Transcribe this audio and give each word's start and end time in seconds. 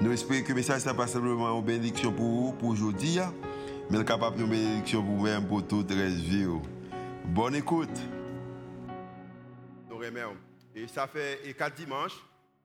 Nous 0.00 0.12
espérons 0.12 0.44
que 0.44 0.50
le 0.50 0.54
message 0.54 0.86
n'est 0.86 0.94
pas 0.94 1.08
simplement 1.08 1.58
une 1.58 1.64
bénédiction 1.64 2.12
pour 2.12 2.24
vous, 2.24 2.52
pour 2.52 2.68
aujourd'hui, 2.68 3.18
hein. 3.18 3.34
mais 3.90 4.04
capable 4.04 4.38
de 4.38 4.44
bénédiction 4.44 5.02
pour 5.02 5.16
vous-même, 5.16 5.48
pour 5.48 5.66
toute 5.66 5.90
la 5.90 6.06
vie. 6.06 6.46
Bonne 7.24 7.56
écoute. 7.56 7.98
Nous 9.90 9.96
remercions. 9.96 10.36
Et 10.76 10.86
ça 10.86 11.08
fait 11.08 11.52
quatre 11.58 11.74
dimanches, 11.74 12.14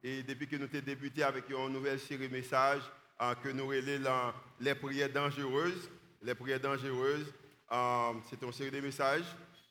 et 0.04 0.22
depuis 0.22 0.48
que 0.48 0.58
nous 0.58 0.66
avons 0.66 0.86
débuté 0.86 1.24
avec 1.24 1.50
une 1.50 1.74
nouvelle 1.74 2.00
série 2.00 2.28
de 2.28 2.32
messages, 2.32 2.84
hein, 3.20 3.34
que 3.44 3.50
nous 3.50 3.66
relèvons 3.66 4.32
les 4.60 4.76
prières 4.76 5.12
dangereuses. 5.12 5.90
Les 6.22 6.36
prières 6.36 6.60
dangereuses, 6.60 7.34
euh, 7.72 8.12
c'est 8.30 8.44
une 8.44 8.54
série 8.54 8.70
de 8.70 8.80
messages. 8.80 9.26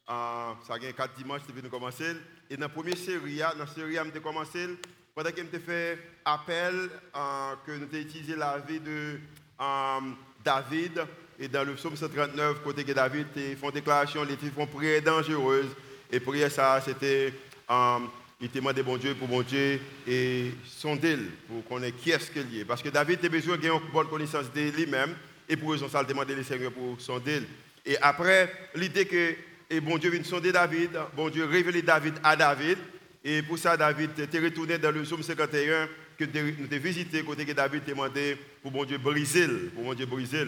Ça 0.09 0.75
a 0.75 0.93
quatre 0.97 1.15
dimanches 1.15 1.47
depuis 1.47 1.63
nous 1.63 1.71
commencer. 1.71 2.17
Et 2.51 2.57
dans 2.57 2.63
la 2.63 2.69
première 2.69 2.99
série, 2.99 3.41
hein, 3.41 3.53
dans 3.53 3.61
la 3.61 3.67
série, 3.69 3.93
nous 3.93 4.01
avons 4.01 4.21
commencé 4.21 4.67
pendant 5.15 5.31
que 5.31 5.41
nous 5.41 5.61
fait 5.61 5.99
appel, 6.25 6.89
euh, 7.15 7.55
que 7.67 7.73
nous 7.73 7.85
avons 7.85 7.99
utilisé 7.99 8.35
la 8.37 8.59
vie 8.59 8.81
de 8.81 9.19
euh, 9.61 10.01
David, 10.45 11.03
et 11.39 11.49
dans 11.49 11.65
le 11.65 11.75
psaume 11.75 11.97
139, 11.97 12.63
côté 12.63 12.85
que 12.85 12.93
David 12.93 13.27
font 13.61 13.71
déclaration, 13.71 14.27
ils 14.29 14.51
font 14.51 14.67
prière 14.67 15.03
dangereuse. 15.03 15.69
Et 16.11 16.21
prière 16.21 16.51
ça, 16.51 16.81
c'était, 16.85 17.33
euh, 17.71 17.99
il 18.41 18.51
demandait 18.51 18.83
bon 18.83 18.97
Dieu 18.97 19.15
pour 19.15 19.29
bon 19.29 19.43
Dieu 19.43 19.81
et 20.07 20.53
sonder 20.65 21.17
pour 21.49 21.65
connaître 21.65 21.99
qui 21.99 22.11
est-ce 22.11 22.31
qu'il 22.31 22.59
est. 22.59 22.65
Parce 22.65 22.83
que 22.83 22.89
David 22.89 23.25
a 23.25 23.29
besoin 23.29 23.57
d'avoir 23.57 23.83
une 23.83 23.91
bonne 23.91 24.09
connaissance 24.09 24.53
de 24.53 24.71
lui-même, 24.71 25.15
et 25.49 25.57
pour 25.57 25.73
raison 25.73 25.89
ça, 25.89 26.03
il 26.03 26.07
demandait 26.07 26.35
le 26.35 26.43
Seigneur 26.43 26.73
pour 26.73 27.01
sonder. 27.01 27.43
Et 27.85 27.99
après, 27.99 28.53
l'idée 28.75 29.07
que 29.07 29.35
et 29.69 29.81
bon 29.81 29.97
Dieu 29.97 30.11
vient 30.11 30.23
sonder 30.23 30.53
David, 30.53 30.91
bon 31.17 31.31
Dieu 31.31 31.47
révèle 31.47 31.83
David 31.83 32.15
à 32.23 32.37
David, 32.37 32.77
et 33.25 33.43
pour 33.43 33.59
ça, 33.59 33.77
David 33.77 34.19
était 34.19 34.41
retourné 34.41 34.79
dans 34.79 34.91
le 34.91 35.03
psaume 35.03 35.23
51 35.23 35.89
que 36.19 36.25
nous 36.25 36.65
avons 36.65 36.83
visité, 36.83 37.23
côté 37.23 37.45
que 37.45 37.53
David 37.53 37.85
demandé 37.85 38.37
pour 38.63 38.73
mon 38.73 38.85
Dieu 38.85 38.99
briser, 38.99 39.47
pour 39.75 39.85
mon 39.85 39.95
Dieu 39.95 40.07
briser. 40.07 40.47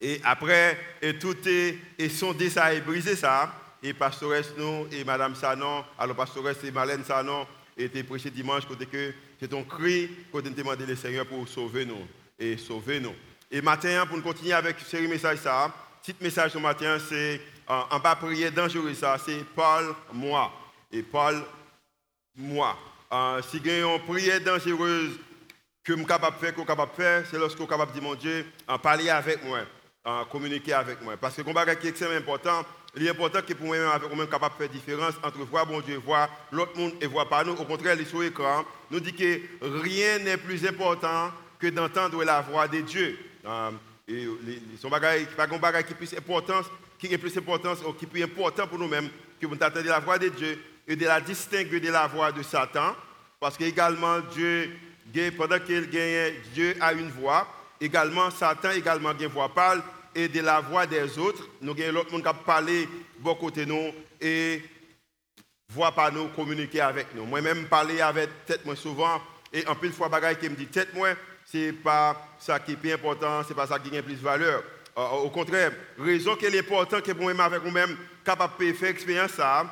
Et 0.00 0.20
après, 0.24 0.76
et 1.00 1.16
tout 1.16 1.36
est, 1.46 1.78
et 1.98 2.08
sondé 2.08 2.50
ça 2.50 2.74
et 2.74 2.80
brisé 2.80 3.14
ça. 3.14 3.54
Et 3.82 3.92
pastoresse 3.92 4.52
nous 4.56 4.86
et 4.92 5.04
Madame 5.04 5.34
Sanon, 5.34 5.84
alors 5.98 6.16
pastoresse 6.16 6.64
et 6.64 6.70
Marlène 6.70 7.04
Sanon, 7.04 7.46
étaient 7.76 8.02
prêché 8.02 8.30
dimanche 8.30 8.66
côté 8.66 8.86
que 8.86 9.12
c'est 9.38 9.52
un 9.52 9.62
cri 9.62 10.08
côté 10.32 10.48
nous 10.48 10.56
demandé 10.56 10.86
le 10.86 10.96
Seigneur 10.96 11.26
pour 11.26 11.46
sauver 11.46 11.84
nous 11.84 12.06
et 12.38 12.56
sauver 12.56 12.98
nous. 12.98 13.14
Et 13.50 13.60
matin, 13.60 14.06
pour 14.06 14.16
nous 14.16 14.22
continuer 14.22 14.54
avec 14.54 14.76
ce 14.80 14.96
message 14.96 15.38
ça, 15.38 15.72
petit 16.02 16.16
message 16.20 16.52
ce 16.52 16.58
matin, 16.58 16.98
c'est 16.98 17.40
en 17.68 18.00
bas 18.00 18.16
prière 18.16 18.52
dangereux 18.52 18.94
ça, 18.94 19.18
c'est 19.24 19.44
Paul, 19.54 19.94
moi 20.12 20.52
et 20.94 21.02
parle 21.02 21.42
moi. 22.36 22.76
Euh, 23.12 23.42
si 23.42 23.60
a 23.68 23.78
une 23.78 24.00
prière 24.00 24.40
dangereuse 24.40 25.18
que 25.82 25.92
je 25.92 25.98
suis 25.98 26.06
capable 26.06 26.36
de 26.36 26.40
faire, 26.40 26.54
que 26.54 26.62
capable 26.62 26.92
faire, 26.96 27.24
c'est 27.30 27.38
lorsque 27.38 27.58
je 27.58 27.62
suis 27.62 27.68
capable 27.68 27.92
de 27.92 27.98
dire, 27.98 28.08
mon 28.08 28.14
Dieu, 28.14 28.46
en 28.66 28.78
parler 28.78 29.10
avec 29.10 29.44
moi, 29.44 29.60
en 30.04 30.24
communiquer 30.24 30.72
avec 30.72 31.02
moi. 31.02 31.16
Parce 31.16 31.36
que 31.36 31.42
le 31.42 31.74
qui 31.74 31.86
est 31.86 31.90
extrêmement 31.90 32.16
important, 32.16 32.64
il 32.96 33.06
est 33.06 33.10
important 33.10 33.40
que 33.42 33.52
pour 33.54 33.66
moi-même, 33.66 33.88
avec 33.88 34.14
moi 34.14 34.26
capable 34.26 34.54
de 34.54 34.58
faire 34.62 34.72
différence 34.72 35.14
entre 35.22 35.38
voir 35.38 35.66
bon 35.66 35.80
Dieu, 35.80 35.96
voir 35.96 36.28
l'autre 36.52 36.78
monde 36.78 36.92
et 37.00 37.06
voir 37.06 37.28
pas 37.28 37.44
nous. 37.44 37.52
Au 37.52 37.64
contraire, 37.64 37.96
les 37.96 38.04
sur 38.04 38.20
l'écran 38.20 38.64
nous 38.90 39.00
dit 39.00 39.12
que 39.12 39.40
rien 39.60 40.18
n'est 40.20 40.36
plus 40.36 40.64
important 40.66 41.32
que 41.58 41.66
d'entendre 41.66 42.22
la 42.24 42.40
voix 42.40 42.68
de 42.68 42.80
Dieu. 42.80 43.18
Euh, 43.44 43.70
et 44.06 44.28
son 44.80 44.88
bagage, 44.88 45.26
pas 45.36 45.44
un 45.44 45.58
bagage 45.58 45.84
qui 45.86 45.94
qui 46.98 47.12
est 47.12 47.18
plus 47.18 47.36
importance 47.36 47.80
ou 47.86 47.92
qui 47.92 48.04
est 48.04 48.08
plus 48.08 48.22
important 48.22 48.66
pour 48.66 48.78
nous-mêmes 48.78 49.08
que 49.40 49.46
vous 49.46 49.54
entendez 49.54 49.82
la 49.82 49.98
voix 49.98 50.18
de 50.18 50.28
Dieu 50.28 50.58
et 50.86 50.96
de 50.96 51.06
la 51.06 51.20
distinguer 51.20 51.80
de 51.80 51.90
la 51.90 52.06
voix 52.06 52.32
de 52.32 52.42
Satan, 52.42 52.94
parce 53.40 53.56
qu'également 53.56 54.20
Dieu, 54.32 54.70
pendant 55.36 55.58
qu'il 55.58 55.88
gagne, 55.90 56.34
Dieu 56.52 56.76
a 56.80 56.92
une 56.92 57.10
voix, 57.10 57.46
également 57.80 58.30
Satan 58.30 58.70
également 58.70 59.10
a 59.10 59.14
une 59.18 59.26
voix 59.28 59.52
parle, 59.52 59.82
et 60.14 60.28
de 60.28 60.40
la 60.40 60.60
voix 60.60 60.86
des 60.86 61.18
autres, 61.18 61.48
nous 61.60 61.72
avons 61.72 61.92
l'autre 61.92 62.12
monde 62.12 62.22
qui 62.22 62.28
a 62.28 62.34
parlé 62.34 62.88
beaucoup 63.18 63.46
côté 63.46 63.66
nous 63.66 63.92
et 64.20 64.62
voix 65.68 65.92
par 65.92 66.12
nous 66.12 66.28
communiquer 66.28 66.80
avec 66.80 67.14
nous. 67.14 67.24
Moi-même 67.24 67.66
parler 67.66 68.00
avec 68.00 68.46
tête 68.46 68.64
moi 68.64 68.76
souvent 68.76 69.20
et 69.52 69.66
en 69.66 69.74
plus 69.74 69.90
fois 69.90 70.08
bagaille 70.08 70.38
qui 70.38 70.48
me 70.48 70.54
dit 70.54 70.66
tête 70.66 70.94
moi, 70.94 71.08
c'est 71.44 71.72
pas 71.72 72.36
ça 72.38 72.60
qui 72.60 72.72
est 72.72 72.76
plus 72.76 72.92
important, 72.92 73.42
c'est 73.46 73.54
pas 73.54 73.66
ça 73.66 73.78
qui 73.78 73.96
a 73.96 74.02
plus 74.02 74.14
de 74.14 74.20
valeur. 74.20 74.62
Au 74.96 75.30
contraire, 75.30 75.72
raison 75.98 76.36
qu'il 76.36 76.54
est 76.54 76.60
important 76.60 77.00
que 77.00 77.12
moi-même 77.12 77.40
avec 77.40 77.62
vous-même 77.62 77.96
capable 78.24 78.64
de 78.64 78.72
faire 78.72 78.90
expérience 78.90 79.32
ça, 79.32 79.66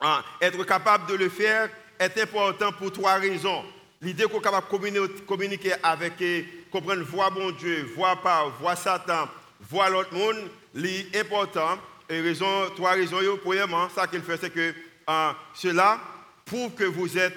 Hein, 0.00 0.22
être 0.40 0.62
capable 0.64 1.06
de 1.06 1.14
le 1.14 1.28
faire 1.28 1.68
est 1.98 2.18
important 2.18 2.70
pour 2.72 2.92
trois 2.92 3.14
raisons. 3.14 3.64
L'idée 4.00 4.24
qu'on 4.24 4.38
est 4.38 4.42
capable 4.42 4.92
de 4.92 5.06
communiquer 5.26 5.72
avec, 5.82 6.14
comprendre, 6.70 7.02
voir 7.02 7.32
mon 7.32 7.50
Dieu, 7.50 7.90
voir 7.96 8.20
pas, 8.20 8.44
voir 8.60 8.78
Satan, 8.78 9.28
voir 9.68 9.90
l'autre 9.90 10.14
monde, 10.14 10.36
c'est 10.74 11.20
important. 11.20 11.78
Et 12.08 12.20
raison, 12.20 12.70
trois 12.76 12.92
raisons. 12.92 13.18
Premièrement, 13.42 13.88
ça 13.88 14.06
qu'il 14.06 14.22
fait, 14.22 14.36
c'est 14.36 14.50
que 14.50 14.72
hein, 15.06 15.34
cela 15.52 15.98
prouve 16.44 16.72
que 16.74 16.84
vous 16.84 17.18
êtes 17.18 17.34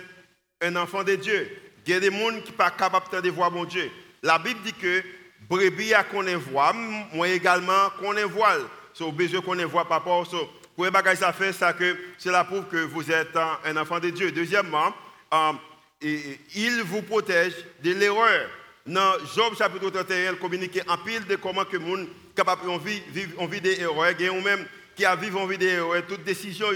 un 0.62 0.76
enfant 0.76 1.04
de 1.04 1.16
Dieu. 1.16 1.50
Il 1.86 1.92
y 1.92 1.96
a 1.96 2.00
des 2.00 2.12
gens 2.12 2.30
qui 2.30 2.36
ne 2.36 2.46
sont 2.46 2.52
pas 2.54 2.70
capables 2.70 3.22
de 3.24 3.30
voir 3.32 3.52
mon 3.52 3.66
Dieu. 3.66 3.90
La 4.22 4.38
Bible 4.38 4.60
dit 4.64 4.74
que 4.74 5.04
brebis 5.50 5.96
a 5.96 6.04
qu'on 6.04 6.24
voit, 6.38 6.74
moi 7.12 7.28
également 7.28 7.90
qu'on 8.00 8.14
voile. 8.28 8.62
So, 8.94 9.12
besoin 9.12 9.42
qu'on 9.42 9.56
voit 9.68 9.88
pas 9.88 9.96
rapport 9.96 10.28
Premier 10.76 10.92
bagage 10.92 11.18
ça 11.18 11.34
fait, 11.34 11.54
ça 11.54 11.74
que 11.74 11.98
cela 12.18 12.44
prouve 12.44 12.66
que 12.66 12.78
vous 12.78 13.12
êtes 13.12 13.38
un 13.66 13.78
enfant 13.78 14.00
de 14.00 14.10
Dieu. 14.10 14.32
Deuxièmement, 14.32 14.94
euh, 15.34 15.54
il 16.02 16.82
vous 16.84 17.02
protège 17.02 17.54
de 17.84 17.92
l'erreur. 17.92 18.50
Dans 18.86 19.14
Job 19.36 19.56
chapitre 19.58 19.90
31, 19.90 20.32
il 20.34 20.40
communique 20.40 20.82
en 20.88 20.98
pile 20.98 21.26
de 21.26 21.36
comment 21.36 21.66
que 21.66 21.78
monde 21.78 22.08
capable 22.36 22.64
de 22.66 23.12
vivre 23.12 23.42
en 23.42 23.46
vie 23.46 23.62
d'erreur, 23.62 24.16
ou 24.34 24.42
même 24.42 24.66
qui 24.96 25.06
a 25.06 25.16
vivre 25.16 25.40
en 25.40 25.46
vie 25.46 25.58
d'erreur, 25.58 26.06
toute 26.08 26.24
décision 26.24 26.68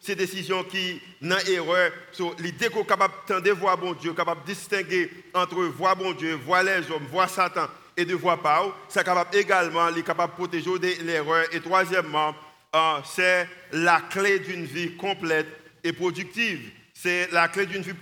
c'est 0.00 0.16
décision 0.16 0.62
qui 0.64 1.00
n'a 1.22 1.42
erreur. 1.48 1.90
L'idée 2.38 2.68
qu'on 2.68 2.82
est 2.82 2.86
capable 2.86 3.14
de 3.42 3.50
voir 3.52 3.78
bon 3.78 3.94
Dieu, 3.94 4.12
capable 4.12 4.42
de 4.42 4.48
distinguer 4.48 5.10
entre 5.32 5.62
voir 5.64 5.96
bon 5.96 6.12
Dieu, 6.12 6.34
voir 6.34 6.62
les 6.62 6.90
hommes, 6.90 7.06
voir 7.10 7.30
Satan 7.30 7.68
et 7.96 8.04
de 8.04 8.14
voir 8.14 8.38
pas, 8.42 8.66
c'est 8.88 9.02
capable 9.02 9.34
également, 9.34 9.90
capable 10.04 10.32
de 10.32 10.36
protéger 10.36 10.78
de 10.78 11.04
l'erreur. 11.04 11.46
Et 11.52 11.60
troisièmement, 11.60 12.34
ah, 12.76 13.02
c'est 13.06 13.48
la 13.70 14.00
clé 14.00 14.40
d'une 14.40 14.64
vie 14.64 14.96
complète 14.96 15.46
et 15.84 15.92
productive. 15.92 16.72
C'est 16.92 17.30
la 17.30 17.46
clé 17.46 17.66
d'une 17.66 17.82
vie, 17.82 17.94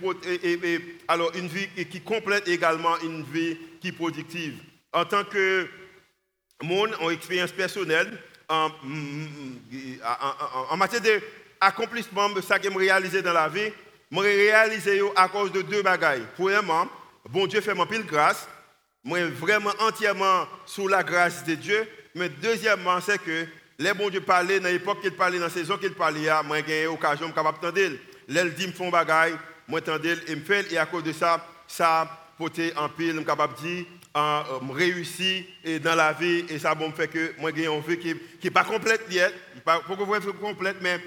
alors 1.07 1.31
une 1.35 1.47
vie 1.47 1.67
qui 1.91 2.01
complète 2.01 2.47
également 2.47 2.99
une 3.01 3.21
vie 3.21 3.55
qui 3.79 3.89
est 3.89 3.91
productive. 3.91 4.55
En 4.91 5.05
tant 5.05 5.25
que 5.25 5.69
monde 6.63 6.95
en 6.99 7.11
expérience 7.11 7.51
personnelle, 7.51 8.17
en, 8.49 8.71
en, 10.71 10.77
matière 10.77 11.01
d'accomplissement 11.01 12.29
de 12.29 12.41
ce 12.41 12.53
que 12.55 12.71
je 12.71 12.75
réalisé 12.75 13.21
dans 13.21 13.33
la 13.33 13.49
vie, 13.49 13.71
je 14.11 14.17
réalisé 14.17 15.01
à 15.15 15.27
cause 15.27 15.51
de 15.51 15.61
deux 15.61 15.83
bagailles. 15.83 16.25
Premièrement, 16.35 16.87
bon 17.29 17.45
Dieu 17.45 17.61
fait 17.61 17.75
mon 17.75 17.85
pile 17.85 18.07
grâce. 18.07 18.47
Moi, 19.03 19.23
vraiment 19.25 19.73
entièrement 19.81 20.47
sous 20.65 20.87
la 20.87 21.03
grâce 21.03 21.43
de 21.43 21.53
Dieu. 21.53 21.87
Mais 22.15 22.29
deuxièmement, 22.29 22.99
c'est 23.01 23.21
que 23.21 23.45
les 23.79 23.93
bon 23.93 24.09
Dieu 24.09 24.21
parlaient 24.21 24.59
dans 24.59 24.69
l'époque 24.69 25.01
qu'il 25.01 25.11
parlait, 25.11 25.39
dans 25.39 25.45
la 25.45 25.49
saison 25.51 25.77
qu'il 25.77 25.93
parlait, 25.93 26.29
moi 26.45 26.57
j'ai 26.65 26.85
l'occasion 26.85 27.27
de 27.27 27.33
capable 27.33 27.59
d'entendre. 27.61 27.97
L'elle 28.27 28.53
dit 28.53 28.67
me 28.67 28.71
font 28.71 28.89
bagaille, 28.89 29.35
moi 29.67 29.81
j'entends 29.85 30.03
et 30.27 30.35
me 30.35 30.41
fait 30.41 30.71
et 30.71 30.77
à 30.77 30.85
cause 30.85 31.03
de 31.03 31.11
ça, 31.11 31.45
ça 31.67 32.07
porté 32.37 32.71
en 32.77 32.89
pile, 32.89 33.15
me 33.15 33.23
capable 33.23 33.55
dire 33.55 33.85
me 34.15 34.71
réussi 34.71 35.45
et 35.63 35.79
dans 35.79 35.95
la 35.95 36.13
vie 36.13 36.45
et 36.49 36.59
ça 36.59 36.75
bon 36.75 36.91
fait 36.91 37.07
que 37.07 37.33
moi 37.39 37.51
j'ai 37.55 37.65
une 37.65 37.81
vie 37.81 37.97
qui 37.97 38.15
n'est 38.43 38.51
pas 38.51 38.63
complète 38.63 39.01
yet, 39.09 39.33
pas 39.65 39.79
pour 39.79 39.97
que 39.97 40.03
vous 40.03 40.33
complète 40.33 40.77
mais 40.81 40.99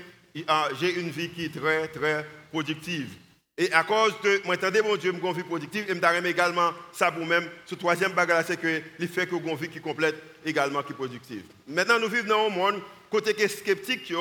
j'ai 0.80 1.00
une 1.00 1.10
vie 1.10 1.30
qui 1.30 1.44
est 1.44 1.54
très 1.54 1.88
très 1.88 2.26
productive. 2.50 3.10
Et 3.58 3.72
à 3.72 3.84
cause 3.84 4.14
de, 4.22 4.42
moi, 4.44 4.54
attendez, 4.54 4.82
mon 4.82 4.96
Dieu, 4.96 5.12
une 5.12 5.32
vie 5.32 5.42
productive, 5.42 5.86
et 5.88 5.94
me 5.94 6.26
également 6.26 6.72
ça 6.92 7.10
pour 7.10 7.24
même. 7.24 7.48
Ce 7.64 7.74
troisième 7.74 8.12
bagage, 8.12 8.46
c'est 8.48 8.60
que 8.60 8.82
il 8.98 9.08
fait 9.08 9.26
que 9.26 9.34
une 9.34 9.56
vie 9.56 9.68
qui 9.68 9.80
complète 9.80 10.16
également 10.44 10.82
qui 10.82 10.92
productive. 10.92 11.42
Maintenant, 11.66 11.98
nous 11.98 12.08
vivons 12.08 12.28
dans 12.28 12.46
un 12.46 12.50
monde, 12.50 12.82
côté 13.10 13.32
qui 13.32 13.42
est 13.42 13.48
sceptique, 13.48 14.12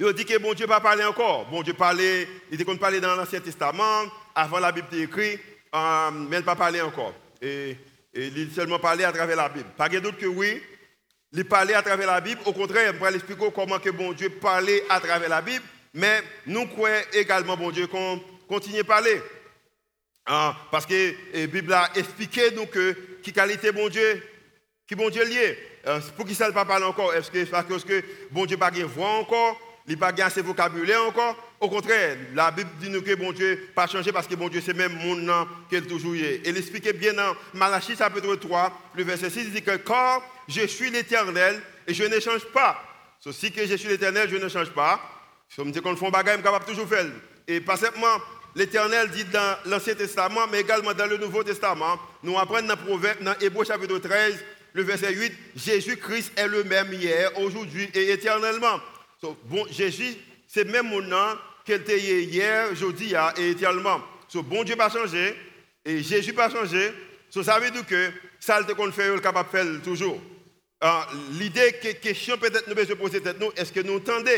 il 0.00 0.12
dit 0.12 0.24
que 0.24 0.38
bon 0.38 0.54
Dieu 0.54 0.66
pas 0.66 0.80
parler 0.80 1.04
encore. 1.04 1.46
Bon 1.46 1.62
Dieu 1.62 1.74
parlait, 1.74 2.28
il 2.50 2.56
dit 2.56 2.64
qu'on 2.64 2.76
parlait 2.76 3.00
dans 3.00 3.16
l'Ancien 3.16 3.40
Testament, 3.40 4.04
avant 4.34 4.60
la 4.60 4.70
Bible 4.70 4.86
écrite, 4.92 5.40
euh, 5.74 6.10
mais 6.12 6.38
il 6.38 6.44
pas 6.44 6.54
parler 6.54 6.80
encore. 6.80 7.12
Et, 7.42 7.76
il 8.14 8.50
seulement 8.52 8.78
parlé 8.78 9.04
à 9.04 9.12
travers 9.12 9.36
la 9.36 9.48
Bible. 9.48 9.68
Pas 9.76 9.88
de 9.88 9.98
doute 9.98 10.16
que 10.16 10.26
oui, 10.26 10.62
il 11.32 11.44
parlait 11.44 11.74
à 11.74 11.82
travers 11.82 12.06
la 12.06 12.20
Bible. 12.20 12.40
Au 12.46 12.52
contraire, 12.52 12.94
on 12.98 13.02
va 13.02 13.12
expliquer 13.12 13.50
comment 13.54 13.78
que 13.78 13.90
bon 13.90 14.12
Dieu 14.12 14.30
parlait 14.30 14.82
à 14.88 14.98
travers 14.98 15.28
la 15.28 15.42
Bible. 15.42 15.64
Mais 15.94 16.22
nous 16.46 16.66
croyons 16.66 17.02
également, 17.12 17.56
bon 17.56 17.70
Dieu, 17.70 17.86
qu'on 17.86 18.22
continue 18.48 18.80
à 18.80 18.84
parler. 18.84 19.20
Ah, 20.26 20.54
parce 20.70 20.84
que 20.84 21.14
la 21.34 21.46
Bible 21.46 21.72
a 21.72 21.90
expliqué 21.94 22.50
nous 22.50 22.66
que 22.66 22.94
qui 23.22 23.32
qualité 23.32 23.72
bon 23.72 23.88
Dieu, 23.88 24.22
qui 24.86 24.94
bon 24.94 25.08
Dieu 25.08 25.24
lié. 25.24 25.58
Euh, 25.86 26.00
pour 26.16 26.26
qui 26.26 26.34
ça 26.34 26.48
ne 26.48 26.52
parle 26.52 26.84
encore? 26.84 27.14
Est-ce 27.14 27.30
que 27.30 28.04
bon 28.30 28.44
Dieu 28.44 28.56
n'a 28.56 28.70
pas 28.70 28.78
voix 28.84 29.10
encore? 29.10 29.58
Il 29.86 29.98
n'a 29.98 30.12
pas 30.12 30.22
assez 30.24 30.42
vocabulaire 30.42 31.02
encore? 31.02 31.34
Au 31.60 31.68
contraire, 31.70 32.16
la 32.34 32.50
Bible 32.50 32.68
dit 32.78 32.90
nous 32.90 33.00
que 33.00 33.14
bon 33.14 33.32
Dieu 33.32 33.70
pas 33.74 33.86
changé 33.86 34.12
parce 34.12 34.26
que 34.26 34.34
bon 34.34 34.48
Dieu 34.48 34.60
c'est 34.64 34.74
même 34.74 34.92
mon 35.02 35.16
nom 35.16 35.48
qu'il 35.70 35.86
toujours 35.86 36.14
est. 36.14 36.36
Et 36.44 36.50
il 36.50 36.56
expliquait 36.58 36.92
bien 36.92 37.14
dans 37.14 37.34
Malachie 37.54 37.96
chapitre 37.96 38.36
3, 38.36 38.80
le 38.96 39.04
verset 39.04 39.30
6, 39.30 39.40
il 39.40 39.52
dit 39.52 39.62
que 39.62 39.76
quand 39.78 40.22
je 40.46 40.66
suis 40.66 40.90
l'éternel 40.90 41.60
et 41.86 41.94
je 41.94 42.04
ne 42.04 42.20
change 42.20 42.44
pas. 42.52 42.84
Ceci 43.18 43.50
que 43.50 43.66
je 43.66 43.74
suis 43.76 43.88
l'éternel, 43.88 44.28
je 44.30 44.36
ne 44.36 44.48
change 44.48 44.70
pas. 44.70 45.00
Si 45.48 45.60
me 45.62 45.70
dit 45.70 45.80
qu'on 45.80 45.96
fait 45.96 46.06
un 46.06 46.10
bagage, 46.10 46.36
je 46.36 46.40
suis 46.40 46.44
capable 46.44 46.64
de 46.66 46.70
toujours 46.70 46.88
faire. 46.88 47.06
Et 47.46 47.60
pas 47.60 47.76
simplement 47.76 48.20
l'Éternel 48.54 49.10
dit 49.10 49.24
dans 49.24 49.56
l'Ancien 49.66 49.94
Testament, 49.94 50.46
mais 50.50 50.60
également 50.60 50.92
dans 50.92 51.06
le 51.06 51.16
Nouveau 51.16 51.42
Testament, 51.42 51.98
nous 52.22 52.38
apprenons 52.38 52.68
dans 52.68 52.76
Proverbe, 52.76 53.22
dans 53.22 53.34
Hébreu 53.40 53.64
chapitre 53.64 53.98
13, 53.98 54.44
le 54.74 54.82
verset 54.82 55.14
8, 55.14 55.32
Jésus-Christ 55.56 56.32
est 56.36 56.48
le 56.48 56.64
même 56.64 56.92
hier, 56.92 57.30
aujourd'hui 57.38 57.88
et 57.94 58.10
éternellement. 58.10 58.80
bon, 59.44 59.66
Jésus, 59.70 60.16
c'est 60.46 60.64
même 60.64 60.88
mon 60.88 61.00
nom 61.00 61.36
qu'il 61.64 61.76
était 61.76 61.98
hier, 61.98 62.70
aujourd'hui 62.70 63.14
et 63.38 63.50
éternellement. 63.50 64.02
So, 64.28 64.42
bon 64.42 64.62
Dieu 64.62 64.76
pas 64.76 64.90
changé 64.90 65.34
et 65.84 66.02
Jésus 66.02 66.34
pas 66.34 66.50
changé. 66.50 66.92
So, 67.30 67.42
ça 67.42 67.58
veut 67.58 67.70
dire 67.70 67.86
que 67.86 68.10
ça, 68.38 68.60
le 68.60 68.74
qu'on 68.74 68.92
fait, 68.92 69.14
est 69.14 69.20
capable 69.20 69.50
de 69.50 69.56
faire 69.56 69.82
toujours. 69.82 70.20
Ah, 70.80 71.08
l'idée, 71.32 71.74
question 72.00 72.36
peut-être 72.36 72.68
nous 72.68 72.74
devons 72.74 72.96
poser 72.96 73.20
tête 73.20 73.40
nous, 73.40 73.50
est-ce 73.56 73.72
que 73.72 73.80
nous 73.80 73.96
entendons 73.96 74.30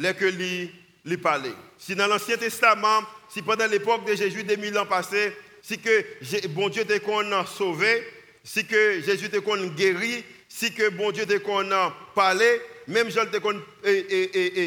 les 0.00 0.14
que 0.14 0.24
lui, 0.24 0.70
parler 1.18 1.52
Si 1.78 1.94
dans 1.94 2.06
l'Ancien 2.06 2.36
Testament, 2.36 3.02
si 3.28 3.42
pendant 3.42 3.66
l'époque 3.66 4.06
de 4.06 4.14
Jésus, 4.14 4.42
des 4.44 4.56
mille 4.56 4.76
ans 4.78 4.86
passés, 4.86 5.32
si 5.62 5.78
que 5.78 6.04
bon 6.48 6.68
Dieu 6.68 6.84
t'a 6.84 6.98
qu'on 6.98 7.30
a 7.32 7.44
sauvé, 7.46 8.02
si 8.42 8.64
que 8.64 9.00
Jésus 9.02 9.28
t'a 9.28 9.40
qu'on 9.40 9.66
guéri, 9.68 10.24
si 10.48 10.72
que 10.72 10.88
bon 10.88 11.10
Dieu 11.10 11.26
t'a 11.26 11.38
qu'on 11.38 11.70
a 11.70 11.94
parlé, 12.14 12.60
même 12.88 13.10
Jean 13.10 13.26
t'a 13.26 13.40
qu'on 13.40 13.60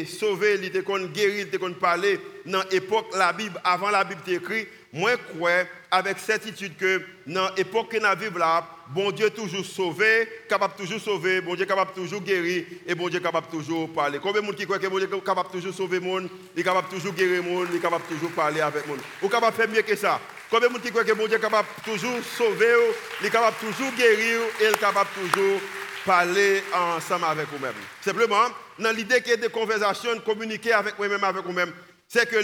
sauvé, 0.06 0.60
il 0.62 0.70
t'a 0.70 0.82
qu'on 0.82 1.06
guéri, 1.06 1.40
il 1.40 1.48
t'a 1.48 1.58
qu'on 1.58 1.72
parlé, 1.72 2.20
dans 2.46 2.62
l'époque 2.70 3.06
la 3.14 3.32
Bible, 3.32 3.60
avant 3.64 3.90
la 3.90 4.04
Bible 4.04 4.20
écrit, 4.26 4.66
moi 4.92 5.16
crois 5.16 5.64
avec 5.90 6.18
certitude 6.18 6.76
que 6.76 7.02
dans 7.26 7.52
l'époque 7.56 7.90
que 7.90 7.98
nous 7.98 8.20
vivons 8.20 8.38
là, 8.38 8.66
bon 8.88 9.10
Dieu 9.10 9.30
toujours 9.30 9.64
sauvé, 9.64 10.28
capable 10.48 10.74
toujours 10.76 11.00
sauver, 11.00 11.40
bon 11.40 11.54
Dieu 11.54 11.66
capable 11.66 11.92
toujours 11.92 12.20
guérir 12.20 12.64
et 12.86 12.94
bon 12.94 13.08
Dieu 13.08 13.20
capable 13.20 13.48
toujours 13.48 13.92
parler. 13.92 14.18
Combien 14.22 14.40
de 14.40 14.46
monde 14.46 14.56
qui 14.56 14.64
croit 14.64 14.78
que 14.78 14.86
bon 14.86 14.98
Dieu 14.98 15.08
capable 15.24 15.50
toujours 15.50 15.74
sauver 15.74 16.00
monde, 16.00 16.28
il 16.54 16.60
est 16.60 16.64
capable 16.64 16.88
toujours 16.88 17.12
guérir 17.12 17.42
monde, 17.42 17.68
il 17.70 17.76
est 17.76 17.80
capable 17.80 18.04
toujours 18.04 18.30
parler 18.30 18.60
avec 18.60 18.86
monde. 18.86 19.00
Ou 19.22 19.28
capable 19.28 19.56
faire 19.56 19.68
mieux 19.68 19.82
que 19.82 19.96
ça. 19.96 20.20
Combien 20.50 20.68
de 20.68 20.72
monde 20.72 20.82
qui 20.82 20.90
croit 20.90 21.04
que 21.04 21.12
bon 21.12 21.26
Dieu 21.26 21.38
capable 21.38 21.68
toujours 21.84 22.18
sauver, 22.36 22.74
il 23.20 23.26
est 23.26 23.30
capable 23.30 23.56
toujours 23.60 23.92
guérir 23.96 24.40
et 24.60 24.64
il 24.64 24.74
est 24.74 24.78
capable 24.78 25.10
toujours 25.14 25.60
parler 26.04 26.62
ensemble 26.72 27.24
avec 27.24 27.48
vous-même. 27.48 27.74
Simplement, 28.00 28.48
dans 28.78 28.94
l'idée 28.94 29.20
qu'il 29.20 29.30
y 29.30 29.34
ait 29.34 29.36
des 29.36 29.48
conversations, 29.48 30.18
communiquer 30.20 30.72
avec 30.72 30.94
vous-même, 30.96 31.24
avec 31.24 31.44
vous-même, 31.44 31.72
c'est 32.08 32.28
que 32.28 32.36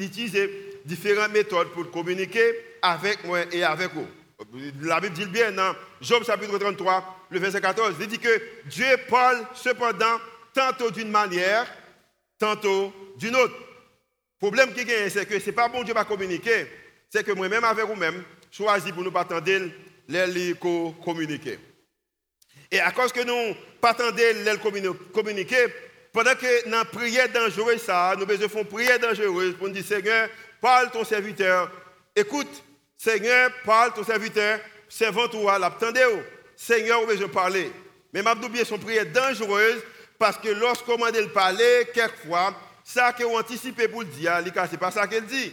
utilise 0.00 0.38
différentes 0.84 1.32
méthodes 1.32 1.68
pour 1.68 1.90
communiquer 1.90 2.54
avec 2.80 3.24
moi 3.24 3.40
et 3.50 3.62
avec 3.62 3.92
vous. 3.92 4.06
La 4.82 5.00
Bible 5.00 5.14
dit 5.14 5.26
bien 5.26 5.52
dans 5.52 5.74
Job 6.00 6.24
chapitre 6.24 6.58
33, 6.58 7.26
le 7.30 7.38
verset 7.38 7.60
14, 7.60 7.94
il 8.00 8.06
dit 8.08 8.18
que 8.18 8.42
Dieu 8.66 8.86
parle 9.08 9.46
cependant 9.54 10.18
tantôt 10.52 10.90
d'une 10.90 11.10
manière, 11.10 11.66
tantôt 12.38 12.92
d'une 13.16 13.36
autre. 13.36 13.54
Le 13.54 14.48
problème 14.48 14.74
qui 14.74 14.80
est, 14.80 15.10
c'est 15.10 15.26
que 15.26 15.38
ce 15.38 15.46
n'est 15.46 15.52
pas 15.52 15.68
bon 15.68 15.84
Dieu 15.84 15.94
va 15.94 16.04
communiquer, 16.04 16.66
c'est 17.08 17.24
que 17.24 17.32
moi-même 17.32 17.64
avec 17.64 17.86
vous-même, 17.86 18.24
choisi 18.50 18.92
pour 18.92 19.04
nous 19.04 19.12
pas 19.12 19.20
attendre 19.20 19.48
les 20.08 20.54
communiquer. 21.04 21.58
Et 22.72 22.80
à 22.80 22.90
cause 22.90 23.12
que 23.12 23.20
nous 23.20 23.54
pas 23.82 23.90
attendre 23.90 24.16
les 24.16 24.56
communiquer, 25.12 25.66
pendant 26.10 26.34
que 26.34 26.68
dans 26.68 26.78
la 26.78 26.84
prière 26.86 27.28
dangereuse, 27.28 27.82
ça, 27.82 28.14
nous 28.18 28.26
faisons 28.26 28.64
prière 28.64 28.98
dangereuse 28.98 29.54
pour 29.54 29.68
nous 29.68 29.74
dire 29.74 29.84
Seigneur, 29.84 30.28
parle 30.60 30.90
ton 30.90 31.04
serviteur, 31.04 31.70
écoute, 32.16 32.48
Seigneur, 32.96 33.50
parle 33.64 33.92
ton 33.92 34.04
serviteur, 34.04 34.58
servant 34.88 35.28
toi, 35.28 35.58
l'attendez. 35.58 36.06
Seigneur, 36.56 37.02
on 37.02 37.06
veut 37.06 37.28
parler. 37.28 37.70
Mais 38.12 38.22
m'a 38.22 38.34
bien 38.34 38.64
son 38.64 38.78
prière 38.78 39.06
dangereuse 39.06 39.82
parce 40.18 40.38
que 40.38 40.48
lorsqu'on 40.48 40.96
m'a 40.96 41.10
dit 41.10 41.18
parler, 41.34 41.88
quelquefois, 41.92 42.54
ça 42.84 43.12
qu'on 43.12 43.38
anticipé 43.38 43.88
pour 43.88 44.00
le 44.00 44.06
dire, 44.06 44.32
ce 44.44 44.72
n'est 44.72 44.78
pas 44.78 44.90
ça 44.90 45.06
qu'elle 45.06 45.26
dit. 45.26 45.52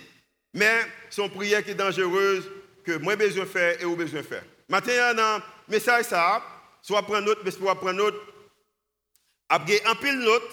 Mais 0.53 0.85
son 1.09 1.27
prière 1.27 1.63
qui 1.63 1.71
est 1.71 1.75
dangereuse, 1.75 2.49
que 2.85 2.97
moi 2.97 3.15
besoin 3.15 3.45
faire 3.45 3.81
et 3.81 3.85
vous 3.85 3.95
besoin 3.95 4.23
faire. 4.23 4.43
Maintenant, 4.67 5.41
message 5.67 6.05
ça, 6.05 6.41
soit 6.81 7.01
prendre 7.03 7.25
note, 7.25 7.39
mais 7.43 7.51
soit 7.51 7.75
prendre 7.75 7.97
note. 7.97 8.15
Après, 9.49 9.81
un 9.85 9.95
pile 9.95 10.19
note, 10.19 10.49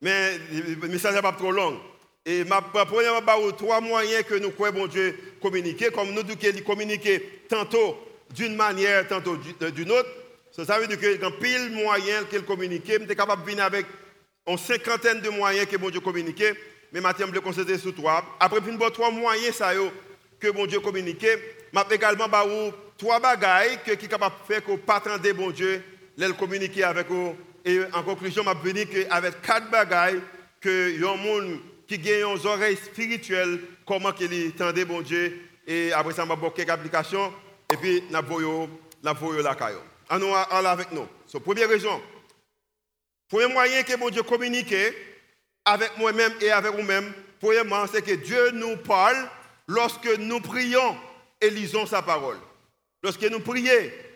mais 0.00 0.38
le 0.50 0.88
message 0.88 1.14
n'est 1.14 1.22
pas 1.22 1.32
trop 1.32 1.52
long. 1.52 1.80
Et 2.24 2.44
ma 2.44 2.60
première 2.60 3.22
trois 3.56 3.80
moyens 3.80 4.24
que 4.24 4.34
nous 4.34 4.50
croyons, 4.50 4.74
bon 4.74 4.86
Dieu, 4.86 5.18
communiquer, 5.40 5.90
comme 5.90 6.10
nous 6.12 6.22
disons 6.22 6.64
communiquer 6.64 7.42
tantôt 7.48 7.98
d'une 8.34 8.54
manière, 8.54 9.06
tantôt 9.08 9.36
d'une 9.36 9.92
autre. 9.92 10.08
Ça 10.52 10.78
veut 10.78 10.86
dire 10.86 10.98
que 10.98 11.16
dans 11.16 11.30
pile 11.30 11.70
moyens 11.70 12.26
qu'il 12.28 12.42
communique, 12.44 12.88
nous 12.88 13.06
sommes 13.06 13.16
capables 13.16 13.44
de 13.44 13.50
venir 13.50 13.64
avec 13.64 13.86
une 14.46 14.58
cinquantaine 14.58 15.20
de 15.20 15.30
moyens 15.30 15.66
que 15.68 15.76
bon 15.76 15.90
Dieu 15.90 16.00
communique. 16.00 16.42
Mais 16.92 17.00
maintenant, 17.00 17.26
je 17.28 17.32
vais 17.32 17.40
concentrer 17.40 17.78
sur 17.78 17.94
trois. 17.94 18.24
Après, 18.40 18.60
une 18.66 18.78
trois 18.90 19.10
moyens 19.10 19.62
que 20.40 20.50
bon 20.50 20.66
Dieu 20.66 20.80
communique, 20.80 21.26
je 21.72 21.94
également 21.94 22.28
trois 22.96 23.20
bagailles 23.20 23.78
qui 23.84 23.90
sont 23.90 24.10
capables 24.10 24.34
de 24.40 24.52
faire 24.52 24.64
que 24.64 24.76
pas 24.76 24.96
attendre 24.96 25.32
bon 25.32 25.50
Dieu, 25.50 25.82
les 26.16 26.32
communiquer 26.32 26.84
avec 26.84 27.08
vous. 27.08 27.36
Et 27.64 27.80
en 27.92 28.02
conclusion, 28.02 28.42
vais 28.42 28.72
venir 28.72 29.06
avec 29.10 29.40
quatre 29.42 29.70
bagailles 29.70 30.20
que 30.60 30.90
les 30.90 31.16
monde 31.16 31.60
qui 31.86 31.98
gagne 31.98 32.36
des 32.36 32.46
oreilles 32.46 32.76
spirituelles, 32.76 33.60
comment 33.86 34.12
qu'il 34.12 34.52
tendait 34.52 34.84
bon 34.84 35.00
Dieu. 35.00 35.40
Et 35.66 35.92
après 35.92 36.12
ça, 36.12 36.24
je 36.24 36.34
vais 36.34 36.50
quelques 36.50 36.70
applications. 36.70 37.32
Et 37.70 37.76
puis, 37.76 38.02
nous 38.10 38.18
voyons 38.26 38.70
la 39.02 39.54
caillou. 39.54 39.78
nous 40.10 40.34
allons 40.50 40.68
avec 40.68 40.92
nous. 40.92 41.06
C'est 41.26 41.40
première 41.40 41.68
raison. 41.68 42.00
Premier 43.28 43.52
moyen 43.52 43.82
que 43.82 43.96
bon 43.96 44.08
Dieu 44.08 44.22
communique 44.22 44.74
avec 45.64 45.98
moi-même 45.98 46.32
et 46.40 46.50
avec 46.50 46.72
vous-même, 46.72 47.12
premièrement, 47.38 47.86
c'est 47.92 48.02
que 48.02 48.14
Dieu 48.14 48.52
nous 48.52 48.76
parle 48.78 49.28
lorsque 49.66 50.08
nous 50.18 50.40
prions 50.40 50.96
et 51.40 51.50
lisons 51.50 51.86
sa 51.86 52.02
parole. 52.02 52.38
Lorsque 53.02 53.22
nous 53.24 53.40
prions 53.40 53.72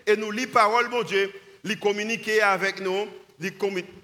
et 0.07 0.17
nous 0.17 0.31
lisons 0.31 0.53
parole, 0.53 0.89
mon 0.89 1.03
Dieu, 1.03 1.33
il 1.65 1.79
communique 1.79 2.29
avec 2.29 2.81
nous, 2.81 3.09
il 3.41 3.53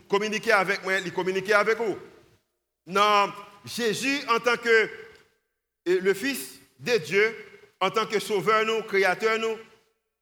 communique 0.09 0.49
avec 0.49 0.83
moi, 0.85 0.99
il 0.99 1.13
communique 1.13 1.51
avec 1.51 1.79
vous. 1.79 1.97
Non, 2.87 3.33
Jésus, 3.65 4.21
en 4.29 4.39
tant 4.39 4.57
que 4.57 4.89
le 5.87 6.15
Fils 6.15 6.61
de 6.79 6.97
Dieu, 6.99 7.37
en 7.81 7.91
tant 7.91 8.07
que 8.07 8.19
sauveur, 8.19 8.65
nous, 8.65 8.83
créateur, 8.83 9.39
nous, 9.39 9.57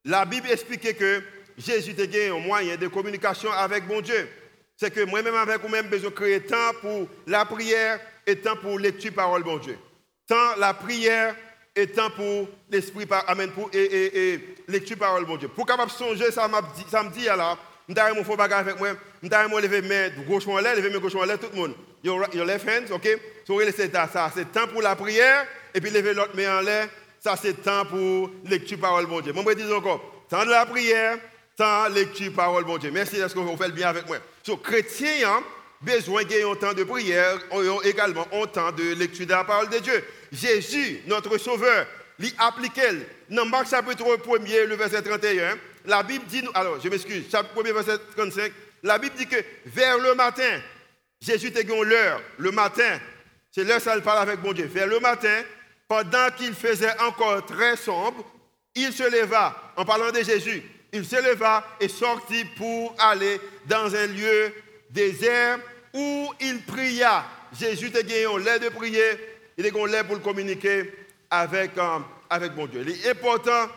la 0.05 0.25
Bible 0.25 0.50
explique 0.50 0.97
que 0.97 1.23
Jésus 1.59 1.95
a 1.99 2.35
un 2.35 2.38
moyen 2.38 2.76
de 2.76 2.88
communication 2.88 3.50
avec 3.53 3.87
bon 3.87 4.00
Dieu. 4.00 4.29
C'est 4.76 4.93
que 4.93 5.00
moi-même, 5.05 5.35
avec 5.35 5.62
vous-même, 5.62 5.88
besoin 5.88 6.11
de 6.11 6.15
créer 6.15 6.41
temps 6.41 6.73
pour 6.81 7.09
la 7.26 7.45
prière 7.45 7.99
et 8.26 8.37
temps 8.37 8.57
pour 8.57 8.79
lecture 8.79 9.12
parole 9.12 9.43
bon 9.43 9.57
Dieu. 9.57 9.79
Temps 10.26 10.57
la 10.59 10.75
prière 10.75 11.35
et 11.76 11.87
temps 11.88 12.11
pour 12.11 12.49
l'esprit, 12.71 13.06
amen, 13.28 13.50
pour 13.50 13.68
et, 13.73 13.78
et, 13.78 14.33
et 14.33 14.54
lecture 14.66 14.97
parole 14.97 15.26
bon 15.26 15.37
Dieu. 15.37 15.49
Pour 15.49 15.66
capable 15.66 15.90
songer, 15.90 16.33
ça, 16.33 16.49
ça 16.90 17.02
me 17.02 17.11
dit 17.11 17.26
je 17.88 17.95
vais 17.95 18.14
mon 18.14 18.25
faux 18.25 18.37
bagage 18.37 18.61
avec 18.61 18.80
moi, 18.80 18.88
je 19.23 19.28
vais 19.28 19.61
lever 19.61 19.83
mes 19.83 20.25
gauche 20.25 20.49
en 20.49 20.59
l'air, 20.59 20.75
lever 20.75 20.90
mes 20.90 20.99
gauche 20.99 21.14
en 21.14 21.25
l'air, 21.25 21.38
tout 21.38 21.49
le 21.52 21.61
monde. 21.61 21.75
Your, 22.02 22.26
your 22.35 22.47
left 22.47 22.66
hand, 22.68 22.90
ok? 22.90 23.09
So, 23.47 23.61
c'est 23.76 23.92
ça, 23.92 24.30
c'est 24.35 24.50
temps 24.52 24.66
pour 24.66 24.83
la 24.83 24.97
prière, 24.97 25.47
et 25.75 25.80
puis 25.80 25.90
lever 25.90 26.14
l'autre 26.14 26.35
main 26.35 26.59
en 26.59 26.61
l'air, 26.62 26.88
ça 27.21 27.37
c'est 27.40 27.62
temps 27.62 27.85
pour 27.85 28.30
lecture 28.45 28.78
parole 28.78 29.06
bon 29.06 29.21
Dieu. 29.21 29.33
Je 29.37 29.52
dis 29.52 29.73
encore, 29.73 30.25
temps 30.28 30.45
de 30.45 30.50
la 30.50 30.66
prière, 30.66 31.18
temps 31.56 31.88
lecture 31.88 32.33
parole 32.33 32.64
bon 32.64 32.78
Dieu. 32.78 32.90
Merci 32.90 33.16
est-ce 33.16 33.35
que 33.35 33.40
vous 33.40 33.56
faites 33.56 33.73
bien 33.73 33.88
avec 33.88 34.06
moi? 34.06 34.16
So, 34.42 34.56
chrétiens, 34.56 35.28
hein, 35.28 35.42
besoin 35.87 36.23
un 36.23 36.55
temps 36.57 36.75
de 36.75 36.83
prière, 36.83 37.38
ont 37.52 37.81
également 37.83 38.26
un 38.33 38.47
temps 38.47 38.73
de 38.73 38.95
lecture 38.95 39.25
de 39.25 39.31
la 39.31 39.45
parole 39.45 39.69
de 39.69 39.78
Dieu. 39.78 40.05
Jésus, 40.33 41.00
notre 41.07 41.38
sauveur, 41.38 41.87
l'y 42.19 42.35
applique 42.38 42.81
dans 43.31 43.47
Marc 43.47 43.71
chapitre 43.71 44.05
1 44.05 44.66
le 44.66 44.75
verset 44.75 45.00
31, 45.00 45.57
la 45.87 46.02
Bible 46.02 46.25
dit, 46.26 46.43
alors 46.55 46.81
je 46.83 46.88
m'excuse, 46.88 47.31
chapitre 47.31 47.64
1 47.64 47.73
verset 47.73 47.99
35, 48.16 48.52
la 48.83 48.99
Bible 48.99 49.14
dit 49.16 49.26
que 49.26 49.37
vers 49.66 49.99
le 49.99 50.14
matin, 50.14 50.61
Jésus 51.21 51.49
était 51.49 51.62
l'heure, 51.62 52.21
le 52.38 52.50
matin, 52.50 53.00
c'est 53.52 53.64
l'heure 53.64 53.81
ça 53.81 53.99
parle 54.00 54.28
avec 54.28 54.43
mon 54.43 54.52
Dieu, 54.52 54.66
vers 54.66 54.88
le 54.88 54.99
matin, 54.99 55.43
pendant 55.88 56.31
qu'il 56.37 56.52
faisait 56.55 56.99
encore 57.00 57.47
très 57.47 57.76
sombre, 57.76 58.25
il 58.75 58.93
se 58.93 59.09
leva, 59.09 59.73
en 59.76 59.85
parlant 59.85 60.11
de 60.11 60.23
Jésus, 60.23 60.62
il 60.93 61.05
se 61.05 61.16
leva 61.16 61.64
et 61.81 61.88
sortit 61.88 62.45
pour 62.57 62.95
aller 62.99 63.40
dans 63.66 63.95
un 63.95 64.07
lieu 64.07 64.52
désert 64.90 65.59
où 65.97 66.33
il 66.41 66.62
pria. 66.62 67.25
Jésus 67.59 67.91
te 67.91 68.03
gagné 68.03 68.26
l'air 68.45 68.61
de 68.61 68.69
prier, 68.69 69.03
il 69.57 69.65
est 69.65 69.73
l'air 69.88 70.07
pour 70.07 70.21
communiquer 70.21 70.93
avec, 71.31 71.76
euh, 71.79 71.99
avec 72.29 72.55
mon 72.55 72.67
Dieu. 72.67 72.85
Il 72.87 72.91
est 72.91 73.11
important, 73.11 73.69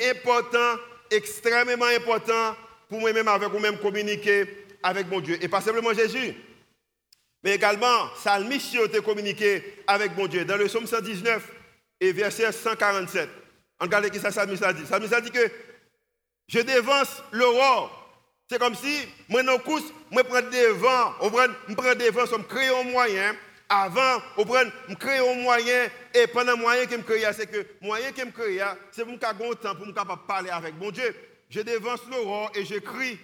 important, 0.00 0.80
extrêmement 1.10 1.86
important 1.86 2.54
pour 2.88 3.00
moi-même 3.00 3.26
avec 3.28 3.48
vous-même 3.48 3.78
communiquer 3.78 4.66
avec 4.82 5.08
mon 5.08 5.20
Dieu. 5.20 5.36
Et 5.42 5.48
pas 5.48 5.60
simplement 5.60 5.92
Jésus, 5.92 6.34
mais 7.42 7.56
également, 7.56 8.08
Salmiste 8.16 8.76
a 8.76 9.00
communiqué 9.00 9.82
avec 9.86 10.16
mon 10.16 10.26
Dieu. 10.26 10.44
Dans 10.44 10.56
le 10.56 10.66
psaume 10.66 10.86
119 10.86 11.42
et 12.00 12.12
verset 12.12 12.52
147, 12.52 13.28
regardez 13.80 14.08
ce 14.08 14.12
que 14.12 14.20
ça 14.20 14.30
Salmiste 14.30 14.62
a 14.62 14.72
dit. 14.72 14.86
Salmiste 14.86 15.12
a 15.12 15.20
dit 15.20 15.30
que 15.30 15.50
je 16.48 16.60
dévance 16.60 17.22
l'aurore. 17.32 18.03
C'est 18.48 18.58
comme 18.58 18.74
si, 18.74 19.08
moi, 19.28 19.42
non, 19.42 19.58
moi, 19.66 19.80
je 20.12 20.20
prends 20.22 20.42
devant, 20.42 21.14
je 21.68 21.74
prends 21.74 21.94
devant, 21.94 22.26
je 22.26 22.42
crée 22.42 22.68
un 22.68 22.84
moyen. 22.84 23.34
Avant, 23.68 24.20
je 24.36 24.94
crée 24.94 25.18
un 25.18 25.34
moyen, 25.36 25.88
et 26.12 26.26
pendant 26.26 26.52
le 26.52 26.58
moyen 26.58 26.84
que 26.84 26.96
je 26.96 27.00
crée, 27.00 27.32
c'est 27.32 27.50
que 27.50 27.56
le 27.56 27.66
moyen 27.80 28.12
que 28.12 28.20
je 28.20 28.30
crée, 28.30 28.60
c'est 28.92 29.04
pour 29.04 29.18
que 29.18 29.26
je 29.26 29.92
temps 29.92 30.04
pour 30.04 30.18
parler 30.26 30.50
avec 30.50 30.74
mon 30.76 30.90
Dieu. 30.90 31.14
Je 31.48 31.60
dévance 31.60 32.00
l'aurore 32.10 32.52
et 32.54 32.64
je 32.64 32.76
crie. 32.76 33.18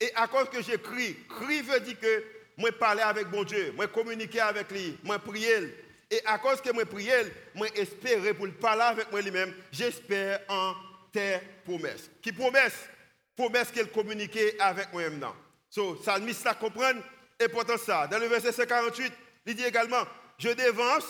Et 0.00 0.10
à 0.14 0.26
cause 0.26 0.48
que 0.48 0.62
je 0.62 0.76
crie, 0.76 1.16
crie 1.28 1.60
veut 1.60 1.80
dire 1.80 2.00
que 2.00 2.24
moi 2.56 2.70
parler 2.72 3.02
avec 3.02 3.30
mon 3.30 3.44
Dieu, 3.44 3.72
moi 3.76 3.86
communiquer 3.86 4.40
avec 4.40 4.70
lui, 4.70 4.96
moi 5.04 5.18
prier. 5.18 5.74
Et 6.10 6.20
à 6.24 6.38
cause 6.38 6.60
que 6.60 6.72
moi 6.72 6.84
prier, 6.86 7.12
moi 7.54 7.66
espérer 7.74 8.32
pour 8.32 8.48
parler 8.60 8.82
avec 8.82 9.10
moi 9.10 9.20
lui-même, 9.20 9.52
j'espère 9.70 10.40
en 10.48 10.74
tes 11.12 11.38
promesses. 11.64 12.10
Qui 12.22 12.32
promesse? 12.32 12.88
Promesse 13.36 13.70
qu'elle 13.70 13.90
communiquait 13.90 14.56
avec 14.60 14.92
moi-même. 14.92 15.26
So, 15.68 15.94
psalmiste 15.96 16.42
ça 16.42 16.54
comprendre 16.54 17.02
et 17.38 17.48
pourtant 17.48 17.76
ça. 17.76 18.06
Dans 18.06 18.18
le 18.18 18.26
verset 18.26 18.52
148, 18.52 19.12
il 19.46 19.54
dit 19.54 19.64
également, 19.64 20.04
je 20.38 20.50
dévance 20.50 21.06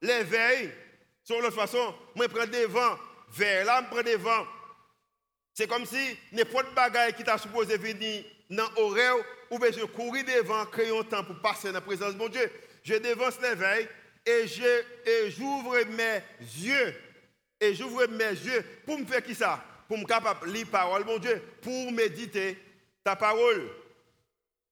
les 0.00 0.22
veilles. 0.22 0.72
Sur 1.24 1.40
l'autre 1.40 1.54
façon, 1.54 1.94
moi 2.14 2.28
prends 2.28 2.46
devant, 2.46 2.98
vers 3.32 3.64
là, 3.64 3.82
je 3.82 3.94
prends 3.94 4.02
devant. 4.02 4.46
C'est 5.54 5.66
comme 5.66 5.86
si 5.86 6.18
n'importe 6.32 6.74
bagaille 6.74 7.14
qui 7.14 7.24
t'a 7.24 7.38
supposé 7.38 7.76
venir 7.76 8.24
dans 8.50 8.68
l'horaire 8.76 9.14
ou 9.50 9.58
bien 9.58 9.70
je 9.70 9.84
courir 9.84 10.24
devant, 10.24 10.64
créer 10.66 10.96
un 10.96 11.02
temps 11.04 11.24
pour 11.24 11.40
passer 11.40 11.68
dans 11.68 11.74
la 11.74 11.80
présence 11.80 12.14
de 12.14 12.18
mon 12.18 12.28
Dieu. 12.28 12.50
Je 12.82 12.94
dévance 12.94 13.40
l'éveil 13.40 13.88
et 14.26 14.44
et 15.06 15.30
j'ouvre 15.30 15.76
mes 15.84 16.22
yeux. 16.40 16.94
Et 17.60 17.74
j'ouvre 17.74 18.06
mes 18.08 18.30
yeux 18.30 18.64
pour 18.84 18.98
me 18.98 19.04
faire 19.06 19.22
qui 19.22 19.34
ça? 19.34 19.64
Pour 19.92 20.06
capable 20.06 20.50
lire 20.50 20.66
la 20.72 20.78
parole, 20.78 21.04
mon 21.04 21.18
Dieu, 21.18 21.42
pour 21.60 21.92
méditer 21.92 22.56
ta 23.04 23.14
parole. 23.14 23.68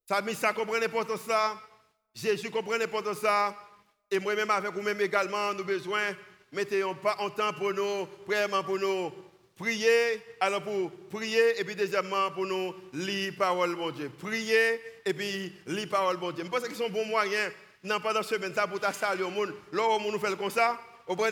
Ça, 0.09 0.19
ça 0.33 0.51
comprend 0.51 0.79
l'importance 0.79 1.21
ça. 1.27 1.61
Jésus 2.15 2.49
comprend 2.49 2.75
l'importance 2.75 3.19
ça. 3.19 3.55
Et 4.09 4.17
moi-même, 4.17 4.49
avec 4.49 4.73
vous-même 4.73 4.99
également, 4.99 5.53
nous 5.53 5.63
besoin 5.63 6.01
mettez 6.51 6.81
un 6.81 6.95
temps 7.29 7.53
pour 7.53 7.71
nous, 7.71 8.07
vraiment 8.25 8.63
pour 8.63 8.79
nous 8.79 9.11
Prier, 9.57 10.23
alors 10.39 10.63
pour 10.63 10.89
prier, 11.11 11.59
et 11.59 11.63
puis 11.63 11.75
deuxièmement, 11.75 12.31
pour 12.31 12.47
nous 12.47 12.73
lire 12.91 13.33
parole, 13.37 13.75
mon 13.75 13.91
Dieu. 13.91 14.09
Prier, 14.19 14.81
et 15.05 15.13
puis 15.13 15.53
lire 15.67 15.87
parole, 15.87 16.17
mon 16.17 16.31
Dieu. 16.31 16.43
Je 16.43 16.49
pense 16.49 16.67
que 16.67 16.73
c'est 16.73 16.83
un 16.83 16.89
bon 16.89 17.05
moyen, 17.05 17.51
non 17.83 17.99
pas 17.99 18.11
dans 18.11 18.23
ce 18.23 18.33
semaine, 18.33 18.55
ça, 18.55 18.65
pour 18.65 18.83
saluer 18.91 19.23
au 19.23 19.29
monde. 19.29 19.53
Monde, 19.71 20.13
nous 20.13 20.19
fait 20.19 20.35
comme 20.35 20.49
ça, 20.49 20.79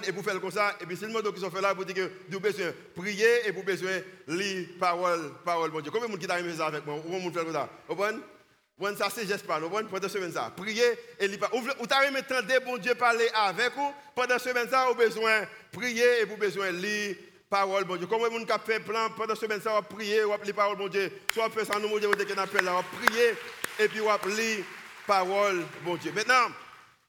et 0.08 0.12
pour 0.12 0.24
faire 0.24 0.40
comme 0.40 0.52
ça, 0.52 0.76
et 0.82 0.86
puis 0.86 0.98
c'est 0.98 1.06
le 1.06 1.14
monde 1.14 1.34
qui 1.34 1.42
sont 1.42 1.52
fait 1.52 1.62
là 1.62 1.74
pour 1.74 1.86
dire 1.86 1.96
que 1.96 2.12
nous 2.30 2.40
besoin 2.40 2.68
de 2.68 2.74
prier 2.96 3.48
et 3.48 3.54
pour 3.54 3.64
besoin 3.64 3.92
de 4.28 4.34
lire 4.34 4.68
parole, 4.80 5.32
parole, 5.46 5.72
mon 5.72 5.80
Dieu. 5.82 5.92
Combien 5.92 6.08
de 6.08 6.12
monde 6.12 6.20
qui 6.20 6.28
t'a 6.28 6.38
ça 6.56 6.68
avec 6.68 6.86
moi? 6.86 6.96
Ou 7.06 7.20
monde 7.20 7.34
fait 7.34 7.52
ça? 7.52 7.70
Vous 7.88 8.88
ça, 8.96 9.10
c'est 9.14 9.28
geste 9.28 9.46
pas. 9.46 9.60
Pendant 9.60 10.00
la 10.02 10.10
semaine, 10.10 10.32
ça. 10.32 10.54
Prier 10.56 10.84
et 11.20 11.28
lire. 11.28 11.40
Ou 11.54 11.88
t'as 11.88 12.10
même 12.10 12.16
de 12.16 12.66
bon 12.66 12.78
Dieu 12.78 12.96
parler 12.96 13.28
avec 13.34 13.74
vous? 13.76 13.94
Pendant 14.16 14.40
semaine, 14.40 14.70
ça, 14.70 14.86
vous 14.88 14.96
besoin 14.96 15.42
de 15.42 15.48
prier 15.72 16.22
et 16.22 16.26
pour 16.26 16.38
besoin 16.38 16.72
de 16.72 16.78
lire 16.78 17.16
parole, 17.50 17.84
bon 17.84 17.98
Dieu. 17.98 18.08
Comment 18.08 18.26
on 18.32 18.44
a 18.44 18.60
fait 18.60 18.80
plan? 18.80 19.10
Pendant 19.18 19.36
semaine, 19.36 19.60
ça 19.60 19.74
va 19.74 19.82
prier, 19.82 20.24
on 20.24 20.30
va 20.30 20.38
lire 20.44 20.56
parole, 20.56 20.78
bon 20.78 20.88
Dieu. 20.88 21.12
Soit 21.34 21.50
fait 21.50 21.66
ça, 21.66 21.80
nous, 21.80 21.90
mon 21.90 21.98
Dieu, 21.98 22.10
on 22.10 22.38
appelle 22.38 22.64
là, 22.64 22.76
on 22.76 22.98
prier 22.98 23.34
et 23.80 23.88
puis 23.88 24.02
on 24.02 24.28
lire 24.28 24.64
parole, 25.08 25.64
bon 25.84 25.96
Dieu. 25.96 26.12
Maintenant, 26.14 26.54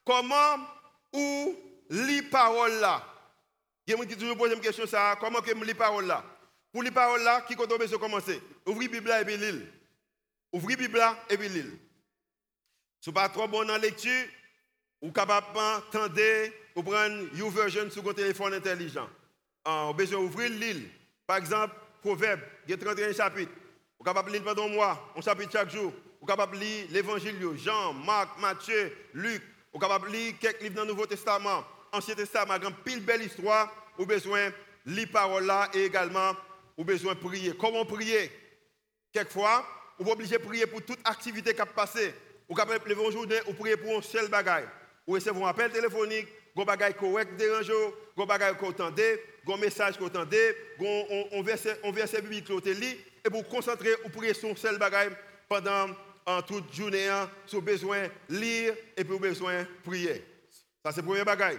comment 0.03 0.57
ou 1.13 1.55
lire 1.91 2.23
parole 2.31 2.79
là 2.79 3.05
Il 3.85 3.95
y 3.95 4.01
a 4.01 4.05
qui 4.05 4.17
toujours 4.17 4.37
posent 4.37 4.53
une 4.53 4.59
question 4.59 4.87
ça, 4.87 5.15
comment 5.19 5.41
que 5.41 5.53
lire 5.53 5.77
parole 5.77 6.05
là? 6.05 6.23
Pour 6.71 6.83
lire 6.83 6.93
parole 6.93 7.21
là, 7.21 7.41
qui 7.41 7.55
compte 7.55 7.77
besoin 7.77 7.99
commencer? 7.99 8.41
Ouvrir 8.65 8.89
Bible 8.89 9.11
et 9.21 9.25
puis 9.25 9.37
lire. 9.37 9.61
Ouvrir 10.51 10.77
Bible 10.77 11.01
et 11.29 11.37
puis 11.37 11.49
lire. 11.49 11.71
Si 12.99 13.11
pas 13.11 13.29
trop 13.29 13.47
bon 13.47 13.65
dans 13.65 13.73
la 13.73 13.77
lecture, 13.79 14.27
ou 15.01 15.11
capable 15.11 15.47
d'entendre 15.53 16.21
ou 16.75 16.83
prendre 16.83 17.27
une 17.33 17.49
version 17.49 17.89
sur 17.89 18.03
votre 18.03 18.17
téléphone 18.17 18.53
intelligent 18.53 19.09
on 19.65 19.89
a 19.89 19.93
besoin 19.93 20.21
d'ouvrir 20.21 20.49
l'île. 20.49 20.89
Par 21.27 21.37
exemple, 21.37 21.75
Proverbe, 22.01 22.41
il 22.65 22.71
y 22.71 22.73
a 22.73 22.77
31 22.77 23.13
chapitres. 23.13 23.51
Est 23.99 24.03
capable 24.03 24.29
de 24.29 24.37
lire 24.37 24.43
pendant 24.43 24.65
un 24.65 24.69
mois, 24.69 25.13
un 25.15 25.21
chapitre 25.21 25.51
chaque 25.51 25.69
jour. 25.69 25.93
Est 26.21 26.25
capable 26.25 26.57
de 26.57 26.63
lire 26.63 26.87
l'évangile, 26.89 27.35
Jean, 27.57 27.93
Marc, 27.93 28.39
Matthieu, 28.39 28.91
Luc. 29.13 29.43
Est 29.73 29.79
capable 29.79 30.07
de 30.09 30.15
lire 30.15 30.33
quelques 30.39 30.61
livres 30.61 30.75
dans 30.75 30.81
le 30.81 30.89
Nouveau 30.89 31.05
Testament, 31.05 31.63
Ancien 31.91 32.15
Testament, 32.15 32.55
une 32.61 32.73
pile 32.83 33.01
belle 33.01 33.23
histoire. 33.23 33.73
A 33.99 34.05
besoin 34.05 34.51
lire 34.85 35.07
parole 35.11 35.45
là 35.45 35.69
et 35.73 35.85
également, 35.85 36.31
a 36.31 36.83
besoin 36.83 37.15
prier. 37.15 37.53
Comment 37.59 37.85
prier? 37.85 38.31
Quelquefois, 39.11 39.65
on 39.99 40.05
est 40.05 40.11
obligé 40.11 40.37
de 40.37 40.43
prier 40.43 40.65
pour 40.65 40.81
toute 40.81 40.99
activité 41.03 41.53
qui 41.53 41.61
a 41.61 41.65
passé. 41.65 42.13
Est 42.49 42.55
capable 42.55 42.83
de 42.83 42.89
lever 42.89 43.05
une 43.05 43.11
journée 43.11 43.39
ou 43.47 43.53
prier 43.53 43.77
pour 43.77 43.97
un 43.97 44.01
seul 44.01 44.27
bagage. 44.29 44.65
Ou 45.05 45.13
recevoir 45.13 45.47
un 45.47 45.49
appel 45.51 45.71
téléphonique, 45.71 46.27
un 46.57 46.63
bagage 46.63 46.93
correct 46.95 47.35
dérange, 47.37 47.71
un 48.17 48.25
bagage 48.25 48.57
qu'on 48.57 48.69
entendait, 48.69 49.23
un 49.47 49.57
message 49.57 49.97
qu'on 49.97 50.07
entendait, 50.07 50.55
un 50.79 51.41
verset, 51.41 51.79
un 51.83 51.91
verset 51.91 52.21
biblique 52.21 52.47
qu'on 52.47 52.59
lit, 52.59 52.97
et 53.25 53.29
pour 53.29 53.47
concentrer 53.47 53.91
ou 54.05 54.09
prier 54.09 54.33
sur 54.33 54.57
seul 54.57 54.77
bagage 54.77 55.11
pendant 55.47 55.87
en 56.25 56.41
toute 56.41 56.73
journée, 56.73 57.09
sur 57.45 57.61
besoin 57.61 58.07
lire 58.29 58.73
et 58.95 59.03
pour 59.03 59.19
besoin 59.19 59.65
prier. 59.83 60.23
Ça, 60.83 60.91
c'est 60.91 61.01
le 61.01 61.07
premier 61.07 61.23
bagage. 61.23 61.57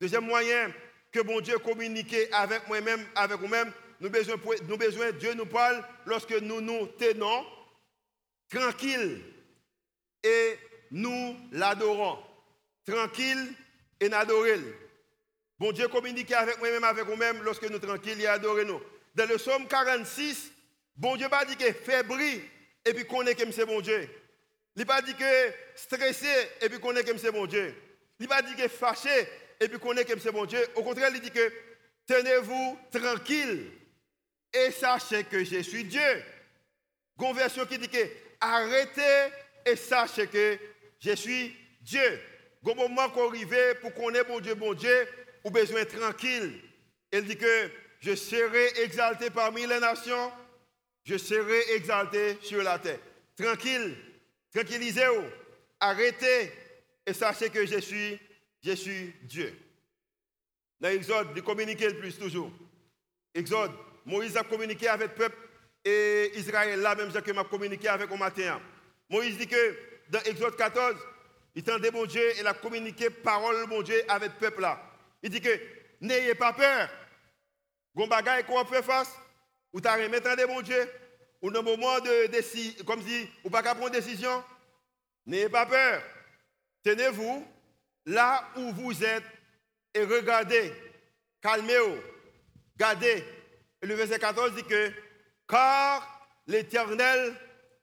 Deuxième 0.00 0.26
moyen 0.26 0.72
que 1.10 1.20
bon 1.20 1.40
Dieu 1.40 1.58
communique 1.58 2.14
avec 2.32 2.68
moi-même, 2.68 3.06
avec 3.14 3.38
vous-même, 3.40 3.72
nous 4.00 4.10
besoin, 4.10 4.36
besoin, 4.36 5.12
Dieu 5.12 5.32
nous 5.34 5.46
parle 5.46 5.82
lorsque 6.04 6.32
nous 6.42 6.60
nous 6.60 6.86
tenons 6.98 7.46
tranquilles 8.50 9.22
et 10.22 10.58
nous 10.90 11.36
l'adorons. 11.52 12.18
Tranquille 12.86 13.54
et 13.98 14.08
nous 14.08 14.16
adorons. 14.16 14.62
Bon 15.58 15.72
Dieu 15.72 15.88
communique 15.88 16.32
avec 16.32 16.58
moi-même, 16.58 16.84
avec 16.84 17.06
vous-même, 17.06 17.42
lorsque 17.42 17.68
nous 17.70 17.78
tranquilles 17.78 18.20
et 18.20 18.26
adorons 18.26 18.64
nous. 18.64 18.82
Dans 19.14 19.26
le 19.26 19.36
psaume 19.36 19.66
46, 19.66 20.52
bon 20.94 21.16
Dieu 21.16 21.30
pas 21.30 21.46
dit 21.46 21.56
que 21.56 21.72
fébrile 21.72 22.42
et 22.84 22.92
puis 22.92 23.06
qu'on 23.06 23.22
est 23.22 23.34
comme 23.34 23.52
c'est 23.52 23.64
bon 23.64 23.80
Dieu. 23.80 24.08
Il 24.76 24.84
pas 24.84 25.00
dit 25.00 25.14
que 25.14 25.52
stressé 25.74 26.28
et 26.60 26.68
puis 26.68 26.78
qu'on 26.78 26.94
est 26.94 27.04
comme 27.04 27.16
c'est 27.16 27.32
bon 27.32 27.46
Dieu. 27.46 27.74
Il 28.20 28.28
pas 28.28 28.42
dit 28.42 28.54
que 28.54 28.68
fâché 28.68 29.26
et 29.60 29.68
puis 29.68 29.78
qu'on 29.78 29.96
est 29.96 30.04
comme 30.04 30.20
c'est 30.20 30.32
bon 30.32 30.44
Dieu. 30.44 30.60
Au 30.74 30.82
contraire, 30.82 31.10
il 31.14 31.20
dit 31.20 31.30
que 31.30 31.52
tenez-vous 32.06 32.78
tranquille 32.90 33.70
et 34.52 34.70
sachez 34.70 35.24
que 35.24 35.44
je 35.44 35.62
suis 35.62 35.84
Dieu. 35.84 36.22
Une 37.18 37.34
version 37.34 37.64
qui 37.64 37.78
dit 37.78 37.88
que 37.88 38.06
arrêtez 38.40 39.32
et 39.64 39.76
sachez 39.76 40.26
que 40.26 40.58
je 41.00 41.14
suis 41.14 41.56
Dieu. 41.80 42.20
Au 42.64 42.74
moment 42.74 43.08
qu'on 43.10 43.28
arrive 43.28 43.54
pour 43.80 43.94
qu'on 43.94 44.12
ait 44.12 44.24
bon 44.24 44.40
Dieu, 44.40 44.54
bon 44.54 44.74
Dieu, 44.74 45.08
ou 45.44 45.50
besoin 45.50 45.84
tranquille. 45.84 46.60
Elle 47.12 47.24
dit 47.24 47.36
que 47.36 47.70
je 48.00 48.14
serai 48.14 48.82
exalté 48.82 49.30
parmi 49.30 49.66
les 49.66 49.78
nations, 49.78 50.32
je 51.04 51.16
serai 51.16 51.74
exalté 51.74 52.38
sur 52.42 52.62
la 52.62 52.78
terre. 52.78 52.98
Tranquille, 53.38 53.96
tranquillisez-vous, 54.52 55.24
arrêtez 55.78 56.52
et 57.06 57.12
sachez 57.12 57.50
que 57.50 57.64
je 57.64 57.78
suis, 57.78 58.18
je 58.66 58.72
suis 58.72 59.14
Dieu. 59.22 59.56
Dans 60.80 60.88
l'Exode, 60.88 61.28
il 61.36 61.42
communique 61.42 61.80
le 61.80 61.96
plus 61.96 62.18
toujours. 62.18 62.50
Exode, 63.32 63.72
Moïse 64.04 64.36
a 64.36 64.42
communiqué 64.42 64.88
avec 64.88 65.10
le 65.10 65.14
peuple 65.14 65.36
et 65.84 66.32
Israël, 66.36 66.80
là 66.80 66.94
même 66.96 67.12
que 67.12 67.32
m'a 67.32 67.44
communiqué 67.44 67.88
avec 67.88 68.10
au 68.10 68.16
matin. 68.16 68.60
Moïse 69.08 69.38
dit 69.38 69.46
que 69.46 69.78
dans 70.08 70.20
Exode 70.20 70.56
14, 70.56 70.96
il 71.54 71.62
tendait 71.62 71.92
mon 71.92 72.04
Dieu 72.06 72.22
et 72.38 72.44
a 72.44 72.54
communiqué 72.54 73.08
parole 73.08 73.66
mon 73.68 73.82
Dieu 73.82 74.02
avec 74.08 74.32
le 74.32 74.38
peuple 74.38 74.62
là. 74.62 74.82
Il 75.22 75.30
dit 75.30 75.40
que 75.40 75.60
n'ayez 76.00 76.34
pas 76.34 76.52
peur. 76.52 76.88
Gon 77.94 78.08
bagaille 78.08 78.44
qu'on 78.44 78.64
fait 78.64 78.82
face, 78.82 79.16
ou 79.72 79.80
t'as 79.80 79.96
remis 79.96 80.20
de 80.20 80.46
mon 80.46 80.60
Dieu, 80.60 80.90
ou 81.40 81.50
dans 81.50 81.62
le 81.62 81.70
moment 81.70 82.00
de 82.00 82.26
décision, 82.26 82.84
comme 82.84 83.02
si 83.02 83.28
ou 83.44 83.48
pas 83.48 83.62
qu'à 83.62 83.74
décision, 83.88 84.44
n'ayez 85.24 85.48
pas 85.48 85.66
peur. 85.66 86.02
Tenez-vous 86.82 87.46
là 88.06 88.48
où 88.56 88.72
vous 88.72 89.04
êtes 89.04 89.24
et 89.94 90.04
regardez, 90.04 90.72
calmez-vous, 91.42 91.96
gardez 92.76 93.24
Et 93.82 93.86
le 93.86 93.94
verset 93.94 94.18
14 94.18 94.54
dit 94.54 94.64
que, 94.64 94.92
car 95.48 96.28
l'Éternel 96.46 97.34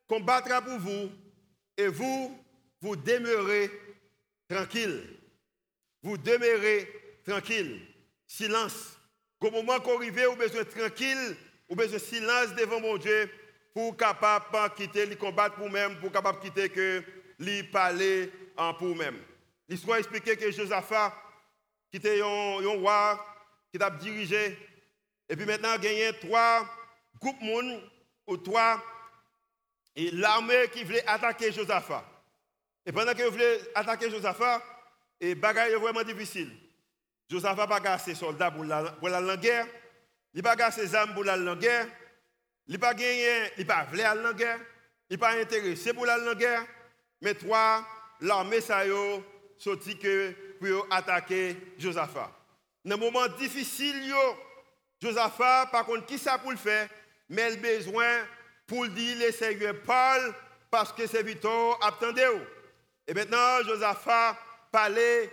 combattra 0.07 0.61
pour 0.61 0.77
vous, 0.79 1.09
et 1.77 1.87
vous, 1.87 2.37
vous 2.81 2.95
demeurez 2.95 3.71
tranquille. 4.47 5.03
Vous 6.03 6.17
demeurez 6.17 6.87
tranquille. 7.25 7.81
Silence. 8.27 8.97
Au 9.39 9.51
moment 9.51 9.79
qu'on 9.79 9.97
arrive, 9.97 10.25
vous 10.25 10.35
besoin 10.35 10.63
tranquille, 10.63 11.35
vous 11.67 11.75
besoin 11.75 11.97
de 11.97 12.03
silence 12.03 12.55
devant 12.55 12.79
mon 12.79 12.97
Dieu 12.97 13.29
pour 13.73 13.97
capable 13.97 14.73
quitter 14.75 15.05
les 15.05 15.15
combattre 15.15 15.55
pour 15.55 15.69
même, 15.69 15.99
pour 15.99 16.11
capable 16.11 16.39
quitter 16.39 16.69
que 16.69 17.03
lui 17.39 17.63
parler 17.63 18.31
en 18.55 18.73
pour 18.73 18.95
même. 18.95 19.19
L'histoire 19.67 19.97
expliquait 19.97 20.37
que 20.37 20.51
Josaphat, 20.51 21.13
qui 21.89 21.97
était 21.97 22.21
un, 22.21 22.67
roi, 22.79 23.25
qui 23.71 23.81
a 23.81 23.89
dirigé, 23.89 24.57
et 25.29 25.35
puis 25.35 25.45
maintenant, 25.45 25.75
il 25.81 25.93
y 25.93 26.03
a 26.03 26.13
trois 26.13 26.67
groupes 27.19 27.41
ou 28.27 28.37
trois 28.37 28.81
et 29.95 30.11
l'armée 30.11 30.69
qui 30.71 30.83
voulait 30.83 31.07
attaquer 31.07 31.51
Josaphat. 31.51 32.03
Et 32.85 32.91
pendant 32.91 33.13
qu'ils 33.13 33.25
voulaient 33.25 33.61
attaquer 33.75 34.09
Josaphat, 34.09 34.61
et 35.19 35.35
bagaille 35.35 35.71
est 35.71 35.77
vraiment 35.77 36.03
difficile. 36.03 36.51
Josaphat 37.29 37.67
n'a 37.67 37.79
pas 37.79 37.97
ses 37.97 38.15
soldats 38.15 38.51
pour 38.51 38.65
la, 38.65 38.91
pour 38.91 39.09
la 39.09 39.37
guerre. 39.37 39.67
Il 40.33 40.41
n'a 40.41 40.55
pas 40.55 40.71
ses 40.71 40.93
armes 40.95 41.13
pour 41.13 41.23
la 41.23 41.37
guerre. 41.55 41.87
Il 42.67 42.73
n'a 42.73 42.79
pas 42.79 42.93
il 43.57 43.65
pas 43.65 43.85
voulu 43.85 44.01
aller 44.01 44.25
en 44.25 44.33
guerre. 44.33 44.59
Il 45.09 45.17
n'a 45.17 45.27
pas 45.27 45.39
intéressé 45.39 45.93
pour 45.93 46.05
la 46.05 46.35
guerre. 46.35 46.65
Mais 47.21 47.35
toi, 47.35 47.85
l'armée, 48.19 48.59
ça 48.59 48.79
a 48.79 48.85
sorti 49.63 49.97
que 49.97 50.31
pour 50.59 50.85
attaquer 50.91 51.55
Josaphat. 51.77 52.31
Dans 52.83 52.95
un 52.95 52.99
moment 52.99 53.27
difficile, 53.39 54.13
Josaphat, 55.01 55.67
par 55.71 55.85
contre, 55.85 56.05
qui 56.05 56.17
ça 56.17 56.37
pour 56.37 56.51
le 56.51 56.57
faire? 56.57 56.89
Mais 57.29 57.53
il 57.53 57.65
a 57.65 57.75
besoin 57.77 58.19
pour 58.67 58.87
dire 58.87 59.17
le 59.19 59.31
Seigneur 59.31 59.75
parle 59.85 60.33
parce 60.69 60.91
que 60.91 61.07
c'est 61.07 61.23
Victor 61.23 61.79
attendez. 61.81 62.27
Et 63.07 63.13
maintenant, 63.13 63.63
Josaphat 63.65 64.37
parlait 64.71 65.31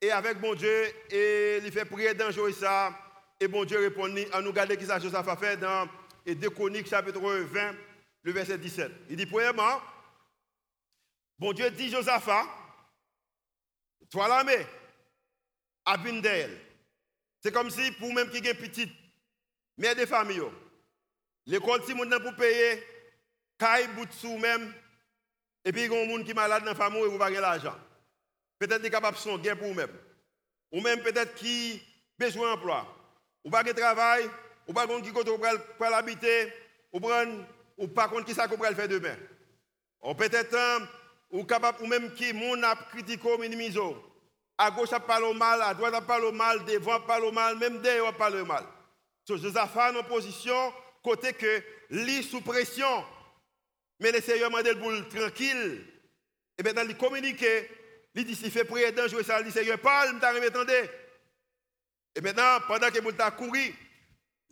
et 0.00 0.10
avec 0.10 0.40
mon 0.40 0.54
Dieu 0.54 0.84
et 1.10 1.60
il 1.62 1.72
fait 1.72 1.84
prier 1.84 2.14
dans 2.14 2.30
ça 2.52 2.92
et 3.40 3.48
mon 3.48 3.64
Dieu 3.64 3.78
répondit 3.78 4.26
à 4.32 4.40
nous 4.40 4.52
garder 4.52 4.76
qui 4.76 4.86
ça 4.86 4.98
Josaphat 4.98 5.36
fait 5.36 5.56
dans 5.56 5.88
et 6.24 6.34
2 6.34 6.50
Chroniques 6.50 6.88
chapitre 6.88 7.20
20 7.20 7.74
le 8.22 8.32
verset 8.32 8.58
17. 8.58 8.90
Il 9.10 9.16
dit 9.16 9.26
premièrement 9.26 9.80
bon 11.38 11.52
Dieu 11.52 11.68
dit 11.70 11.90
Josaphat 11.90 12.44
toi 14.10 14.28
l'armée 14.28 14.66
Abindel 15.84 16.58
c'est 17.40 17.52
comme 17.52 17.70
si 17.70 17.90
pour 17.92 18.12
même 18.12 18.30
qui 18.30 18.38
est 18.38 18.54
petite 18.54 18.92
mère 19.76 19.96
de 19.96 20.06
famille 20.06 20.42
l'école 21.46 21.82
si 21.84 21.94
monde 21.94 22.18
pour 22.22 22.34
payer 22.36 22.82
caille 23.58 23.88
bout 23.88 24.10
sous 24.12 24.38
même 24.38 24.72
et 25.64 25.72
puis 25.72 25.84
il 25.84 25.92
y 25.92 25.96
a 25.96 26.06
des 26.06 26.10
gens 26.10 26.22
qui 26.22 26.30
sont 26.30 26.34
malades 26.34 26.64
dans 26.64 26.70
la 26.70 26.74
famille 26.74 27.00
et 27.02 27.08
vous 27.08 27.18
pas 27.18 27.30
l'argent 27.30 27.76
Peut-être 28.58 28.84
est 28.84 28.90
capable 28.90 29.16
de 29.16 29.22
son 29.22 29.38
gain 29.38 29.54
pour 29.54 29.68
vous-même. 29.68 29.90
Ou 30.72 30.80
même 30.80 31.00
peut-être 31.00 31.34
qui 31.36 31.80
besoin 32.18 32.54
d'emploi. 32.54 32.86
Ou 33.44 33.50
pas 33.50 33.62
de 33.62 33.72
travail, 33.72 34.28
ou 34.66 34.72
pas 34.72 34.86
de 34.86 35.00
qui 35.00 35.12
pour 35.12 35.88
l'habiter, 35.88 36.52
ou 36.92 37.88
pas 37.88 38.08
contre 38.08 38.24
qui 38.24 38.34
ça 38.34 38.48
qu'on 38.48 38.58
faire 38.58 38.88
demain. 38.88 39.16
Ou 40.02 40.14
peut-être 40.14 40.54
euh, 40.54 40.80
ou 41.30 41.44
capable 41.44 41.82
ou 41.82 41.86
même 41.86 42.12
qui 42.14 42.32
mon 42.32 42.62
a 42.62 42.74
critiqué 42.74 43.38
minimisé. 43.38 43.80
À 44.56 44.70
gauche 44.70 44.92
a 44.92 45.00
parlé 45.00 45.32
mal, 45.34 45.62
à 45.62 45.74
droite 45.74 45.94
a 45.94 46.00
parlé 46.00 46.32
mal, 46.32 46.64
devant 46.64 46.94
a 46.94 47.00
parlé 47.00 47.30
mal, 47.30 47.56
même 47.58 47.80
derrière 47.80 48.06
a 48.06 48.12
parlé 48.12 48.42
mal. 48.42 48.64
So, 49.24 49.36
Josaphat 49.36 49.92
en 49.98 50.02
position 50.02 50.72
côté 51.02 51.32
que 51.32 51.62
lit 51.90 52.22
sous 52.22 52.40
pression. 52.40 53.04
Mais 54.00 54.10
le 54.10 54.20
Seigneur 54.20 54.50
m'a 54.50 54.62
dit 54.62 54.70
pour 54.74 54.92
tranquille. 55.08 55.84
Et 56.58 56.62
maintenant 56.62 56.82
il 56.88 56.96
communique 56.96 57.44
il 58.18 58.24
dit, 58.24 58.34
s'il 58.34 58.50
fait 58.50 58.64
prier 58.64 58.90
dangereux, 58.90 59.22
ça, 59.22 59.38
il 59.38 59.46
dit, 59.46 59.52
Seigneur, 59.52 59.78
parle, 59.78 60.18
je 60.20 60.46
attendez. 60.46 60.90
Et 62.16 62.20
maintenant, 62.20 62.58
pendant 62.66 62.90
que 62.90 62.98
avez 62.98 63.36
couru, 63.36 63.74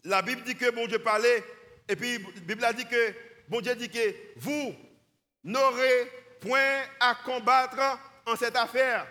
la 0.05 0.22
Bible 0.22 0.42
dit 0.42 0.55
que 0.55 0.70
bon 0.70 0.87
Dieu 0.87 1.01
parlait, 1.01 1.42
et 1.88 1.96
puis 1.96 2.18
la 2.18 2.40
Bible 2.42 2.64
a 2.64 2.72
dit 2.72 2.87
que 2.87 3.12
bon 3.48 3.61
Dieu 3.61 3.74
dit 3.74 3.88
que 3.88 4.14
vous 4.37 4.72
n'aurez 5.42 6.12
à 6.54 7.14
combattre 7.24 7.98
en 8.26 8.37
cette 8.37 8.56
affaire. 8.56 9.06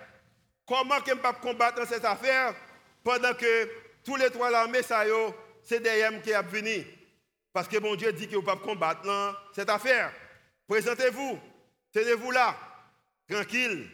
Comment 0.66 1.00
ne 1.00 1.14
pas 1.16 1.34
combattre 1.34 1.82
en 1.82 1.86
cette 1.86 2.06
affaire 2.06 2.56
pendant 3.04 3.34
que 3.34 3.70
tous 4.04 4.16
les 4.16 4.30
trois 4.30 4.50
l'armée, 4.50 4.82
c'est 5.64 5.80
derrière 5.80 6.22
qui 6.22 6.34
a 6.34 6.42
venu. 6.42 6.86
Parce 7.54 7.68
que 7.68 7.78
bon 7.78 7.96
Dieu 7.96 8.12
dit 8.14 8.28
que 8.28 8.36
vous 8.36 8.42
ne 8.42 8.46
pouvez 8.46 8.58
pas 8.58 8.64
combattre 8.64 9.02
dans 9.04 9.34
cette 9.54 9.70
affaire. 9.70 10.12
Présentez-vous, 10.68 11.40
tenez-vous 11.94 12.32
là, 12.32 12.58
tranquille, 13.30 13.88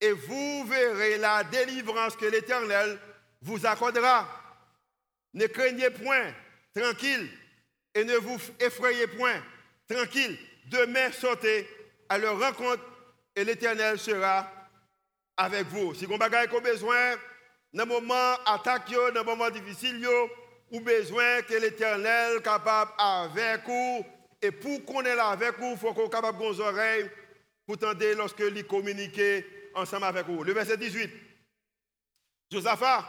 et 0.00 0.12
vous 0.12 0.64
verrez 0.66 1.18
la 1.18 1.44
délivrance 1.44 2.16
que 2.16 2.26
l'Éternel 2.26 2.98
vous 3.40 3.64
accordera. 3.64 4.28
Ne 5.32 5.46
craignez 5.46 5.90
point, 5.90 6.32
tranquille, 6.74 7.30
et 7.94 8.04
ne 8.04 8.16
vous 8.16 8.38
effrayez 8.60 9.06
point, 9.06 9.42
tranquille. 9.88 10.38
Demain, 10.66 11.12
sortez 11.12 11.68
à 12.08 12.18
leur 12.18 12.38
rencontre 12.38 12.82
et 13.36 13.44
l'Éternel 13.44 13.98
sera 13.98 14.50
avec 15.36 15.66
vous. 15.66 15.94
Si 15.94 16.06
vous 16.06 16.14
avez 16.14 16.60
besoin, 16.60 17.16
dans 17.72 17.86
moment 17.86 18.34
attaque, 18.46 18.90
dans 18.90 19.20
un 19.20 19.24
moment 19.24 19.50
difficile, 19.50 20.06
ou 20.70 20.80
besoin 20.80 21.42
que 21.42 21.54
l'Éternel 21.54 22.40
capable 22.42 22.92
avec 22.98 23.64
vous. 23.66 24.04
Et 24.40 24.50
pour 24.50 24.84
qu'on 24.84 25.02
est 25.02 25.14
là 25.14 25.28
avec 25.28 25.58
vous, 25.58 25.72
il 25.72 25.78
faut 25.78 25.92
qu'on 25.92 26.02
soit 26.02 26.10
capable 26.10 26.38
de 26.38 26.60
oreilles 26.60 27.10
pour 27.66 27.78
tenter 27.78 28.14
lorsque 28.14 28.40
lui 28.40 28.64
communiquer 28.64 29.70
ensemble 29.74 30.04
avec 30.04 30.26
vous. 30.26 30.42
Le 30.42 30.52
verset 30.52 30.76
18. 30.76 31.10
Josaphat 32.50 33.04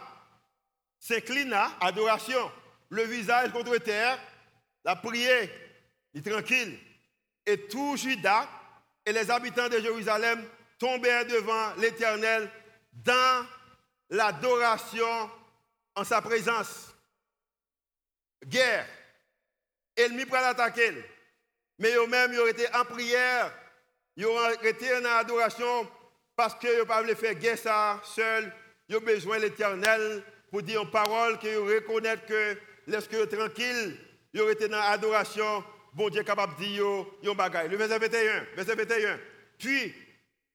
s'inclina, 0.99 1.71
adoration, 1.81 2.51
le 2.89 3.03
visage 3.03 3.51
contre 3.51 3.77
terre, 3.77 4.17
la 4.83 4.95
prière, 4.95 5.49
il 6.13 6.21
tranquille. 6.21 6.77
Et 7.45 7.67
tout 7.67 7.97
Judas 7.97 8.47
et 9.05 9.13
les 9.13 9.29
habitants 9.29 9.69
de 9.69 9.79
Jérusalem 9.79 10.43
tombèrent 10.79 11.25
devant 11.25 11.73
l'Éternel 11.77 12.49
dans 12.91 13.45
l'adoration 14.09 15.29
en 15.95 16.03
sa 16.03 16.21
présence. 16.21 16.93
Guerre. 18.45 18.87
Ennemi 19.95 20.25
pour 20.25 20.35
l'attaquer. 20.35 20.91
Mais 21.79 21.93
eux-mêmes, 21.95 22.33
ils 22.33 22.39
ont 22.39 22.47
été 22.47 22.67
en 22.73 22.85
prière, 22.85 23.51
ils 24.15 24.25
ont 24.25 24.49
été 24.61 24.95
en 24.97 25.05
adoration 25.05 25.89
parce 26.35 26.55
vous 26.55 26.67
ne 26.67 26.83
pas 26.83 27.15
faire 27.15 27.35
guerre 27.35 27.57
ça 27.57 28.01
seul. 28.03 28.51
Vous 28.89 28.97
avez 28.97 29.05
besoin 29.05 29.37
de 29.37 29.43
l'éternel 29.43 30.23
pour 30.51 30.61
dire 30.61 30.81
une 30.81 30.91
parole 30.91 31.39
que 31.39 31.55
vous 31.55 31.65
reconnaissez 31.65 32.21
que 32.27 32.57
lorsque 32.87 33.29
tranquille, 33.29 33.97
vous 34.33 34.49
été 34.49 34.67
dans 34.67 34.79
l'adoration, 34.79 35.63
bon 35.95 36.09
Dieu 36.09 36.23
capable 36.23 36.55
de 36.55 36.65
dire 36.65 36.85
un 37.31 37.33
bagage. 37.33 37.71
Le 37.71 37.77
verset 37.77 37.97
21, 37.97 38.45
verset 38.55 38.75
21. 38.75 39.19
Puis, 39.57 39.95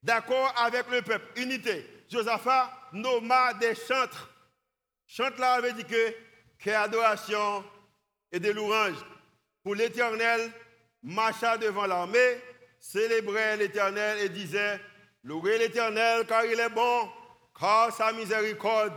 d'accord 0.03 0.53
avec 0.57 0.89
le 0.91 1.01
peuple, 1.01 1.41
unité, 1.41 1.85
Josaphat 2.09 2.71
nomma 2.93 3.53
des 3.55 3.73
chantres. 3.75 4.29
Chante 5.07 5.37
là 5.39 5.53
avait 5.53 5.73
dit 5.73 5.83
que, 5.83 6.13
que 6.59 6.69
adoration 6.69 7.65
et 8.31 8.39
de 8.39 8.51
louanges 8.51 9.03
pour 9.63 9.75
l'éternel, 9.75 10.51
marcha 11.03 11.57
devant 11.57 11.87
l'armée, 11.87 12.37
célébrait 12.79 13.57
l'éternel 13.57 14.19
et 14.19 14.29
disait 14.29 14.79
Louez 15.23 15.57
l'éternel 15.57 16.25
car 16.25 16.45
il 16.45 16.59
est 16.59 16.69
bon, 16.69 17.09
car 17.59 17.95
sa 17.95 18.11
miséricorde 18.11 18.93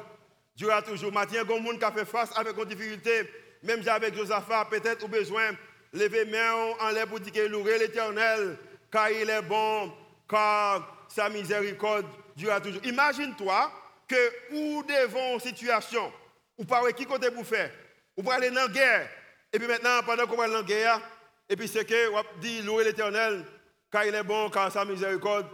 durera 0.57 0.83
toujours. 0.83 1.13
Maintenant, 1.13 1.33
il 1.33 1.37
y 1.37 1.69
a 1.69 1.73
des 1.73 1.79
qui 1.79 1.99
fait 1.99 2.05
face 2.05 2.37
avec 2.37 2.57
une 2.57 2.65
difficulté, 2.65 3.31
même 3.63 3.87
avec 3.87 4.15
Josaphat, 4.15 4.67
peut-être 4.71 5.05
au 5.05 5.09
besoin, 5.09 5.51
lever 5.95 6.27
main 6.27 6.75
en 6.81 6.91
l'air 6.91 7.07
pour 7.07 7.21
dire 7.21 7.33
que 7.33 7.47
louez 7.49 7.79
l'éternel 7.79 8.59
car 8.91 9.11
il 9.11 9.29
est 9.29 9.43
bon, 9.43 9.93
car 10.29 11.07
sa 11.09 11.29
miséricorde 11.29 12.07
durera 12.37 12.61
toujours. 12.61 12.85
Imagine-toi 12.85 13.73
que 14.07 14.53
ou 14.53 14.83
devant 14.83 15.39
situation, 15.39 16.13
ou 16.59 16.65
par 16.65 16.87
qui 16.95 17.07
côté 17.07 17.29
vous 17.31 17.45
faire, 17.45 17.73
ou 18.17 18.23
pour 18.23 18.33
aller 18.33 18.51
dans 18.51 18.63
la 18.63 18.69
guerre, 18.69 19.09
et 19.53 19.59
puis 19.59 19.67
maintenant, 19.67 20.01
pendant 20.05 20.27
qu'on 20.27 20.37
va 20.37 20.47
dans 20.47 20.55
la 20.55 20.63
guerre, 20.63 21.01
et 21.49 21.57
puis 21.57 21.69
c'est 21.69 21.85
que, 21.85 22.11
on 22.13 22.23
dit 22.41 22.63
louer 22.63 22.85
l'éternel 22.85 23.45
car 23.91 24.05
il 24.05 24.15
est 24.15 24.23
bon, 24.23 24.51
car 24.51 24.73
sa 24.73 24.85
miséricorde 24.85 25.47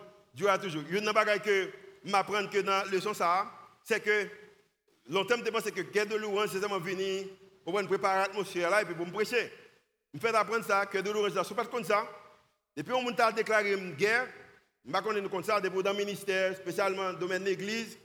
a 0.48 0.58
toujours. 0.58 0.82
Il 0.88 0.94
y 0.94 0.98
a 0.98 1.00
une 1.00 1.40
que 1.40 1.70
m'apprendre 2.04 2.48
que 2.48 2.58
dans 2.58 2.72
la 2.72 2.84
leçon 2.86 3.12
ça, 3.12 3.50
c'est 3.84 4.00
que 4.00 4.26
longtemps 5.08 5.36
je 5.44 5.50
pense 5.50 5.64
que 5.64 5.80
guerre 5.80 6.06
de 6.06 6.16
louange 6.16 6.50
c'est 6.52 6.58
vraiment 6.58 6.78
venir 6.78 7.26
pour 7.64 7.74
préparer 7.86 8.20
l'atmosphère 8.20 8.70
là 8.70 8.82
et 8.82 8.84
puis 8.84 8.94
pour 8.94 9.06
me 9.06 9.12
prêcher. 9.12 9.52
Je 10.12 10.18
fais 10.18 10.34
apprendre 10.34 10.64
ça 10.64 10.86
que 10.86 10.98
de 10.98 11.10
louange 11.10 11.34
là, 11.34 11.42
c'est 11.44 11.54
pas 11.54 11.64
comme 11.64 11.84
ça. 11.84 12.06
Depuis 12.76 12.92
on 12.92 13.08
a 13.08 13.32
déclaré 13.32 13.74
une 13.74 13.94
guerre, 13.94 14.26
je 14.84 14.90
ne 14.90 15.22
sais 15.22 15.28
comme 15.28 15.44
ça 15.44 15.60
depuis 15.60 15.82
dans 15.82 15.92
le 15.92 15.98
ministère, 15.98 16.56
spécialement 16.56 17.04
dans 17.04 17.12
le 17.12 17.16
domaine 17.16 17.44
de 17.44 17.50
l'église, 17.50 17.96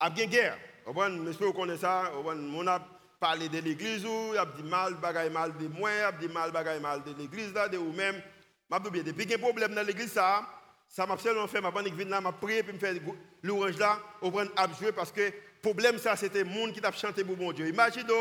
il 0.00 0.18
y 0.18 0.20
a 0.20 0.24
une 0.24 0.30
guerre. 0.30 0.58
Je 0.86 1.32
sais 1.32 1.38
que 1.38 1.44
vous 1.44 1.52
connaissez 1.52 1.82
ça, 1.82 2.10
on 2.14 2.66
a 2.66 2.80
parler 3.20 3.48
de 3.48 3.58
l'église 3.58 4.04
ou, 4.04 4.34
a 4.36 4.44
dit 4.44 4.64
mal, 4.64 4.94
bagaille 4.94 5.30
mal 5.30 5.56
de 5.56 5.68
moi, 5.68 5.90
a 6.08 6.10
dit 6.10 6.26
mal, 6.26 6.50
bagaille 6.50 6.80
mal 6.80 7.04
de 7.04 7.12
l'église 7.16 7.52
là, 7.54 7.68
de 7.68 7.78
ou 7.78 7.92
même. 7.92 8.20
M'a 8.68 8.80
dit 8.80 8.90
bien, 8.90 9.04
depuis 9.04 9.22
qu'il 9.22 9.30
y 9.30 9.34
a 9.34 9.36
un 9.36 9.40
problème 9.40 9.74
dans 9.74 9.86
l'église, 9.86 10.10
ça, 10.10 10.44
ça 10.88 11.06
m'a 11.06 11.16
seulement 11.18 11.46
fait, 11.46 11.60
ma 11.60 11.70
bonne 11.70 11.86
église 11.86 12.08
là, 12.08 12.20
m'a 12.20 12.32
prié, 12.32 12.64
puis 12.64 12.72
me 12.72 12.78
fait 12.80 13.00
l'orange 13.42 13.78
là, 13.78 14.00
au 14.20 14.32
prendre 14.32 14.50
à 14.56 14.66
jouer 14.76 14.90
parce 14.90 15.12
que 15.12 15.20
le 15.20 15.32
problème 15.62 15.98
ça, 15.98 16.16
c'était 16.16 16.42
le 16.42 16.50
monde 16.50 16.72
qui 16.72 16.80
t'a 16.80 16.90
chanté 16.90 17.22
pour 17.22 17.36
mon 17.36 17.52
Dieu. 17.52 17.68
Imaginez, 17.68 18.12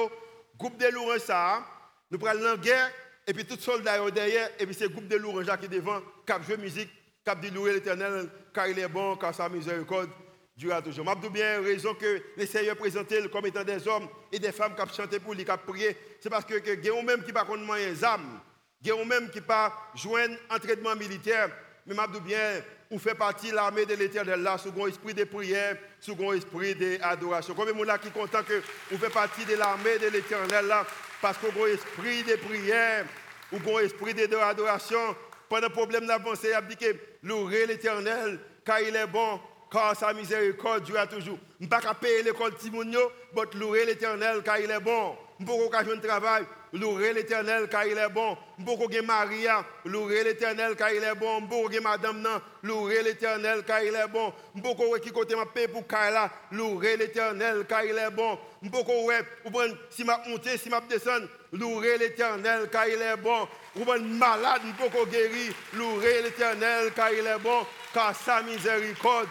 groupe 0.56 0.78
de 0.78 0.88
l'orange 0.90 1.22
ça, 1.22 1.66
nous 2.12 2.20
prenons 2.20 2.44
la 2.44 2.58
guerre, 2.58 2.92
et 3.28 3.34
puis 3.34 3.46
tout 3.46 3.58
soldat 3.60 4.10
derrière, 4.12 4.50
et 4.60 4.66
puis 4.66 4.76
c'est 4.76 4.86
le 4.86 4.90
groupe 4.90 5.08
de 5.08 5.16
l'orange 5.16 5.46
qui 5.60 5.66
est 5.66 5.70
devant, 5.70 6.02
qui 6.26 6.32
a 6.32 6.42
joué 6.42 6.58
musique, 6.58 6.90
qui 7.24 7.36
dit 7.42 7.52
louer 7.52 7.74
l'éternel, 7.74 8.30
car 8.54 8.68
il 8.68 8.80
est 8.80 8.88
bon, 8.88 9.16
car 9.16 9.34
sa 9.34 9.48
miséricorde 9.48 10.10
durera 10.58 10.82
toujours. 10.82 11.06
Je 11.24 11.30
bien 11.30 11.62
raison 11.62 11.94
que 11.94 12.22
les 12.38 12.46
Seigneur 12.46 12.76
présenté 12.76 13.22
comme 13.30 13.46
étant 13.46 13.64
des 13.64 13.88
hommes 13.88 14.08
et 14.32 14.40
des 14.40 14.52
femmes 14.52 14.76
qui 14.76 14.82
ont 14.82 14.88
chanté 14.88 15.20
pour 15.20 15.34
lui, 15.34 15.46
qui 15.46 15.52
ont 15.52 15.58
prié. 15.58 15.96
C'est 16.20 16.30
parce 16.30 16.46
que 16.46 16.54
y 16.54 16.90
a 16.90 17.04
même 17.04 17.24
qui 17.24 17.32
pas 17.32 17.46
contre 17.46 17.76
les 17.76 18.04
âmes. 18.04 18.40
A 18.84 19.06
même 19.06 19.30
qui 19.30 19.42
pas 19.42 19.74
joindre 19.96 20.36
entraînement 20.50 20.96
militaire. 20.96 21.50
Mais 21.86 21.96
je 22.14 22.20
bien, 22.20 22.62
on 22.92 23.00
fait 23.00 23.16
partie 23.16 23.50
de 23.50 23.56
l'armée 23.56 23.86
de 23.86 23.96
l'éternel 23.96 24.42
là, 24.42 24.58
sous 24.58 24.74
un 24.82 24.88
esprit 24.88 25.14
de 25.14 25.24
prière, 25.24 25.78
sous 26.00 26.16
un 26.20 26.34
esprit 26.34 26.76
d'adoration. 26.76 27.54
Combien 27.56 27.74
de 27.74 27.86
gens 27.86 27.98
qui 27.98 28.08
sont 28.08 28.14
contents 28.14 28.44
que 28.44 28.62
vous 28.92 28.98
fait 28.98 29.10
partie 29.10 29.46
de 29.46 29.56
l'armée 29.56 29.98
de 29.98 30.08
l'éternel 30.08 30.68
là, 30.68 30.86
parce 31.22 31.38
qu'on 31.38 31.48
a 31.48 31.66
un 31.66 31.74
esprit 31.74 32.24
de 32.24 32.36
prière, 32.36 33.06
ou 33.52 33.78
un 33.78 33.82
esprit 33.82 34.14
d'adoration. 34.14 35.16
Pendant 35.50 35.68
le 35.68 35.74
problème 35.74 36.06
d'avancée, 36.08 36.50
il 36.50 36.54
a 36.54 36.62
dit 36.62 36.76
que 36.78 36.96
louer 37.24 37.66
l'éternel, 37.66 38.40
car 38.66 38.80
il 38.82 38.96
est 38.96 39.08
bon, 39.08 39.40
car 39.72 39.96
sa 39.96 40.14
miséricorde 40.14 40.84
dure 40.84 41.08
toujours. 41.08 41.38
Je 41.60 41.66
ne 41.66 41.70
peux 41.70 41.82
pas 41.82 41.94
payer 41.94 42.24
l'école 42.24 42.56
Timounio, 42.56 43.12
mais 43.36 43.42
louer 43.60 43.86
l'éternel 43.86 44.42
car 44.44 44.60
il 44.60 44.72
est 44.72 44.80
bon. 44.80 45.16
Je 45.40 45.46
ne 45.46 45.50
peux 45.50 45.70
pas 45.70 45.84
de 45.84 45.96
travail, 45.96 46.46
louer 46.74 47.14
l'éternel 47.14 47.68
car 47.70 47.86
il 47.86 47.98
est 47.98 48.10
bon. 48.10 48.38
Peux 48.58 48.78
pas 48.78 49.02
Maria, 49.02 49.66
louer 49.86 50.24
l'éternel 50.24 50.76
car 50.76 50.92
il 50.92 51.04
est 51.04 51.16
bon. 51.16 51.42
Peux 51.48 51.70
pas 51.70 51.82
madame, 51.82 52.28
louer 52.64 53.04
l'éternel 53.04 53.64
car 53.66 53.84
il 53.84 53.96
est 53.96 54.08
bon. 54.08 54.34
Pas 54.62 55.00
qui 55.00 55.12
côté 55.12 55.36
ma 55.36 55.46
paix 55.46 55.68
pour 55.68 55.86
Kaila, 55.88 56.30
louer 56.52 56.98
l'éternel 56.98 57.66
car 57.68 57.84
il 57.84 57.98
est 57.98 58.12
bon. 58.12 58.38
Ne 58.62 58.70
peux 58.70 58.84
pas 58.84 59.66
si 59.90 60.04
ma 60.04 60.22
monter, 60.28 60.58
si 60.58 60.70
ma 60.70 60.82
descendre, 60.82 61.28
louer 61.54 61.98
l'éternel 61.98 62.70
car 62.72 62.88
il 62.88 63.02
est 63.02 63.18
bon. 63.18 63.48
Ou 63.76 63.86
bien 63.86 64.00
malade, 64.00 64.62
pas 64.78 65.06
guérir, 65.06 65.54
louer 65.74 66.22
l'éternel 66.24 66.92
car 66.96 67.12
il 67.12 67.26
est 67.26 67.40
bon, 67.40 67.66
car 67.94 68.16
sa 68.16 68.42
miséricorde 68.42 69.28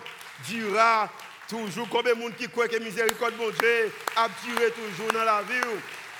durera 0.48 1.08
toujours. 1.48 1.88
Combien 1.90 2.14
de 2.14 2.18
monde 2.18 2.36
qui 2.36 2.48
croit 2.48 2.68
que 2.68 2.78
miséricorde 2.78 3.34
mon 3.36 3.50
Dieu 3.50 3.92
a 4.16 4.28
duré 4.44 4.70
toujours 4.70 5.12
dans 5.12 5.24
la 5.24 5.42
vie 5.42 5.60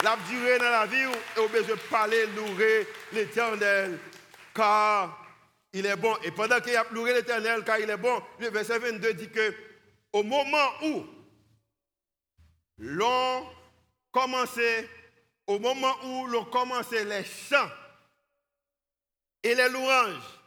L'a 0.03 0.17
duré 0.29 0.59
dans 0.59 0.71
la 0.71 0.87
vie 0.87 1.03
et 1.37 1.41
au 1.41 1.49
besoin 1.49 1.77
de 1.77 1.81
parler, 1.91 2.27
louer 2.29 2.89
l'éternel, 3.13 3.99
car 4.55 5.27
il 5.73 5.85
est 5.85 5.97
bon. 5.97 6.17
Et 6.23 6.31
pendant 6.31 6.59
qu'il 6.61 6.75
a 6.75 6.87
loué 6.91 7.13
l'éternel, 7.13 7.63
car 7.65 7.79
il 7.79 7.91
est 7.91 7.97
bon, 7.97 8.23
le 8.39 8.49
verset 8.49 8.79
22 8.79 9.15
dit 9.15 9.31
que 9.31 9.55
au 10.13 10.23
moment 10.23 10.71
où 10.83 11.05
l'on 12.79 13.47
commençait, 14.11 14.89
au 15.47 15.59
moment 15.59 15.95
où 16.05 16.27
l'on 16.27 16.45
commençait 16.47 17.05
les 17.05 17.25
chants 17.25 17.71
et 19.43 19.55
les 19.55 19.69
louanges, 19.69 20.41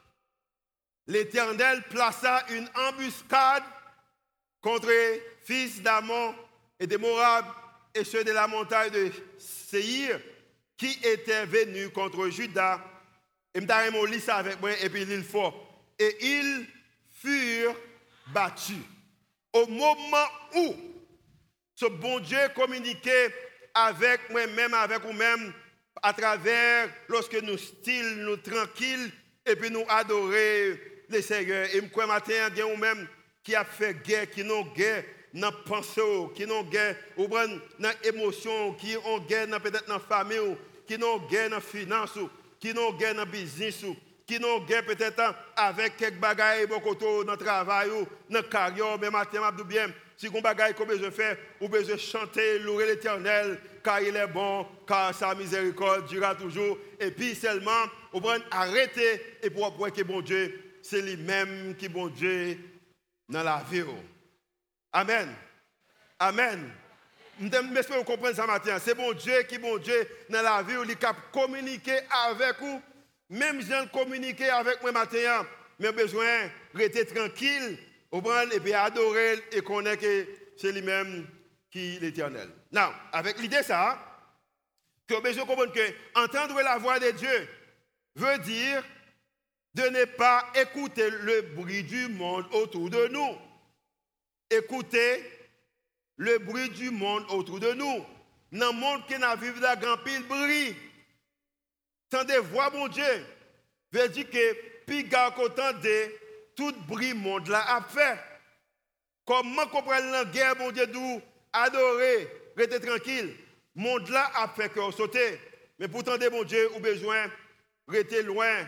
l'Éternel 1.07 1.83
plaça 1.89 2.43
une 2.49 2.67
embuscade 2.75 3.63
contre 4.61 4.87
les 4.87 5.23
fils 5.43 5.81
d'Amon 5.81 6.33
et 6.79 6.87
de 6.87 6.97
Moab 6.97 7.45
et 7.93 8.03
ceux 8.03 8.23
de 8.23 8.31
la 8.31 8.47
montagne 8.47 8.91
de 8.91 9.11
Seir 9.37 10.19
qui 10.77 10.97
étaient 11.03 11.45
venus 11.45 11.89
contre 11.89 12.29
Judas. 12.29 12.81
Et 13.53 13.61
je 13.61 14.19
ça 14.19 14.37
avec 14.37 14.59
moi 14.59 14.71
et 14.81 14.89
puis 14.89 15.23
fort. 15.23 15.93
Et 15.99 16.15
ils 16.21 16.65
furent 17.21 17.75
battus. 18.33 18.75
Au 19.53 19.67
moment 19.67 20.27
où 20.55 20.75
ce 21.75 21.85
bon 21.85 22.19
Dieu 22.19 22.39
communiquait 22.55 23.33
avec 23.73 24.29
moi-même, 24.29 24.73
avec 24.73 25.01
vous-même, 25.01 25.53
à 26.01 26.13
travers, 26.13 26.89
lorsque 27.07 27.41
nous 27.41 27.57
style, 27.57 28.15
nous 28.17 28.37
tranquilles, 28.37 29.11
et 29.45 29.55
puis 29.55 29.69
nous 29.69 29.85
adorer 29.87 30.79
le 31.09 31.21
Seigneur. 31.21 31.67
Et 31.73 31.81
je 31.81 32.05
matin, 32.07 32.33
il 32.51 32.57
y 32.57 32.61
a 32.61 32.77
même 32.77 33.07
qui 33.43 33.55
a 33.55 33.65
fait 33.65 33.93
guerre, 33.93 34.29
qui 34.29 34.43
n'ont 34.43 34.65
guerre 34.73 35.03
dans 35.33 35.51
pensée, 35.65 36.01
qui 36.35 36.45
n'ont 36.45 36.63
guerre 36.63 36.95
dans 37.17 37.93
l'émotion, 38.03 38.73
qui 38.73 38.95
ont 39.05 39.19
guerre 39.19 39.47
peut-être 39.61 39.87
dans 39.87 39.95
la 39.95 39.99
famille, 39.99 40.55
qui 40.87 40.97
n'ont 40.97 41.17
guerre 41.27 41.49
dans 41.49 41.55
la 41.55 41.61
finance, 41.61 42.17
qui 42.59 42.73
n'ont 42.73 42.93
guerre 42.93 43.15
dans 43.15 43.25
le 43.25 43.31
business, 43.31 43.83
qui 44.25 44.39
n'ont 44.39 44.59
guerre 44.59 44.85
peut-être 44.85 45.21
avec 45.55 45.97
quelques 45.97 46.19
bagages 46.19 46.67
dans 46.67 47.31
le 47.31 47.37
travail, 47.37 47.89
dans 48.29 48.39
la 48.39 48.43
carrière, 48.43 48.97
mais 48.99 49.09
matin, 49.09 49.51
bien, 49.65 49.87
si 50.15 50.27
vous 50.27 50.39
avez 50.43 50.73
qu'on 50.73 50.85
besoin 50.85 51.11
faire, 51.11 51.37
vous 51.59 51.67
besoin 51.67 51.97
chanter, 51.97 52.59
louer 52.59 52.85
l'éternel, 52.85 53.59
car 53.83 54.01
il 54.01 54.15
est 54.15 54.27
bon, 54.27 54.65
car 54.87 55.13
sa 55.13 55.35
miséricorde 55.35 56.07
durera 56.07 56.35
toujours. 56.35 56.77
Et 56.99 57.11
puis 57.11 57.35
seulement, 57.35 57.71
vous 58.13 58.21
pouvez 58.21 58.37
arrêter 58.51 59.21
et 59.41 59.49
pour 59.49 59.75
voir 59.75 59.91
que 59.91 60.03
bon 60.03 60.21
Dieu 60.21 60.59
c'est 60.83 61.01
lui-même 61.01 61.75
qui 61.75 61.87
bon 61.87 62.07
Dieu 62.07 62.57
dans 63.29 63.41
la 63.41 63.63
vie. 63.71 63.83
Amen. 64.93 65.35
Amen. 66.19 66.71
Vous 67.39 68.03
comprenez 68.03 68.35
ça 68.35 68.45
matin. 68.45 68.77
C'est 68.79 68.93
bon 68.93 69.11
Dieu 69.13 69.41
qui 69.49 69.57
bon 69.57 69.77
Dieu 69.79 70.07
dans 70.29 70.43
la 70.43 70.61
vie, 70.61 70.75
il 70.87 70.95
cap 70.97 71.17
communiquer 71.31 71.99
avec 72.27 72.59
vous. 72.59 72.81
Même 73.29 73.61
je 73.61 73.87
communiquer 73.89 74.49
avec 74.49 74.81
moi 74.83 74.91
matin, 74.91 75.47
mais 75.79 75.91
besoin 75.91 76.49
rester 76.75 77.05
tranquille, 77.07 77.79
et 78.11 78.59
puis 78.59 78.73
adorer 78.73 79.43
et 79.51 79.61
connaître 79.61 80.01
que 80.03 80.27
c'est 80.55 80.71
lui-même 80.71 81.27
qui 81.71 81.95
est 81.95 81.99
l'éternel. 81.99 82.49
Non, 82.71 82.93
avec 83.11 83.39
l'idée 83.39 83.63
ça, 83.63 83.97
que 85.07 85.19
besoin 85.21 85.45
comprendre 85.45 85.73
que 85.73 85.93
entendre 86.13 86.61
la 86.61 86.77
voix 86.77 86.99
de 86.99 87.09
Dieu 87.11 87.49
veut 88.15 88.37
dire 88.39 88.83
de 89.73 89.83
ne 89.89 90.05
pas 90.05 90.45
écouter 90.53 91.09
le 91.09 91.41
bruit 91.41 91.83
du 91.83 92.07
monde 92.09 92.45
autour 92.51 92.91
de 92.91 93.07
nous. 93.07 93.35
Écouter 94.57 95.23
le 96.17 96.37
bruit 96.39 96.69
du 96.69 96.91
monde 96.91 97.25
autour 97.29 97.59
de 97.59 97.73
nous. 97.73 98.05
Dans 98.51 98.71
le 98.71 98.79
monde 98.79 99.05
qui 99.07 99.17
n'a 99.17 99.35
vu 99.35 99.51
de 99.51 99.79
grand 99.79 99.97
pile 100.03 100.23
bruit. 100.23 100.75
Tendez 102.09 102.37
voix, 102.37 102.69
mon 102.69 102.87
Dieu, 102.87 103.25
veut 103.91 104.07
dire 104.09 104.29
que 104.29 104.55
puis 104.85 105.09
qu'autant 105.09 105.73
de 105.73 106.11
tout 106.55 106.73
bruit 106.87 107.13
monde 107.13 107.47
là 107.47 107.77
a 107.77 107.81
fait. 107.81 108.19
Comment 109.25 109.65
comprendre 109.67 110.11
la 110.11 110.25
guerre, 110.25 110.55
mon 110.57 110.71
Dieu, 110.71 110.85
d'où 110.87 111.21
adorer, 111.51 112.27
rester 112.55 112.79
tranquille? 112.79 113.35
Monde 113.73 114.09
là 114.09 114.31
a 114.35 114.47
fait 114.49 114.69
que 114.69 114.91
sauter. 114.91 115.39
Mais 115.79 115.87
pourtant, 115.87 116.17
mon 116.31 116.43
Dieu, 116.43 116.69
ou 116.75 116.79
besoin 116.79 117.31
rester 117.87 118.21
loin 118.21 118.67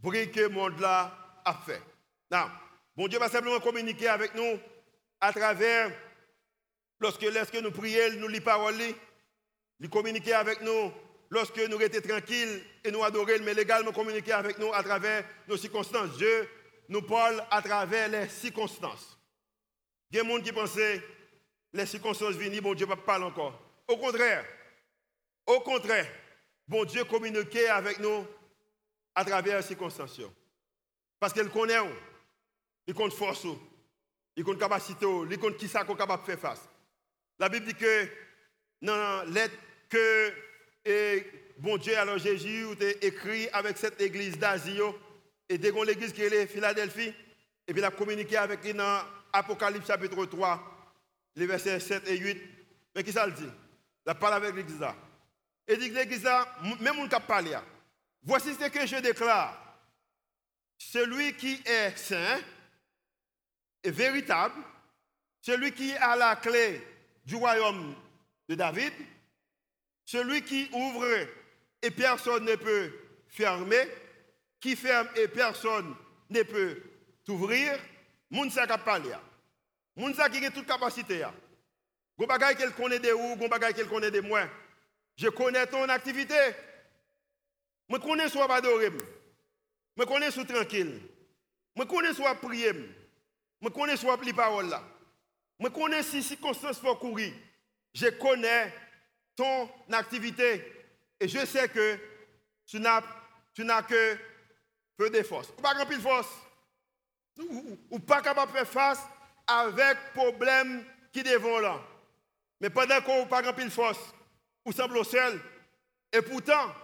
bruit 0.00 0.30
que 0.30 0.48
monde 0.48 0.80
là 0.80 1.16
a 1.44 1.54
fait. 1.54 1.82
Non, 2.30 2.50
bon 2.96 3.06
Dieu 3.06 3.18
va 3.18 3.28
simplement 3.28 3.60
communiquer 3.60 4.08
avec 4.08 4.34
nous 4.34 4.58
à 5.22 5.32
travers, 5.32 5.90
lorsque, 7.00 7.22
lorsque 7.22 7.54
nous 7.54 7.70
prions, 7.70 8.18
nous 8.18 8.26
lisons 8.26 8.44
parole, 8.44 8.74
il 9.78 9.88
communiquer 9.88 10.34
avec 10.34 10.60
nous 10.62 10.92
lorsque 11.30 11.58
nous 11.58 11.76
restons 11.78 12.08
tranquilles 12.08 12.62
et 12.84 12.90
nous 12.90 13.02
adorons, 13.04 13.40
mais 13.42 13.52
également 13.52 13.92
communiquer 13.92 14.32
avec 14.32 14.58
nous 14.58 14.72
à 14.74 14.82
travers 14.82 15.24
nos 15.48 15.56
circonstances. 15.56 16.16
Dieu 16.16 16.48
nous 16.88 17.02
parle 17.02 17.42
à 17.50 17.62
travers 17.62 18.08
les 18.08 18.28
circonstances. 18.28 19.16
Il 20.10 20.16
y 20.16 20.20
a 20.20 20.24
des 20.24 20.28
gens 20.28 20.40
qui 20.40 20.52
pensent 20.52 20.78
les 21.72 21.86
circonstances 21.86 22.34
viennent, 22.34 22.60
bon 22.60 22.74
Dieu 22.74 22.86
ne 22.86 22.94
parle 22.96 23.22
encore. 23.22 23.58
Au 23.88 23.96
contraire, 23.96 24.44
au 25.46 25.60
contraire, 25.60 26.06
bon 26.66 26.84
Dieu 26.84 27.04
communique 27.04 27.56
avec 27.56 28.00
nous 28.00 28.26
à 29.14 29.24
travers 29.24 29.58
les 29.58 29.62
circonstances. 29.62 30.20
Parce 31.18 31.32
qu'elle 31.32 31.48
connaît, 31.48 31.78
il 32.88 32.94
compte 32.94 33.12
force, 33.12 33.46
il 34.36 34.44
compte 34.44 34.58
capacité, 34.58 35.06
il 35.30 35.38
compte 35.38 35.56
qui 35.56 35.68
ça 35.68 35.84
qu'on 35.84 35.94
capable 35.94 36.22
de 36.22 36.26
faire 36.26 36.38
face. 36.38 36.68
La 37.38 37.48
Bible 37.48 37.66
dit 37.66 37.74
que 37.74 38.08
dans 38.80 39.24
lettre 39.32 39.54
que 39.88 40.32
et 40.84 41.26
bon 41.58 41.76
Dieu, 41.76 41.96
alors 41.96 42.18
Jésus 42.18 42.66
a 42.80 43.06
écrit 43.06 43.48
avec 43.52 43.78
cette 43.78 44.00
église 44.00 44.36
d'Asie, 44.36 44.80
et 45.48 45.58
dès 45.58 45.70
qu'on 45.70 45.84
l'église 45.84 46.12
qui 46.12 46.22
est 46.22 46.46
Philadelphie, 46.46 47.14
et 47.66 47.72
puis 47.72 47.80
il 47.80 47.84
a 47.84 47.90
communiqué 47.90 48.36
avec 48.36 48.64
lui 48.64 48.74
dans 48.74 49.00
Apocalypse 49.32 49.86
chapitre 49.86 50.24
3, 50.26 50.94
les 51.36 51.46
versets 51.46 51.78
7 51.78 52.08
et 52.08 52.18
8. 52.18 52.42
Mais 52.94 53.04
qui 53.04 53.12
ça 53.12 53.26
le 53.26 53.32
dit? 53.32 53.48
Il 54.06 54.14
parle 54.14 54.34
avec 54.34 54.54
l'église 54.54 54.80
là. 54.80 54.96
Et 55.68 55.76
dit 55.76 55.90
l'église 55.90 56.24
là, 56.24 56.46
même 56.80 56.98
on 56.98 57.04
ne 57.04 57.08
parle 57.08 57.24
pas. 57.26 57.64
Voici 58.24 58.54
ce 58.54 58.68
que 58.68 58.86
je 58.86 58.96
déclare. 58.96 59.58
Celui 60.76 61.34
qui 61.34 61.62
est 61.64 61.96
saint 61.96 62.40
véritable, 63.90 64.54
celui 65.40 65.72
qui 65.72 65.92
a 65.94 66.14
la 66.16 66.36
clé 66.36 66.80
du 67.24 67.36
royaume 67.36 67.94
de 68.48 68.54
David, 68.54 68.92
Celui 70.04 70.42
qui 70.42 70.68
ouvre 70.72 71.06
et 71.80 71.90
personne 71.90 72.44
ne 72.44 72.56
peut 72.56 72.92
fermer, 73.28 73.88
qui 74.60 74.76
ferme 74.76 75.08
et 75.16 75.28
personne 75.28 75.94
ne 76.28 76.42
peut 76.42 76.82
t'ouvrir, 77.24 77.78
moun 78.30 78.50
sa 78.50 78.66
kap 78.66 78.84
pale 78.84 79.18
Moun 79.96 80.14
sa 80.14 80.28
qui 80.28 80.44
a 80.44 80.50
toute 80.50 80.66
capacité. 80.66 81.24
Gon 82.18 82.26
bagay 82.26 82.54
qu'elle 82.56 82.72
connaît 82.72 82.98
de 82.98 83.12
ou, 83.12 83.36
gon 83.36 83.48
bagay 83.48 83.72
qu'elle 83.74 83.88
connaît 83.88 84.10
de 84.10 84.20
moi. 84.20 84.48
Je 85.16 85.28
connais 85.28 85.66
ton 85.66 85.88
activité. 85.88 86.34
Je 87.90 87.96
connais 87.96 88.28
soit 88.28 88.52
adorer. 88.52 88.90
Je 89.96 90.04
connais 90.04 90.30
soit 90.30 90.44
tranquille. 90.44 91.00
Je 91.76 91.82
connais 91.84 92.14
soit 92.14 92.34
prier. 92.34 92.72
Je 93.62 93.68
connais 93.68 93.96
soit 93.96 94.14
appeler 94.14 94.32
parole 94.32 94.68
là. 94.68 94.82
Je 95.60 95.68
connais 95.68 96.02
si 96.02 96.22
circonstances 96.22 96.80
pour 96.80 96.98
courir. 96.98 97.32
Je 97.94 98.08
connais 98.08 98.74
ton 99.36 99.70
activité. 99.92 100.64
Et 101.20 101.28
je 101.28 101.46
sais 101.46 101.68
que 101.68 101.98
tu 102.66 102.80
n'as, 102.80 103.02
tu 103.54 103.64
n'as 103.64 103.82
que 103.82 104.18
peu 104.96 105.10
de 105.10 105.22
force. 105.22 105.48
Pas 105.62 105.74
grand 105.74 105.84
de 105.84 105.94
force. 106.00 106.28
Ou, 107.90 107.98
pas 108.00 108.20
capable 108.20 108.52
de 108.52 108.56
faire 108.58 108.68
face 108.68 109.00
avec 109.46 109.96
problème 110.12 110.84
qui 111.12 111.22
devant 111.22 111.60
là. 111.60 111.80
Mais 112.60 112.70
pendant 112.70 113.00
qu'on 113.00 113.26
pas 113.26 113.42
grand 113.42 113.52
de 113.52 113.70
force, 113.70 113.98
ou 114.64 114.72
semble 114.72 115.04
seul. 115.04 115.40
Et 116.12 116.22
pourtant, 116.22 116.74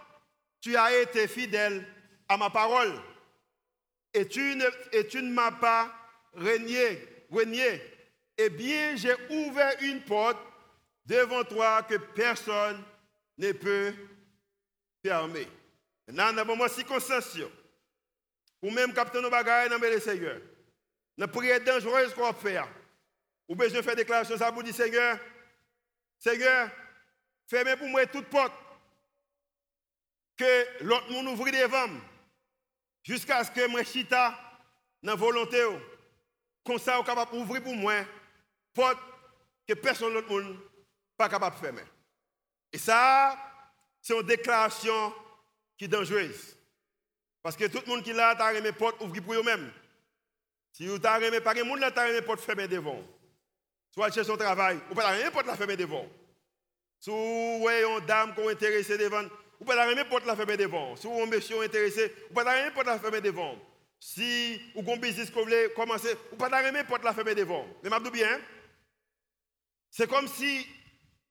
tu 0.60 0.76
as 0.76 1.00
été 1.00 1.28
fidèle 1.28 1.86
à 2.28 2.36
ma 2.36 2.50
parole. 2.50 2.92
Et 4.14 4.26
tu 4.26 4.56
ne, 4.56 4.66
et 4.92 5.06
tu 5.06 5.22
ne 5.22 5.32
m'as 5.32 5.52
pas 5.52 5.92
régné, 6.34 7.26
régné. 7.30 7.82
Eh 8.36 8.50
bien, 8.50 8.94
j'ai 8.96 9.14
ouvert 9.30 9.74
une 9.80 10.02
porte 10.02 10.38
devant 11.04 11.44
toi 11.44 11.82
que 11.82 11.96
personne 11.96 12.82
ne 13.36 13.52
peut 13.52 13.92
fermer. 15.04 15.48
Maintenant, 16.06 16.32
dans 16.32 16.42
un 16.42 16.44
moment 16.44 16.68
circonstance, 16.68 17.38
ou 18.62 18.70
même 18.70 18.92
capter 18.92 19.20
nos 19.20 19.30
bagages 19.30 19.70
dans 19.70 19.78
le 19.78 20.00
Seigneur, 20.00 20.40
dans 21.16 21.28
prière 21.28 21.60
dangereuse 21.60 22.14
qu'on 22.14 22.32
faire, 22.32 22.68
ou 23.48 23.54
besoin 23.54 23.80
de 23.80 23.84
faire 23.84 23.96
déclaration 23.96 24.36
ça 24.36 24.52
pour 24.52 24.62
dire 24.62 24.74
Seigneur, 24.74 25.18
Seigneur, 26.18 26.70
fermez 27.46 27.76
pour 27.76 27.88
moi 27.88 28.06
toute 28.06 28.26
porte 28.26 28.52
que 30.36 30.84
l'autre 30.84 31.10
monde 31.10 31.28
ouvre 31.28 31.50
devant 31.50 32.00
jusqu'à 33.02 33.42
ce 33.42 33.50
que 33.50 33.66
moi 33.68 33.82
chita 33.82 34.38
dans 35.02 35.16
volonté 35.16 35.64
comme 36.64 36.78
ça 36.78 36.98
on 37.00 37.04
capable 37.04 37.32
d'ouvrir 37.32 37.62
pour 37.62 37.74
moi 37.74 38.04
porte 38.74 38.98
que 39.66 39.74
personne 39.74 40.12
l'autre 40.12 40.30
monde 40.30 40.56
pas 41.16 41.28
capable 41.28 41.56
de 41.56 41.60
fermer. 41.60 41.84
Et 42.72 42.78
ça 42.78 43.36
c'est 44.00 44.14
une 44.14 44.26
déclaration 44.26 45.12
qui 45.76 45.84
est 45.84 45.88
dangereuse. 45.88 46.56
Parce 47.42 47.56
que 47.56 47.64
tout 47.66 47.80
le 47.86 47.92
monde 47.92 48.02
qui 48.02 48.12
l'a 48.12 48.34
t'a 48.34 48.48
remis 48.48 48.72
porte 48.72 49.00
ouvrir 49.00 49.22
pour 49.22 49.34
eux-mêmes. 49.34 49.72
Si 50.72 50.86
vous 50.86 50.98
t'a 50.98 51.16
remis 51.16 51.40
pas 51.40 51.54
de 51.54 51.62
monde 51.62 51.80
là 51.80 51.90
t'a 51.90 52.06
remis 52.06 52.22
porte 52.22 52.40
fermer 52.40 52.68
devant. 52.68 53.02
Soit 53.92 54.10
chercher 54.12 54.28
son 54.28 54.36
travail, 54.36 54.78
ou 54.90 54.94
pas 54.94 55.08
rien 55.08 55.30
porte 55.30 55.46
la 55.46 55.56
fermer 55.56 55.76
devant. 55.76 56.06
Si 57.00 57.10
vous 57.10 57.58
voyez 57.60 57.84
une 57.84 58.04
dame 58.06 58.34
qui 58.34 58.40
est 58.40 58.50
intéressée 58.50 58.98
devant, 58.98 59.24
pouvez 59.58 59.76
la 59.76 59.86
remettre 59.86 60.08
porte 60.08 60.26
la 60.26 60.36
fermer 60.36 60.56
devant. 60.56 60.96
Si 60.96 61.06
vous 61.06 61.22
un 61.22 61.26
monsieur 61.26 61.60
intéressé, 61.62 62.08
pouvez 62.32 62.44
la 62.44 62.52
remettre 62.52 62.74
porte 62.74 62.86
la 62.86 62.98
fermer 62.98 63.20
devant. 63.20 63.56
Si 64.00 64.60
vous 64.74 64.80
avez 64.80 64.92
un 64.92 64.96
business 64.96 65.28
que 65.28 65.34
vous 65.34 65.42
voulez 65.42 65.68
commencer, 65.74 66.14
vous 66.30 66.36
pouvez 66.36 66.50
la 66.50 66.62
remettre 66.62 66.88
porte 66.88 67.04
la 67.04 67.12
fermer 67.12 67.34
devant. 67.34 67.66
Mais 67.82 67.90
je 67.90 68.10
bien, 68.10 68.40
c'est 69.90 70.08
comme 70.08 70.28
si, 70.28 70.66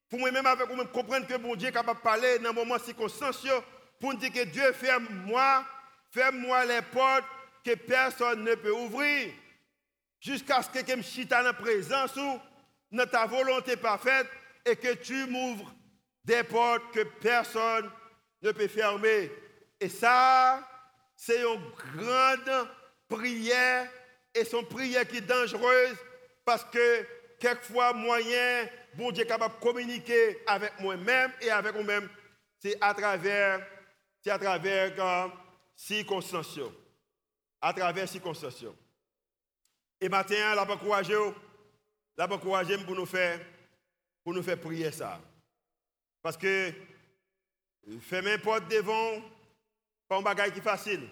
pour 0.10 0.20
moi-même, 0.20 0.46
avec 0.46 0.68
vous 0.68 0.86
comprendre 0.86 1.28
que 1.28 1.38
bon 1.38 1.56
Dieu 1.56 1.70
est 1.70 1.72
capable 1.72 2.00
de 2.00 2.04
parler 2.04 2.40
dans 2.40 2.50
un 2.50 2.54
moment 2.54 2.80
circonstancieux 2.80 3.60
pour 4.00 4.16
dire 4.16 4.32
que 4.32 4.44
Dieu 4.44 4.72
ferme 4.74 5.08
moi, 5.26 5.66
ferme-moi 6.12 6.66
les 6.66 6.82
portes 6.82 7.26
que 7.64 7.76
personne 7.76 8.44
ne 8.44 8.56
peut 8.56 8.72
ouvrir. 8.72 9.34
Jusqu'à 10.20 10.62
ce 10.62 10.70
que 10.70 10.80
quelqu'un 10.80 11.02
chite 11.02 11.32
en 11.34 11.54
présence 11.54 12.16
ou 12.18 12.40
dans 12.92 13.06
ta 13.06 13.26
volonté 13.26 13.76
parfaite 13.76 14.28
et 14.66 14.76
que 14.76 14.94
tu 14.96 15.26
m'ouvres 15.28 15.74
des 16.24 16.44
portes 16.44 16.92
que 16.94 17.04
personne 17.04 17.90
ne 18.42 18.52
peut 18.52 18.68
fermer. 18.68 19.32
Et 19.80 19.90
ça, 19.90 20.68
c'est 21.18 21.42
une 21.42 21.60
grande 21.96 22.70
prière 23.10 23.90
et 24.34 24.46
son 24.46 24.64
prière 24.64 25.06
qui 25.06 25.18
est 25.18 25.22
dangereuse 25.22 25.98
parce 26.46 26.64
que 26.64 27.06
quelquefois, 27.40 27.92
moyen, 27.92 28.70
bon 28.94 29.12
Dieu 29.12 29.26
capable 29.26 29.56
de 29.56 29.60
communiquer 29.60 30.40
avec 30.48 30.80
moi-même 30.80 31.34
et 31.42 31.50
avec 31.50 31.76
vous-même, 31.76 32.08
c'est 32.60 32.78
à 32.80 32.94
travers, 32.94 33.66
c'est 34.24 34.30
à 34.32 34.40
travers 34.40 34.94
euh, 34.98 35.28
circonstances. 35.76 36.60
À 37.60 37.74
travers 37.74 38.08
circonstances. 38.08 38.64
Et 40.00 40.08
maintenant, 40.08 40.54
la 40.56 40.66
pas 40.66 40.76
encourager, 40.76 41.18
la 42.16 42.28
pas 42.28 42.36
encourager 42.36 42.78
pour 42.78 42.96
nous 42.96 43.06
faire 43.06 43.40
pour 44.24 44.34
nous 44.34 44.44
faire 44.44 44.60
prier 44.60 44.92
ça. 44.92 45.22
Parce 46.22 46.36
que 46.36 46.74
faire 48.02 48.28
un 48.28 48.38
porte 48.38 48.70
devant, 48.70 49.22
pas 50.08 50.18
un 50.18 50.22
bagage 50.22 50.52
qui 50.52 50.60
est 50.60 50.62
facile. 50.62 51.08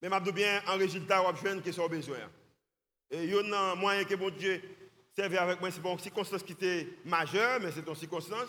Mais 0.00 0.08
je 0.08 0.30
bien, 0.30 0.62
en 0.66 0.76
résultat, 0.76 1.22
on 1.22 1.28
a 1.28 1.60
qui 1.62 1.72
sont 1.72 1.88
besoin. 1.88 2.18
Et 3.10 3.24
il 3.24 3.30
y 3.30 3.34
a 3.52 3.58
un 3.58 3.74
moyen 3.74 4.04
que 4.04 4.14
mon 4.14 4.30
Dieu 4.30 4.62
serve 5.16 5.34
avec 5.36 5.60
moi, 5.60 5.70
c'est 5.70 5.82
pas 5.82 5.90
une 5.90 5.98
circonstance 5.98 6.42
qui 6.42 6.52
était 6.52 6.88
majeure, 7.04 7.58
mais 7.60 7.72
c'est 7.72 7.86
une 7.86 7.94
circonstance. 7.94 8.48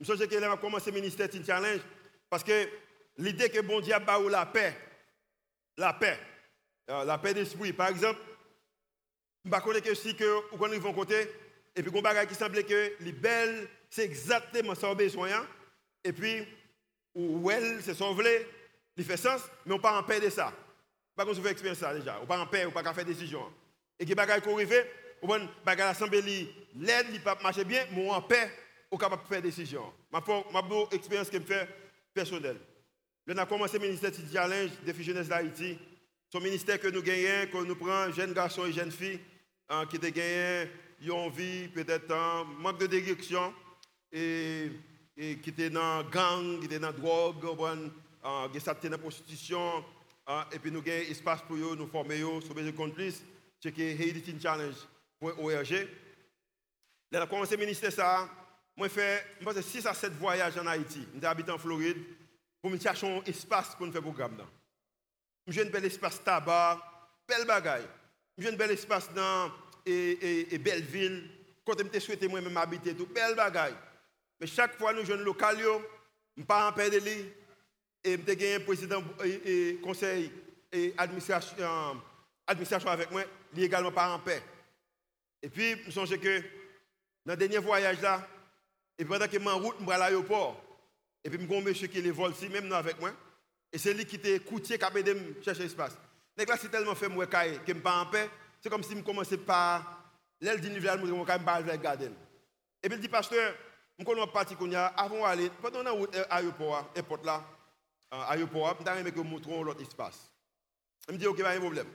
Je 0.00 0.06
pense 0.06 0.26
que 0.26 0.50
a 0.52 0.56
commencé 0.56 0.90
le 0.90 0.96
ministère 0.96 1.28
de 1.28 1.44
challenge 1.44 1.80
parce 2.30 2.42
que 2.42 2.68
l'idée 3.18 3.50
que 3.50 3.60
bon 3.60 3.80
Dieu 3.80 3.94
a 3.94 4.00
la 4.28 4.46
paix, 4.46 4.76
la 5.76 5.92
paix, 5.92 6.18
euh, 6.90 7.04
la 7.04 7.18
paix 7.18 7.34
d'esprit. 7.34 7.72
Par 7.72 7.88
exemple, 7.88 8.20
je 9.44 9.50
ne 9.50 9.52
pas 9.52 9.60
que 9.80 9.94
si 9.94 10.16
que, 10.16 10.40
ils 10.72 10.80
vont 10.80 10.94
côté, 10.94 11.28
et 11.74 11.82
puis, 11.82 11.90
il 11.94 12.02
y 12.02 12.06
a 12.06 12.26
qui 12.26 12.34
semblait 12.34 12.64
que 12.64 12.92
les 13.00 13.12
belles, 13.12 13.68
c'est 13.88 14.04
exactement 14.04 14.74
ça 14.74 14.94
besoin. 14.94 15.32
Hein. 15.32 15.46
Et 16.04 16.12
puis, 16.12 16.46
ou 17.14 17.50
elle, 17.50 17.82
c'est 17.82 17.94
son 17.94 18.14
volet, 18.14 18.46
il 18.96 19.04
fait 19.04 19.16
sens, 19.16 19.42
mais 19.66 19.74
on 19.74 19.78
pas 19.78 19.98
en 19.98 20.02
paix 20.02 20.20
de 20.20 20.30
ça. 20.30 20.52
Pas 21.14 21.24
qu'on 21.24 21.34
se 21.34 21.40
fait 21.40 21.50
expérience 21.50 21.78
ça 21.78 21.94
déjà. 21.94 22.18
On 22.22 22.26
pas 22.26 22.38
en 22.38 22.46
paix, 22.46 22.64
on 22.66 22.70
pas 22.70 22.94
faire 22.94 23.04
décision. 23.04 23.52
Et 23.98 24.06
que 24.06 24.14
bagaille 24.14 24.40
qu'on 24.40 24.54
arrive, 24.54 24.86
on 25.20 25.28
va 25.28 25.38
bagaille 25.64 25.94
l'aide, 26.76 27.06
il 27.12 27.20
pas 27.22 27.38
marcher 27.42 27.64
bien, 27.64 27.84
mais 27.92 28.10
en 28.10 28.22
paix, 28.22 28.50
on 28.90 28.96
capable 28.96 29.22
de 29.22 29.28
faire 29.28 29.42
décision. 29.42 29.92
Ma 30.10 30.20
bonne 30.20 30.86
expérience 30.90 31.30
que 31.30 31.38
me 31.38 31.44
fait 31.44 31.68
personnelle. 32.14 32.58
On 33.28 33.36
a 33.36 33.46
commencé 33.46 33.78
le 33.78 33.84
ministère 33.84 34.10
de 34.10 34.16
challenge 34.32 34.70
des 34.84 35.02
jeunesse 35.02 35.28
d'Haïti. 35.28 35.78
Son 36.30 36.40
ministère 36.40 36.80
que 36.80 36.88
nous 36.88 37.02
gagnons, 37.02 37.46
que 37.52 37.64
nous 37.64 37.76
prenons 37.76 38.12
jeunes 38.12 38.32
garçons 38.32 38.66
et 38.66 38.72
jeunes 38.72 38.90
filles 38.90 39.20
hein, 39.68 39.86
qui 39.86 39.96
ont 39.96 40.00
gagné 40.00 40.68
ils 41.04 41.10
ont 41.10 41.28
vie 41.30 41.68
peut-être 41.68 42.12
un 42.12 42.44
manque 42.44 42.78
de 42.78 42.86
direction 42.86 43.52
et, 44.12 44.70
qui 45.16 45.50
étaient 45.50 45.70
dans 45.70 46.02
gang, 46.04 46.58
qui 46.60 46.66
étaient 46.66 46.78
dans 46.78 46.92
drogue, 46.92 47.40
qui 48.52 48.58
étaient 48.58 48.88
dans 48.88 48.98
prostitution. 48.98 49.84
Hein, 50.26 50.44
et 50.52 50.58
puis 50.58 50.70
nous 50.70 50.78
avons 50.78 50.90
espace 50.90 51.42
pour 51.42 51.56
eux, 51.56 51.74
nous 51.76 51.88
former 51.88 52.18
sur 52.18 52.54
besoin 52.54 52.88
de 52.88 52.92
plus. 52.92 53.22
C'est 53.60 53.72
que 53.72 53.82
Haiti 53.82 54.34
Challenge.org. 54.40 55.88
Là, 57.10 57.22
a 57.22 57.26
commencé 57.26 57.56
le 57.56 57.60
ministère 57.60 57.92
ça. 57.92 58.28
Moi, 58.76 58.88
fait 58.88 59.24
6 59.60 59.86
à 59.86 59.94
7 59.94 60.12
voyages 60.14 60.56
en 60.56 60.66
Haïti. 60.66 61.06
Je 61.20 61.26
habite 61.26 61.50
en 61.50 61.58
Floride 61.58 61.98
pour 62.60 62.70
me 62.70 62.78
chercher 62.78 63.06
un 63.06 63.22
espace 63.24 63.74
pour 63.74 63.86
nous 63.86 63.92
faire 63.92 64.00
programme. 64.00 64.38
J'ai 65.46 65.62
un 65.62 65.70
bel 65.70 65.84
espace 65.84 66.22
tabac, 66.22 66.80
bel 67.28 67.46
bagaille. 67.46 67.86
J'ai 68.38 68.48
un 68.48 68.56
bel 68.56 68.70
espace 68.70 69.12
dans 69.12 69.50
et, 69.84 70.54
et, 70.54 70.58
Belleville, 70.58 71.28
quand 71.66 71.74
je 71.92 71.98
souhaité 71.98 72.28
moi-même 72.28 72.56
habiter, 72.56 72.94
tout 72.94 73.06
belle 73.06 73.34
bagaille. 73.34 73.74
Mais 74.42 74.48
chaque 74.48 74.76
fois, 74.76 74.92
nous 74.92 75.04
jeunes 75.04 75.24
je 76.36 76.40
ne 76.40 76.44
pas 76.44 76.68
en 76.68 76.72
paix 76.72 76.90
de 76.90 76.98
lui. 76.98 77.32
Et 78.02 78.18
je 78.18 78.32
suis 78.32 78.54
un 78.54 78.58
président 78.58 79.00
et, 79.24 79.78
conseil 79.80 80.32
et 80.72 80.92
administration, 80.98 81.54
administration 82.44 82.90
avec 82.90 83.12
moi, 83.12 83.22
il 83.54 83.62
également 83.62 83.92
pas 83.92 84.10
en 84.12 84.18
paix. 84.18 84.42
Et 85.40 85.48
puis, 85.48 85.76
je 85.86 86.00
me 86.00 86.06
que 86.18 86.40
dans 87.24 87.34
le 87.34 87.36
dernier 87.36 87.58
voyage 87.58 88.00
là, 88.00 88.26
et 88.98 89.04
pendant 89.04 89.26
que 89.26 89.32
je 89.34 89.38
suis 89.38 89.48
en 89.48 89.58
route, 89.60 89.76
je 89.78 89.84
suis 89.84 89.92
à 89.92 89.98
l'aéroport. 89.98 90.60
Et 91.22 91.30
puis, 91.30 91.38
je 91.48 91.54
un 91.54 91.60
monsieur 91.60 91.86
qui 91.86 91.98
est 91.98 92.10
vol 92.10 92.32
ici, 92.32 92.48
même 92.48 92.72
avec 92.72 92.98
moi. 92.98 93.12
Et 93.72 93.78
c'est 93.78 93.94
lui 93.94 94.04
qui 94.04 94.16
était 94.16 94.40
coûté 94.40 94.76
qui 94.76 94.84
a 94.84 94.90
aidé 94.98 95.14
chercher 95.44 95.66
espace. 95.66 95.96
Mais 96.36 96.44
là, 96.46 96.56
c'est 96.60 96.68
tellement 96.68 96.96
fait 96.96 97.06
que 97.06 97.12
je 97.12 97.60
ne 97.60 97.64
suis 97.64 97.74
pas 97.74 98.00
en 98.00 98.06
paix. 98.06 98.28
C'est 98.60 98.68
comme 98.68 98.82
si 98.82 98.96
je 98.96 99.02
commençais 99.02 99.38
par 99.38 100.02
l'aile 100.40 100.60
d'individuel, 100.60 100.98
je 101.04 101.12
ne 101.12 101.24
pas 101.24 101.58
regarder. 101.58 102.10
Et 102.82 102.88
puis 102.88 102.98
il 102.98 103.00
dit, 103.00 103.08
pasteur, 103.08 103.54
je 103.98 104.04
connais 104.04 104.26
parti 104.26 104.56
qu'on 104.56 104.72
a 104.72 104.86
avant 104.86 105.22
d'aller, 105.22 105.50
pendant 105.60 105.82
l'aéroport, 105.82 106.90
aéroport 106.94 107.24
là, 107.24 107.44
aéroport, 108.28 108.76
je 108.78 109.02
vais 109.02 109.12
que 109.12 109.20
montrons 109.20 109.62
l'autre 109.62 109.82
espace. 109.82 110.30
Il 111.08 111.14
me 111.14 111.18
dit, 111.18 111.26
ok, 111.26 111.42
pas 111.42 111.54
de 111.54 111.60
problème. 111.60 111.88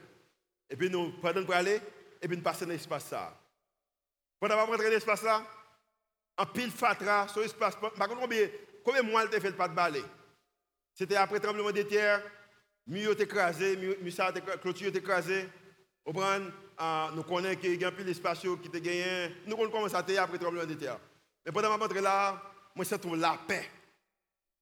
Et 0.70 0.76
puis 0.76 0.90
nous, 0.90 1.12
pendant 1.20 1.44
pour 1.44 1.54
aller, 1.54 1.80
et 2.20 2.28
puis 2.28 2.36
nous 2.36 2.42
passons 2.42 2.66
dans 2.66 2.72
l'espace 2.72 3.04
ça. 3.06 3.36
Pendant 4.38 4.54
qu'on 4.56 4.66
rentre 4.66 4.84
dans 4.84 4.90
l'espace 4.90 5.22
là, 5.22 5.42
en 6.36 6.46
pile 6.46 6.70
fatra, 6.70 7.26
sur 7.28 7.40
l'espace. 7.40 7.76
Par 7.76 8.08
contre, 8.08 8.20
combien, 8.20 8.48
combien 8.84 9.02
de 9.02 9.08
mois 9.10 9.24
elle 9.24 9.40
fait 9.40 9.52
pas 9.52 9.68
de 9.68 9.74
balai 9.74 10.04
C'était 10.94 11.16
après 11.16 11.36
le 11.36 11.42
tremblement 11.42 11.72
de 11.72 11.82
terre, 11.82 12.22
mur 12.86 13.12
est 13.12 13.20
écrasé, 13.20 13.78
clôture 14.60 14.88
est 14.88 14.96
écrasé. 14.96 15.48
Ah, 16.80 17.10
nous 17.12 17.24
connaissons 17.24 17.58
qu'il 17.58 17.80
y 17.80 17.84
a 17.84 17.88
un 17.88 17.92
pile 17.92 18.06
d'espace 18.06 18.38
qui 18.38 18.68
était 18.68 18.80
gagné. 18.80 19.34
Nous 19.46 19.56
commençons 19.56 19.96
à 19.96 20.02
terre 20.02 20.22
après 20.22 20.34
le 20.34 20.38
tremblement 20.38 20.64
de 20.64 20.74
terre. 20.74 20.98
Mais 21.44 21.52
pendant 21.52 21.78
que 21.88 21.94
je 21.94 22.00
là, 22.00 22.42
moi, 22.74 22.84
je 22.88 22.94
trouve 22.96 23.16
la 23.16 23.38
paix. 23.46 23.68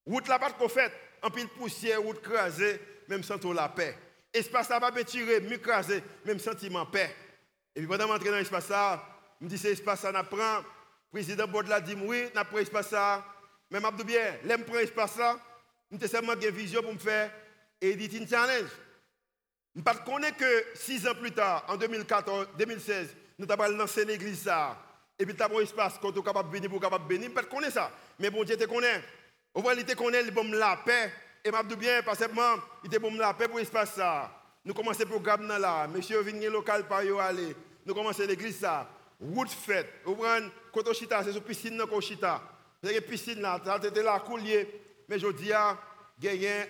Route 0.06 0.28
là, 0.28 0.38
pas 0.38 0.50
de 0.50 0.68
fait, 0.68 0.92
en 1.22 1.30
pile 1.30 1.48
poussière, 1.48 2.00
route 2.00 2.22
crasée, 2.22 2.80
même 3.08 3.22
sans 3.22 3.42
la 3.52 3.68
paix. 3.68 3.96
Espace 4.32 4.68
là, 4.68 4.80
pas 4.80 4.92
tiré, 5.04 5.40
m'écraser, 5.40 6.02
même 6.24 6.38
sentiment 6.38 6.86
paix. 6.86 7.14
Et 7.74 7.80
puis 7.80 7.86
pendant 7.86 8.06
que 8.18 8.24
je 8.24 8.30
dans 8.30 8.36
l'espace 8.36 8.68
là, 8.68 9.02
je 9.40 9.44
me 9.44 9.50
dis, 9.50 9.58
c'est 9.58 9.72
espace 9.72 10.00
ça, 10.00 10.12
on 10.14 10.24
prend. 10.24 10.58
Le 10.58 10.64
président 11.10 11.46
Baudelaire 11.46 11.82
dit, 11.82 11.94
oui, 11.94 12.26
on 12.34 12.44
pris 12.44 12.56
l'espace 12.56 12.90
là. 12.90 13.24
Mais 13.70 13.80
je 13.80 14.04
bien, 14.04 14.36
l'aime 14.44 14.64
prendre 14.64 14.80
l'espace 14.80 15.16
là, 15.16 15.38
je 15.90 16.06
seulement 16.06 16.34
une 16.34 16.50
vision 16.50 16.82
pour 16.82 16.92
me 16.92 16.98
faire 16.98 17.30
editing 17.80 18.28
challenge. 18.28 18.70
Je 19.74 19.80
ne 19.80 20.04
connais 20.04 20.32
que 20.32 20.66
six 20.74 21.06
ans 21.06 21.14
plus 21.14 21.32
tard, 21.32 21.64
en 21.68 21.76
2014, 21.76 22.48
2016, 22.58 23.08
nous 23.38 23.46
avons 23.50 23.76
lancé 23.76 24.04
l'église 24.04 24.42
ça. 24.42 24.78
Et 25.18 25.24
puis, 25.24 25.34
tu 25.34 25.42
as 25.42 25.46
un 25.46 25.60
espace 25.60 25.98
quand 26.00 26.12
tu 26.12 26.18
es 26.18 26.22
capable 26.22 26.50
de 26.50 26.56
venir 26.56 26.70
pour 26.70 26.80
capable 26.80 27.08
de 27.08 27.14
venir. 27.14 27.30
Je 27.34 27.40
ne 27.40 27.46
connais 27.46 27.70
ça. 27.70 27.90
Mais 28.18 28.30
bon 28.30 28.44
Dieu 28.44 28.56
te 28.56 28.64
connaît. 28.64 29.02
Au 29.54 29.62
moins, 29.62 29.74
il 29.74 29.84
te 29.84 29.94
connaît, 29.94 30.22
il 30.22 30.30
bon 30.30 30.50
la 30.52 30.76
paix. 30.84 31.12
Et 31.44 31.50
je 31.50 31.66
dis 31.68 31.76
bien, 31.76 32.02
parce 32.02 32.18
que 32.18 32.24
il 32.84 32.90
te 32.90 32.98
bon 32.98 33.14
la 33.16 33.32
paix 33.32 33.48
pour 33.48 33.58
l'espace 33.58 33.94
ça. 33.94 34.30
Nous 34.64 34.74
commençons 34.74 35.00
le 35.00 35.06
programme 35.06 35.46
là. 35.46 35.86
Monsieur 35.86 36.20
vient 36.20 36.50
local 36.50 36.86
par 36.88 37.02
yo 37.04 37.18
aller. 37.18 37.54
Nous 37.84 37.94
commençons 37.94 38.24
l'église 38.26 38.58
ça. 38.58 38.88
Route 39.20 39.48
fête. 39.48 39.88
Vous 40.04 40.16
prenez, 40.16 40.48
quand 40.72 40.86
on 40.86 40.92
chita, 40.92 41.22
c'est 41.24 41.32
sur 41.32 41.42
piscine 41.42 41.80
qu'on 41.88 42.00
chita. 42.00 42.42
C'est 42.82 42.94
une 42.94 43.00
piscine 43.00 43.40
là, 43.40 43.60
c'était 43.82 44.02
là, 44.02 44.18
coulier. 44.20 44.82
Mais 45.08 45.18
je 45.18 45.28
dis, 45.28 45.46
y 45.46 45.52
a 45.52 45.78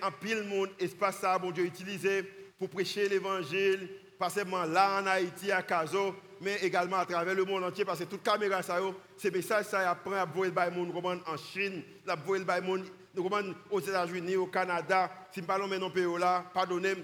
un 0.03 0.11
pile 0.11 0.45
monde, 0.45 0.71
espace 0.79 1.17
ça, 1.19 1.39
bon 1.39 1.51
Dieu 1.51 1.65
utilisé 1.65 2.23
pour 2.59 2.69
prêcher 2.69 3.09
l'évangile, 3.09 3.91
pas 4.19 4.31
seulement 4.31 4.65
là 4.65 5.01
en 5.01 5.07
Haïti, 5.07 5.51
à 5.51 5.63
Caso, 5.63 6.15
mais 6.41 6.57
également 6.63 6.99
à 6.99 7.07
travers 7.07 7.35
le 7.35 7.45
monde 7.45 7.65
entier, 7.65 7.85
parce 7.85 8.01
que 8.01 8.05
toute 8.05 8.23
caméra, 8.23 8.63
ça, 8.63 8.79
ces 9.17 9.31
messages, 9.31 9.67
ça 9.67 9.91
apprend 9.91 10.13
à 10.13 10.25
voir 10.25 10.49
le 10.49 10.71
monde 10.71 11.23
en 11.27 11.37
Chine, 11.37 11.83
à 12.07 12.15
voir 12.17 12.39
le 12.39 12.63
monde 12.63 13.55
aux 13.71 13.81
États-Unis, 13.81 14.37
au 14.37 14.47
Canada. 14.47 15.11
Si 15.33 15.41
nous 15.41 15.47
parlons 15.47 15.69
maintenant 15.69 15.91
pays 15.91 16.07
là, 16.19 16.45
pardonnez 16.53 16.95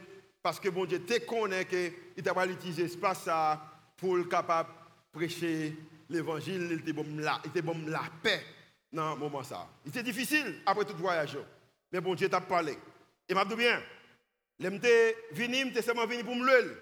parce 0.42 0.59
que 0.59 0.68
bon 0.68 0.85
Dieu 0.85 1.01
te 1.01 1.25
connaît 1.25 1.64
qu'il 1.64 2.23
t'a 2.23 2.47
utilisé 2.47 2.85
espace 2.85 3.23
ça 3.23 3.62
pour 3.97 4.16
le 4.16 4.25
capable 4.25 4.71
prêcher 5.12 5.77
l'évangile, 6.11 6.68
il 6.71 6.79
était 6.81 6.92
bon 6.92 7.07
la, 7.87 8.03
paix 8.23 8.42
dans 8.92 9.14
ce 9.14 9.18
moment 9.21 9.42
ça. 9.42 9.68
Il 9.85 9.90
était 9.90 10.03
difficile 10.03 10.61
après 10.66 10.85
tout 10.85 10.97
voyage, 10.97 11.38
mais 11.92 12.01
bon 12.01 12.14
Dieu 12.14 12.29
t'a 12.29 12.40
parlé. 12.40 12.77
Et 13.29 13.35
m'a 13.35 13.45
dit 13.45 13.55
bien, 13.55 13.81
J'étais 14.62 15.16
venu, 15.33 15.57
j'étais 15.66 15.83
seulement 15.83 16.07
venu 16.07 16.23
pour 16.23 16.37
me. 16.37 16.77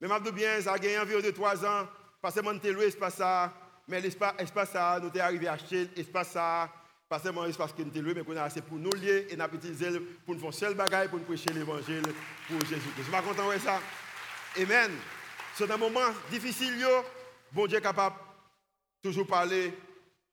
Mais 0.00 0.08
je 0.08 0.30
bien, 0.30 0.60
ça 0.60 0.72
a 0.72 0.78
gagné 0.78 0.98
environ 0.98 1.20
de 1.20 1.30
trois 1.30 1.64
ans, 1.64 1.86
parce 2.20 2.34
que 2.34 2.40
je 2.42 2.68
loué 2.70 2.86
l'espace 2.86 3.14
ça, 3.14 3.52
mais 3.88 4.00
l'espace 4.00 4.70
ça, 4.70 4.98
nous 5.00 5.10
sommes 5.10 5.20
arrivés 5.20 5.48
à 5.48 5.52
acheter 5.52 5.88
l'espace 5.96 6.30
ça, 6.32 6.70
pas 7.08 7.18
seulement 7.18 7.44
l'espace 7.44 7.72
que 7.72 7.82
nous 7.82 8.02
loué, 8.02 8.14
mais 8.14 8.24
qu'on 8.24 8.36
a 8.36 8.42
assez 8.42 8.60
pour 8.60 8.78
nous 8.78 8.90
lier 8.90 9.28
et 9.30 9.36
nous 9.36 9.44
utilisé 9.44 10.00
pour 10.24 10.34
nous 10.34 10.40
faire 10.40 10.54
seul 10.54 10.74
bagaille 10.74 11.08
pour 11.08 11.18
nous 11.18 11.24
prêcher 11.24 11.50
l'évangile 11.52 12.02
pour 12.48 12.60
Jésus. 12.60 12.90
Je 12.98 13.02
suis 13.02 13.12
pas 13.12 13.22
content 13.22 13.50
de 13.50 13.58
ça. 13.58 13.80
Amen. 14.60 14.92
C'est 15.54 15.70
un 15.70 15.76
moment 15.76 16.10
difficile, 16.30 16.84
bon 17.52 17.66
Dieu 17.66 17.78
est 17.78 17.82
capable 17.82 18.16
de 19.02 19.08
toujours 19.08 19.26
parler 19.26 19.72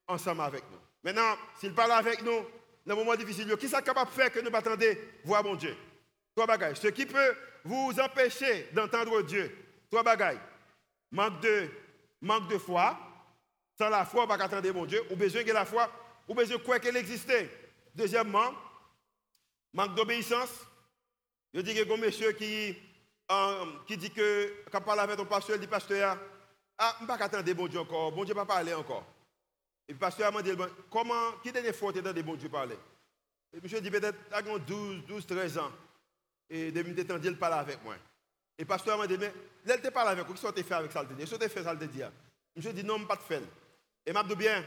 ensemble 0.07 0.41
avec 0.41 0.63
nous. 0.71 0.79
Maintenant, 1.03 1.37
s'il 1.59 1.73
parle 1.73 1.91
avec 1.91 2.21
nous, 2.23 2.45
dans 2.85 2.95
un 2.95 2.97
moment 2.97 3.15
difficile, 3.15 3.55
qui 3.55 3.65
est 3.67 3.81
capable 3.81 4.09
de 4.09 4.15
faire 4.15 4.31
que 4.31 4.39
nous 4.39 4.53
attendons 4.53 4.85
voir 5.23 5.43
mon 5.43 5.55
Dieu? 5.55 5.75
Trois 6.35 6.47
bagailles. 6.47 6.75
Ce 6.75 6.87
qui 6.87 7.05
peut 7.05 7.35
vous 7.63 7.93
empêcher 7.99 8.69
d'entendre 8.73 9.21
Dieu. 9.21 9.55
Trois 9.89 10.03
bagailles. 10.03 10.39
Manque 11.11 11.39
de, 11.41 11.69
manque 12.21 12.49
de 12.49 12.57
foi. 12.57 12.97
Sans 13.77 13.89
la 13.89 14.05
foi, 14.05 14.21
on 14.21 14.23
ne 14.25 14.29
va 14.29 14.37
pas 14.37 14.43
attendre 14.43 14.71
mon 14.71 14.85
Dieu. 14.85 15.01
Ou 15.11 15.15
besoin 15.15 15.43
de 15.43 15.51
la 15.51 15.65
foi, 15.65 15.89
ou 16.27 16.33
besoin 16.33 16.57
de 16.57 16.63
quoi 16.63 16.79
qu'elle 16.79 16.97
existait. 16.97 17.49
Deuxièmement, 17.95 18.53
manque 19.73 19.95
d'obéissance. 19.95 20.51
Je 21.53 21.61
dis 21.61 21.73
que 21.73 21.97
monsieur 21.97 22.31
qui, 22.31 22.75
euh, 23.31 23.65
qui 23.87 23.97
dit 23.97 24.11
que, 24.11 24.65
quand 24.71 24.81
parle 24.81 24.99
avec 24.99 25.17
ton 25.17 25.25
pasteur, 25.25 25.55
il 25.55 25.59
dit 25.59 25.67
pasteur, 25.67 26.17
ah, 26.77 26.95
je 26.97 27.03
ne 27.03 27.07
vais 27.07 27.17
pas 27.17 27.23
attendre 27.23 27.53
bon 27.53 27.67
Dieu 27.67 27.79
encore. 27.79 28.11
Bon 28.11 28.23
Dieu 28.23 28.33
ne 28.33 28.39
va 28.39 28.45
pas 28.45 28.55
parler 28.55 28.73
encore. 28.73 29.05
Et 29.87 29.93
le 29.93 29.99
pasteur 29.99 30.31
m'a 30.31 30.41
dit, 30.41 30.51
comment, 30.89 31.33
qui 31.41 31.49
est 31.49 31.73
fois 31.73 31.91
dans 31.91 32.13
des 32.13 32.23
bon 32.23 32.35
Dieu 32.35 32.49
parler? 32.49 32.77
Et 33.53 33.61
monsieur 33.61 33.81
dit 33.81 33.91
peut-être, 33.91 34.17
à 34.31 34.41
12, 34.41 35.05
12, 35.07 35.25
13 35.25 35.57
ans. 35.59 35.71
Et 36.49 36.71
depuis 36.71 36.93
que 36.93 37.27
il 37.27 37.37
parle 37.37 37.53
avec 37.53 37.83
moi. 37.83 37.95
Et 38.57 38.61
le 38.61 38.67
pasteur 38.67 38.97
m'a 38.97 39.07
dit, 39.07 39.17
mais 39.17 39.33
là, 39.65 39.77
te 39.77 39.87
parle 39.89 40.09
avec 40.09 40.27
moi, 40.27 40.35
qu'est-ce 40.35 40.53
que 40.53 40.63
fait 40.63 40.73
avec 40.73 40.91
ça 40.91 41.03
Qu'est-ce 41.05 41.35
que 41.35 41.63
ça 41.63 41.73
le 41.73 41.87
dire 41.87 42.11
Je 42.55 42.69
dit, 42.69 42.83
non, 42.83 43.03
pas 43.05 43.15
de 43.15 43.21
faire. 43.21 43.41
Et 44.05 44.13
m'a 44.13 44.23
dit 44.23 44.35
bien, 44.35 44.59
le 44.59 44.65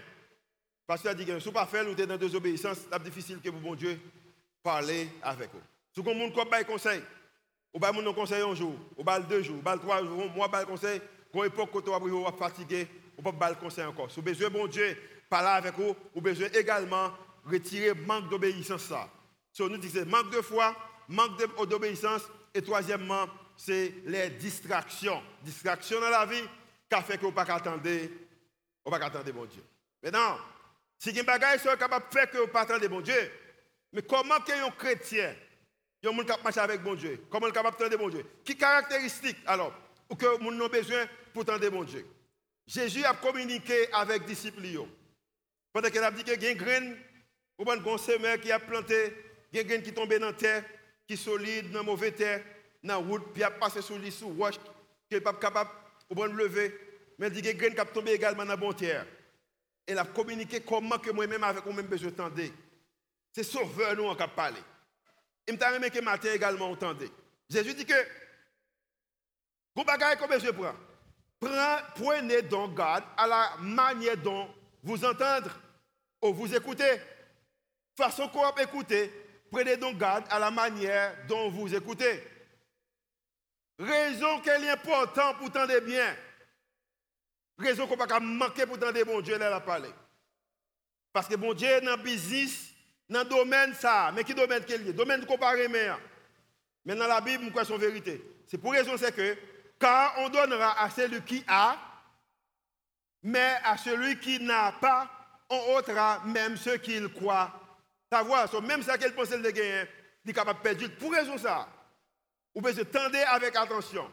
pasteur 0.87 1.13
a 1.13 1.15
dit, 1.15 1.25
si 1.25 1.39
tu 1.39 1.53
pas 1.53 1.67
faire 1.67 1.89
ou 1.89 1.95
tu 1.95 2.03
es 2.03 2.07
dans 2.07 2.17
désobéissance, 2.17 2.79
c'est 2.91 3.03
difficile 3.03 3.41
que 3.41 3.51
vous, 3.51 3.61
bon 3.61 3.75
Dieu, 3.75 3.99
parler 4.63 5.09
avec 5.23 5.51
vous. 5.53 5.61
Si 5.93 6.01
vous 6.01 6.11
avez 6.11 6.57
un 6.57 6.65
conseil, 6.65 7.03
vous 7.73 7.85
avez 7.85 8.07
un 8.07 8.13
conseil 8.13 8.43
un 8.43 8.55
jour, 8.55 8.75
vous 8.97 9.11
avez 9.11 9.25
deux 9.27 9.43
jours, 9.43 9.57
vous 9.63 9.69
avez 9.69 9.81
trois 9.81 10.05
jours, 10.05 10.31
moi, 10.35 10.49
vous 10.49 10.67
conseil, 10.67 11.01
quand 11.33 11.45
époque 11.45 11.71
que 11.73 11.91
vous 11.91 12.27
êtes 12.27 12.39
fatigué, 12.39 12.89
vous 13.17 13.23
pouvez 13.23 13.49
le 13.49 13.55
conseil 13.55 13.85
encore. 13.85 14.11
Si 14.11 14.21
vous 14.21 14.27
avez 14.27 14.35
besoin, 14.35 14.51
bon 14.51 14.67
Dieu, 14.67 14.97
parler 15.29 15.49
avec 15.49 15.75
vous, 15.75 15.95
vous 16.15 16.21
avez 16.21 16.31
besoin 16.31 16.49
également 16.55 17.11
retirer 17.45 17.95
manque 17.95 18.29
d'obéissance. 18.29 18.93
Si 19.53 19.63
nous 19.63 19.77
disons 19.79 20.05
manque 20.07 20.31
de 20.31 20.41
foi, 20.43 20.75
manque 21.09 21.67
d'obéissance. 21.69 22.23
Et 22.55 22.63
troisièmement, 22.63 23.27
c'est 23.57 23.95
les 24.05 24.31
distractions. 24.31 25.23
Distractions 25.43 26.01
dans 26.01 26.11
la 26.11 26.27
vie 26.27 26.43
qui 26.91 27.03
fait 27.03 27.19
qu'on 27.19 27.27
ne 27.27 27.31
peut 27.33 27.45
pas 27.45 27.55
attendre, 27.55 27.83
on 28.85 28.91
pas 28.91 29.05
attendre 29.05 29.31
bon 29.33 29.45
Dieu. 29.45 29.63
Maintenant, 30.03 30.39
si 30.99 31.11
a 31.11 31.39
des 31.39 31.59
sont 31.59 31.77
capables 31.77 32.07
de 32.09 32.15
faire 32.15 32.31
que 32.31 32.39
vous 32.39 32.47
pas 32.47 32.63
attendre 32.63 32.87
bon 32.89 33.01
Dieu, 33.01 33.31
mais 33.93 34.03
comment 34.03 34.45
est 34.45 34.53
un 34.53 34.71
chrétien, 34.71 35.35
un 36.05 36.13
monde 36.13 36.27
qui 36.27 36.43
marcher 36.43 36.61
avec 36.61 36.83
bon 36.83 36.95
Dieu, 36.95 37.25
comment 37.31 37.49
est 37.49 37.53
capable 37.53 37.77
d'attendre 37.77 37.99
bon 37.99 38.09
Dieu? 38.09 38.25
Qui 38.45 38.57
caractéristique 38.57 39.39
alors 39.47 39.75
ou 40.09 40.15
que 40.15 40.39
nous 40.41 40.49
avons 40.49 40.69
besoin 40.69 41.05
pour 41.35 41.43
attendre 41.43 41.69
bon 41.69 41.85
Dieu? 41.85 42.07
Jésus 42.67 43.05
a 43.05 43.15
communiqué 43.15 43.93
avec 43.93 44.23
les 44.23 44.29
disciples. 44.29 44.63
Pendant 45.73 45.91
qu'il 45.91 46.03
a 46.03 46.11
dit 46.11 46.25
qu'il 46.25 46.43
y 46.43 46.47
a 46.47 46.51
une 46.51 46.59
graine, 46.59 46.97
ou 47.59 47.71
un 47.71 47.99
semeur 47.99 48.41
qui 48.41 48.51
a 48.51 48.59
planté, 48.59 49.13
il 49.53 49.59
y 49.59 49.63
une 49.63 49.69
graine 49.69 49.83
qui 49.83 49.93
tombait 49.93 50.19
dans 50.19 50.27
la 50.27 50.33
terre, 50.33 50.65
qui 51.07 51.17
solide 51.17 51.71
dans 51.71 51.85
mauvaise 51.85 52.15
terre, 52.15 52.43
dans 52.83 53.01
route, 53.01 53.33
puis 53.33 53.43
a 53.43 53.51
passé 53.51 53.83
sur 53.83 53.99
lui, 53.99 54.11
sous 54.11 54.29
roche, 54.29 54.59
qui 55.09 55.15
n'est 55.15 55.21
pas 55.21 55.35
capable 55.35 55.71
de 56.11 56.23
lever. 56.23 56.75
Mais 57.19 57.29
il 57.29 57.33
dit 57.33 57.43
que 57.43 57.57
graine 57.57 57.75
qui 57.75 57.81
a 57.81 57.85
tombé 57.85 58.13
également 58.13 58.45
dans 58.45 58.51
la 58.51 58.57
bonne 58.57 58.75
terre. 58.75 59.07
Elle 59.87 59.99
a 59.99 60.05
communiqué 60.05 60.61
comment 60.61 60.99
que 60.99 61.11
moi-même 61.11 61.45
avec 61.45 61.65
moi-même 61.65 61.87
besoin 61.87 62.11
d'entendre. 62.11 62.43
C'est 63.33 63.45
sauveur 63.45 63.95
nous 63.97 64.05
en 64.05 64.15
a 64.15 64.29
parlé. 64.29 64.61
Il 65.47 65.57
m'a 65.59 65.71
remis 65.71 65.91
que 65.91 66.01
matin 66.01 66.33
également 66.33 66.71
entendez. 66.71 67.11
Jésus 67.49 67.75
dit 67.75 67.87
que 67.87 67.95
vous 69.75 69.85
bagage 69.85 70.19
comme 70.19 70.39
je 70.41 70.51
prends? 70.51 70.75
Prenez 71.95 72.43
donc 72.43 72.75
garde 72.75 73.05
à 73.17 73.27
la 73.27 73.57
manière 73.61 74.17
dont 74.17 74.49
vous 74.83 75.05
entendez 75.05 75.51
ou 76.23 76.33
vous 76.33 76.53
écoutez. 76.55 77.01
Façon 77.97 78.29
qu'on 78.29 78.51
écouter, 78.57 79.13
Prenez 79.51 79.77
donc 79.77 79.99
garde 79.99 80.25
à 80.31 80.39
la 80.39 80.51
manière 80.51 81.17
dont 81.29 81.51
vous 81.51 81.75
écoutez. 81.75 82.23
Raison 83.79 84.41
qu'elle 84.41 84.65
est 84.65 84.71
importante 84.71 85.39
pour 85.39 85.51
tendre 85.51 85.79
bien. 85.81 86.17
Raison 87.59 87.87
qu'on 87.87 87.95
ne 87.95 88.01
peut 88.01 88.07
pas 88.07 88.21
manquer 88.21 88.67
pour 88.67 88.79
tendre 88.79 89.03
bon 89.05 89.21
Dieu, 89.21 89.35
elle 89.35 89.43
a 89.43 89.61
parlé. 89.61 89.89
Parce 91.13 91.29
que 91.29 91.37
bon 91.37 91.55
Dieu, 91.55 91.81
dans 91.81 91.97
le 91.97 92.03
business, 92.03 92.71
dans 93.09 93.21
le 93.21 93.25
domaine, 93.27 93.75
ça. 93.75 94.13
Mais 94.15 94.25
qui 94.25 94.35
domaine 94.35 94.65
qu'il 94.65 94.89
est? 94.89 94.93
Domaine 94.93 95.25
comparé, 95.25 95.69
mais. 95.69 95.89
Mais 96.85 96.95
dans 96.95 97.07
la 97.07 97.21
Bible, 97.21 97.51
quoi 97.53 97.65
son 97.65 97.79
vérité 97.79 98.23
C'est 98.47 98.59
pour 98.59 98.73
raison, 98.73 98.97
que, 98.97 99.37
car 99.79 100.15
on 100.19 100.29
donnera 100.29 100.81
à 100.83 100.91
celui 100.91 101.21
qui 101.23 101.45
a, 101.49 101.77
mais 103.23 103.57
à 103.65 103.77
celui 103.77 104.19
qui 104.21 104.41
n'a 104.41 104.73
pas, 104.73 105.11
on 105.51 105.77
ôtera 105.77 106.23
même 106.25 106.57
ce 106.57 106.71
qu'il 106.71 107.09
croit 107.09 107.66
Savoir, 108.17 108.63
même 108.63 108.83
ça 108.83 108.97
qu'elle 108.97 109.15
pensait 109.15 109.39
de 109.39 109.51
gagner, 109.51 109.85
il 110.25 110.31
est 110.31 110.33
capable 110.33 110.59
de 110.61 110.63
perdre. 110.63 110.97
Pour 110.99 111.13
raison 111.13 111.37
ça, 111.37 111.69
vous 112.55 112.63
pouvez 112.63 112.85
tendre 112.87 113.15
avec 113.29 113.55
attention. 113.55 114.11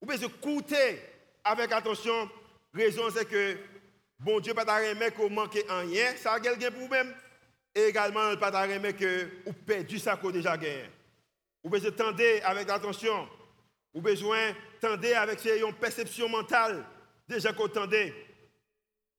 Vous 0.00 0.08
pouvez 0.08 0.24
écouter 0.24 1.02
avec 1.44 1.70
attention. 1.70 2.30
Raison, 2.72 3.10
c'est 3.14 3.28
que 3.28 3.58
bon 4.18 4.40
Dieu 4.40 4.54
pas 4.54 4.62
remettre 4.62 5.18
que 5.18 5.22
vous 5.22 5.28
manquez 5.28 5.70
en 5.70 5.80
rien, 5.80 6.16
ça 6.16 6.32
a 6.32 6.40
quelqu'un 6.40 6.70
pour 6.70 6.80
vous-même. 6.80 7.14
Et 7.74 7.88
également, 7.88 8.34
pas 8.36 8.62
remettre 8.62 8.98
que 8.98 9.28
vous 9.44 9.52
perdu 9.52 9.98
ça 9.98 10.16
qu'on 10.16 10.30
déjà 10.30 10.56
gagné. 10.56 10.88
Vous 11.62 11.68
pouvez 11.68 11.92
tendre 11.92 12.22
avec 12.44 12.70
attention. 12.70 13.28
Vous 13.92 14.00
besoin 14.00 14.54
tendre 14.80 15.14
avec 15.14 15.44
une 15.44 15.74
perception 15.74 16.26
mentale 16.26 16.86
déjà 17.28 17.52
qu'on 17.52 17.68
tendez 17.68 18.14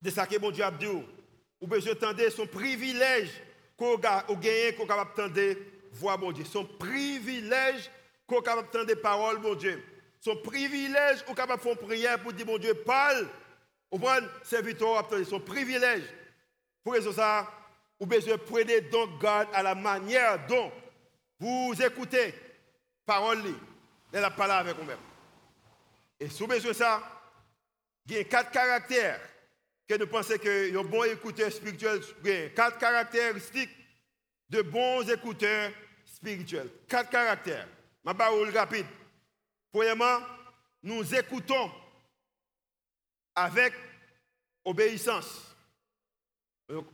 de 0.01 0.09
ça 0.09 0.25
que 0.25 0.37
bon 0.39 0.49
Dieu 0.49 0.63
a 0.63 0.71
dit. 0.71 0.87
ou 0.87 1.67
besoin 1.67 1.93
d'entendre 1.93 2.29
son 2.29 2.47
privilège 2.47 3.29
qu'on 3.81 3.95
a 3.95 4.23
gagné, 4.35 4.75
qu'on 4.75 4.85
capable 4.85 5.09
d'entendre 5.15 5.55
voix 5.91 6.15
mon 6.15 6.31
Dieu. 6.31 6.45
Son 6.45 6.63
privilège 6.63 7.89
qu'on 8.27 8.39
capable 8.39 8.67
d'entendre 8.71 8.93
paroles, 9.01 9.39
mon 9.39 9.55
Dieu. 9.55 9.83
Son 10.19 10.35
privilège 10.35 11.23
qu'on 11.23 11.33
capable 11.33 11.63
faire 11.63 11.77
prière 11.77 12.21
pour 12.21 12.31
dire, 12.31 12.45
mon 12.45 12.59
Dieu, 12.59 12.75
parle. 12.75 13.27
Au 13.89 13.97
prendre 13.97 14.27
serviteur, 14.43 15.03
son 15.27 15.39
privilège. 15.39 16.03
Pour 16.83 16.95
ça, 16.97 17.51
vous 17.99 18.05
besoin 18.05 18.37
prendre 18.37 18.89
donc 18.91 19.19
garde 19.19 19.47
à 19.51 19.63
la 19.63 19.73
manière 19.73 20.45
dont 20.47 20.71
vous 21.39 21.73
écoutez 21.81 22.35
parole, 23.03 23.39
et 24.13 24.19
la 24.19 24.29
parole 24.29 24.67
avec 24.67 24.77
vous-même. 24.77 24.97
Et 26.19 26.29
sous 26.29 26.45
besoin 26.45 26.73
ça, 26.73 27.01
il 28.05 28.13
y 28.13 28.19
a 28.19 28.23
quatre 28.25 28.51
caractères 28.51 29.19
que 29.91 29.97
nous 29.97 30.07
pensons 30.07 30.37
que 30.37 30.77
un 30.77 30.83
bon 30.83 31.03
écouteur 31.03 31.51
spirituel, 31.51 31.99
quatre 32.55 32.77
caractéristiques 32.77 33.75
de 34.47 34.61
bons 34.61 35.01
écouteurs 35.09 35.69
spirituels. 36.05 36.69
Quatre 36.87 37.09
caractères. 37.09 37.67
Ma 38.01 38.13
parole 38.13 38.55
rapide. 38.55 38.85
Premièrement, 39.69 40.19
nous 40.83 41.13
écoutons 41.13 41.69
avec 43.35 43.73
obéissance. 44.63 45.53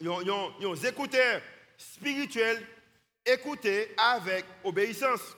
Nous 0.02 0.86
écouteurs 0.88 1.42
spirituels, 1.78 2.66
écouter 3.24 3.94
avec 3.96 4.44
obéissance. 4.64 5.38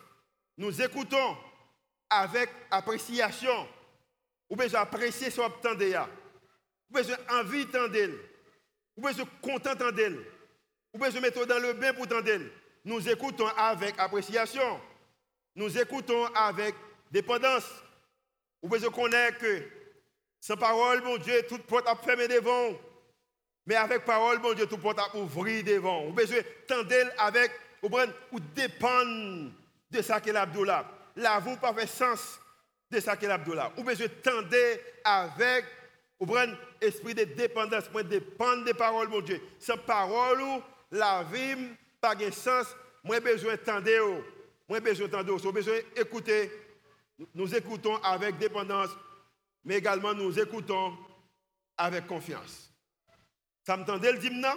Nous 0.57 0.81
écoutons 0.81 1.35
avec 2.09 2.49
appréciation. 2.71 3.67
Ou 4.49 4.55
besoin 4.55 4.79
apprécier 4.79 5.29
ce 5.29 5.41
qu'on 5.41 5.49
ou 6.89 6.93
besoin 6.93 7.17
envie 7.29 7.65
d'entendre. 7.65 8.17
Ou 8.97 9.01
besoin 9.01 9.25
content 9.41 9.91
d'elle. 9.91 10.19
Ou 10.93 10.97
besoin 10.97 11.21
mettre 11.21 11.45
dans 11.45 11.59
le 11.59 11.73
bain 11.73 11.93
pour 11.93 12.07
d'entendre. 12.07 12.45
Nous 12.85 13.07
écoutons 13.07 13.47
avec 13.57 13.95
appréciation. 13.97 14.79
Nous 15.55 15.77
écoutons 15.77 16.25
avec 16.33 16.75
dépendance. 17.11 17.69
Ou 18.61 18.67
besoin 18.67 18.91
connaître 18.91 19.37
que 19.39 19.63
sans 20.41 20.55
parole, 20.55 21.01
mon 21.03 21.17
Dieu, 21.17 21.45
toute 21.47 21.63
porte 21.63 21.87
a 21.87 21.95
fermé 21.95 22.27
devant. 22.27 22.71
Mais 23.65 23.75
avec 23.75 24.05
parole, 24.05 24.39
mon 24.39 24.53
Dieu, 24.53 24.65
toute 24.65 24.81
porte 24.81 24.99
a 24.99 25.15
ouvert 25.15 25.63
devant. 25.63 26.05
Ou 26.07 26.13
besoin 26.13 26.39
tendre 26.67 27.11
avec, 27.17 27.51
ou, 27.83 27.89
ou 28.31 28.39
dépendre 28.39 29.51
de 29.91 30.01
ça 30.01 30.19
qu'est 30.21 30.31
l'Abdullah. 30.31 30.85
Là, 31.15 31.39
vous 31.39 31.57
pas 31.57 31.73
fait 31.73 31.87
sens 31.87 32.39
de 32.89 32.99
ça 32.99 33.17
qu'est 33.17 33.27
l'Abdullah. 33.27 33.71
Ou 33.77 33.83
besoin 33.83 34.07
tendre 34.23 34.55
avec 35.03 35.65
vous 36.19 36.25
prenez 36.25 36.53
esprit 36.81 37.15
de 37.15 37.23
dépendance, 37.23 37.89
moi 37.91 38.03
dépendre 38.03 38.65
des 38.65 38.73
paroles, 38.73 39.07
mon 39.07 39.21
Dieu. 39.21 39.41
Sans 39.57 39.77
parole, 39.77 40.43
la 40.91 41.23
vie 41.23 41.55
pas 42.01 42.15
de 42.15 42.29
sens. 42.31 42.67
Moi 43.03 43.19
besoin 43.21 43.55
d'entendre. 43.55 44.23
Moi 44.67 44.79
besoin 44.81 45.07
d'entendre. 45.07 45.41
Moi 45.43 45.51
besoin 45.53 45.75
d'écouter. 45.95 46.51
Nous 47.33 47.55
écoutons 47.55 47.95
avec 47.97 48.37
dépendance, 48.37 48.89
mais 49.63 49.77
également 49.77 50.13
nous 50.13 50.37
écoutons 50.37 50.97
avec 51.77 52.07
confiance. 52.07 52.69
Ça 53.65 53.77
m'entendait 53.77 54.11
le 54.11 54.19
dimna? 54.19 54.55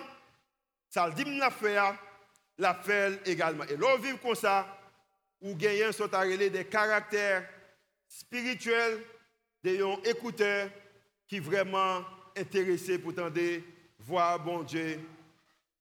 Ça 0.89 1.07
le 1.07 1.15
dimna 1.15 1.51
faire, 1.51 1.97
la 2.59 2.79
également. 3.25 3.65
Et 3.65 3.77
l'on 3.77 3.99
vit 3.99 4.17
comme 4.19 4.35
ça, 4.35 4.67
ou 5.41 5.55
gagnant 5.55 5.93
sont 5.93 6.07
des 6.07 6.67
caractères 6.67 7.49
spirituels, 8.09 9.03
des 9.63 9.81
écouteurs 10.05 10.69
qui 11.33 11.39
vraiment 11.41 12.05
intéressé 12.37 12.99
pour 12.99 13.15
tendre 13.15 13.41
voir 14.01 14.39
bon 14.39 14.63
Dieu 14.65 15.01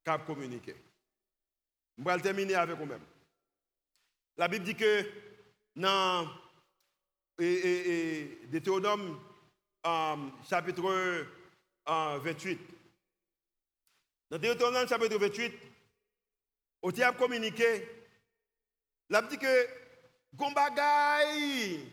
cap 0.02 0.26
communiquer. 0.26 0.78
Je 1.97 2.04
vais 2.06 2.20
terminer 2.22 2.56
avec 2.56 2.78
vous-même. 2.78 3.02
La 4.38 4.47
Bible 4.47 4.64
dit 4.64 4.76
que 4.76 5.06
dans 5.76 6.26
Deutéronome 7.38 9.20
euh, 9.86 10.16
chapitre 10.49 11.28
28, 11.86 12.60
dans 14.30 14.38
Deutéronome 14.38 14.88
chapitre 14.88 15.18
28, 15.18 15.54
au 16.82 17.02
a 17.02 17.12
communiqué, 17.12 17.89
la 19.10 19.22
Bible 19.22 19.34
dit 19.34 19.39
que 19.39 19.68
Gombagaï, 20.34 21.91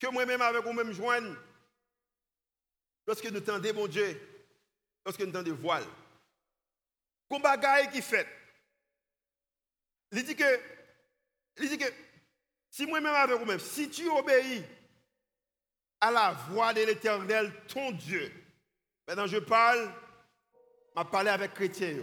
que 0.00 0.06
moi-même 0.10 0.40
avec 0.40 0.64
vous-même 0.64 0.92
joigne, 0.92 1.36
Lorsque 3.06 3.30
nous 3.30 3.40
tendons 3.40 3.74
mon 3.74 3.86
Dieu, 3.86 4.20
lorsque 5.04 5.20
nous 5.20 5.32
tendons 5.32 5.54
voile, 5.54 5.84
bagaille 7.38 7.90
qui 7.90 8.02
fait. 8.02 8.26
Il 10.12 10.24
dit 10.24 10.36
que, 10.36 10.60
il 11.58 11.68
dit 11.68 11.78
que 11.78 11.92
si 12.70 12.86
moi-même 12.86 13.14
avec 13.14 13.38
vous-même, 13.38 13.60
si 13.60 13.88
tu 13.90 14.08
obéis 14.08 14.62
à 16.00 16.10
la 16.10 16.32
voix 16.32 16.72
de 16.72 16.82
l'éternel, 16.82 17.52
ton 17.68 17.92
Dieu, 17.92 18.32
maintenant 19.06 19.26
je 19.26 19.38
parle, 19.38 19.92
je 20.96 21.02
parler 21.02 21.30
avec 21.30 21.54
chrétien. 21.54 21.96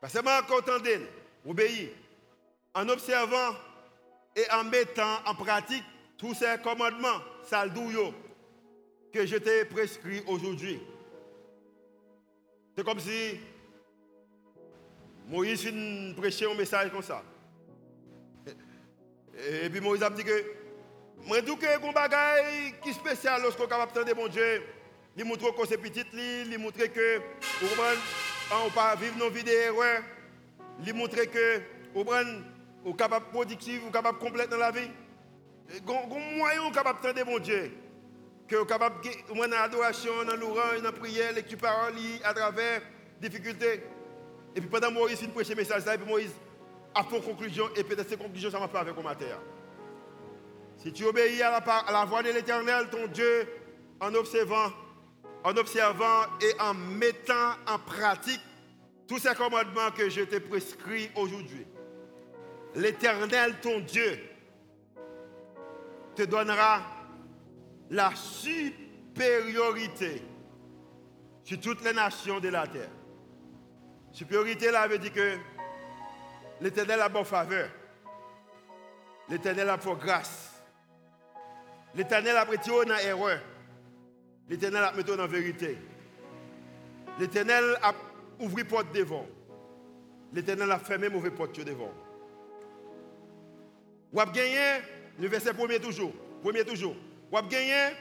Parce 0.00 0.14
que 0.14 0.20
moi, 0.20 0.42
quand 0.48 0.68
on 0.68 1.50
obéis, 1.50 1.90
en 2.74 2.88
observant 2.88 3.54
et 4.36 4.50
en 4.50 4.64
mettant 4.64 5.22
en 5.26 5.34
pratique 5.34 5.84
tous 6.16 6.34
ces 6.34 6.56
commandements, 6.62 7.20
saldouyo, 7.44 8.14
que 9.12 9.26
je 9.26 9.36
t'ai 9.36 9.64
prescrit 9.64 10.22
aujourd'hui. 10.26 10.80
C'est 12.76 12.84
comme 12.84 13.00
si 13.00 13.40
Moïse 15.26 15.72
prêchait 16.16 16.50
un 16.50 16.54
message 16.54 16.90
comme 16.90 17.02
ça. 17.02 17.22
Et 19.64 19.68
puis 19.70 19.80
Moïse 19.80 20.02
a 20.02 20.10
dit 20.10 20.24
que 20.24 20.44
moi 21.26 21.40
dis 21.40 21.56
que 21.56 21.88
un 21.88 21.92
bagage 21.92 22.74
qui 22.82 22.92
spécial 22.92 23.42
lorsqu'on 23.42 23.64
est 23.64 23.68
capable 23.68 24.04
de 24.04 24.14
mon 24.14 24.28
Dieu. 24.28 24.62
Il 25.16 25.24
montre 25.24 25.54
que 25.54 25.66
c'est 25.66 25.76
petit, 25.76 26.04
il 26.14 26.58
montre 26.58 26.78
que 26.86 27.20
on 28.52 28.64
ne 28.64 28.70
pas 28.70 28.94
vivre 28.94 29.18
nos 29.18 29.28
vies 29.28 29.44
d'erreur. 29.44 30.02
Il 30.86 30.94
montre 30.94 31.22
que 31.24 31.60
on 31.94 32.04
est 32.04 32.96
capable 32.96 33.26
productif, 33.26 33.82
on 33.84 33.88
est 33.88 33.92
capable 33.92 34.18
complète 34.18 34.48
dans 34.48 34.56
la 34.56 34.70
vie. 34.70 34.88
Un 35.86 36.36
moyen 36.36 36.70
capable 36.72 37.14
de 37.14 37.22
mon 37.24 37.38
Dieu 37.38 37.70
que 38.50 38.56
vous 38.56 38.64
capable 38.64 38.96
de 39.04 39.10
dans 39.32 39.48
l'adoration, 39.48 40.24
dans 40.24 40.34
l'orange, 40.34 40.82
dans 40.82 40.92
prière, 40.92 41.32
lecture 41.32 41.58
parole 41.58 41.94
à 42.24 42.34
travers 42.34 42.82
difficultés. 43.20 43.84
Et 44.56 44.60
puis 44.60 44.68
pendant 44.68 44.90
Moïse, 44.90 45.20
il 45.22 45.30
prêche 45.30 45.48
le 45.50 45.54
message, 45.54 45.82
et 45.86 45.96
puis 45.96 46.08
Moïse 46.08 46.32
a 46.92 47.04
fait 47.04 47.16
une 47.16 47.22
conclusion, 47.22 47.68
et 47.76 47.84
peut-être 47.84 48.08
cette 48.08 48.18
conclusion, 48.18 48.50
ça 48.50 48.58
m'a 48.58 48.66
fait 48.66 48.78
avec 48.78 48.98
au 48.98 49.02
matin. 49.02 49.26
Si 50.78 50.92
tu 50.92 51.04
obéis 51.04 51.40
à 51.42 51.50
la, 51.52 51.58
à 51.58 51.92
la 51.92 52.04
voix 52.04 52.24
de 52.24 52.30
l'Éternel, 52.30 52.88
ton 52.90 53.06
Dieu, 53.06 53.46
en 54.00 54.12
observant, 54.14 54.72
en 55.44 55.56
observant 55.56 56.22
et 56.40 56.60
en 56.60 56.74
mettant 56.74 57.52
en 57.68 57.78
pratique 57.78 58.40
tous 59.06 59.18
ces 59.18 59.34
commandements 59.34 59.92
que 59.96 60.08
je 60.08 60.22
t'ai 60.22 60.40
prescrits 60.40 61.08
aujourd'hui, 61.14 61.66
l'Éternel, 62.74 63.54
ton 63.62 63.78
Dieu, 63.78 64.18
te 66.16 66.22
donnera 66.24 66.80
la 67.90 68.14
supériorité 68.14 70.22
sur 71.42 71.60
toutes 71.60 71.84
les 71.84 71.92
nations 71.92 72.38
de 72.38 72.48
la 72.48 72.66
terre. 72.66 72.90
Supériorité 74.12 74.70
là 74.70 74.86
veut 74.86 74.98
dire 74.98 75.12
que 75.12 75.36
l'Éternel 76.60 77.00
a 77.00 77.08
bonne 77.08 77.24
faveur. 77.24 77.68
L'Éternel 79.28 79.68
a 79.68 79.78
pour 79.78 79.96
grâce. 79.96 80.54
L'Éternel 81.94 82.36
a 82.36 82.46
pris 82.46 82.58
dans 82.58 82.96
erreur. 82.98 83.40
L'Éternel 84.48 84.84
a 84.84 84.92
mis 84.92 85.04
dans 85.04 85.26
vérité. 85.26 85.78
L'Éternel 87.18 87.76
a 87.82 87.92
ouvert 88.38 88.66
porte 88.66 88.94
devant. 88.94 89.26
L'Éternel 90.32 90.70
a 90.70 90.78
fermé 90.78 91.08
mauvaise 91.08 91.32
porte 91.36 91.58
devant. 91.60 91.92
Vous 94.12 94.20
avez 94.20 94.32
gagné 94.32 94.82
le 95.18 95.28
verset 95.28 95.54
premier 95.54 95.80
toujours. 95.80 96.12
Premier 96.42 96.64
toujours 96.64 96.96
vous 97.30 97.38
avez 97.38 97.48
gagné 97.48 97.96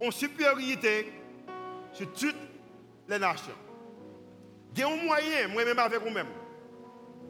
en 0.00 0.10
supériorité 0.10 1.12
sur 1.92 2.10
toutes 2.12 2.36
les 3.08 3.18
nations. 3.18 3.54
Il 4.74 4.80
y 4.80 4.82
a 4.82 4.88
un 4.88 4.96
moyen, 4.96 5.48
moi-même 5.48 5.78
avec 5.78 6.00
vous-même. 6.00 6.28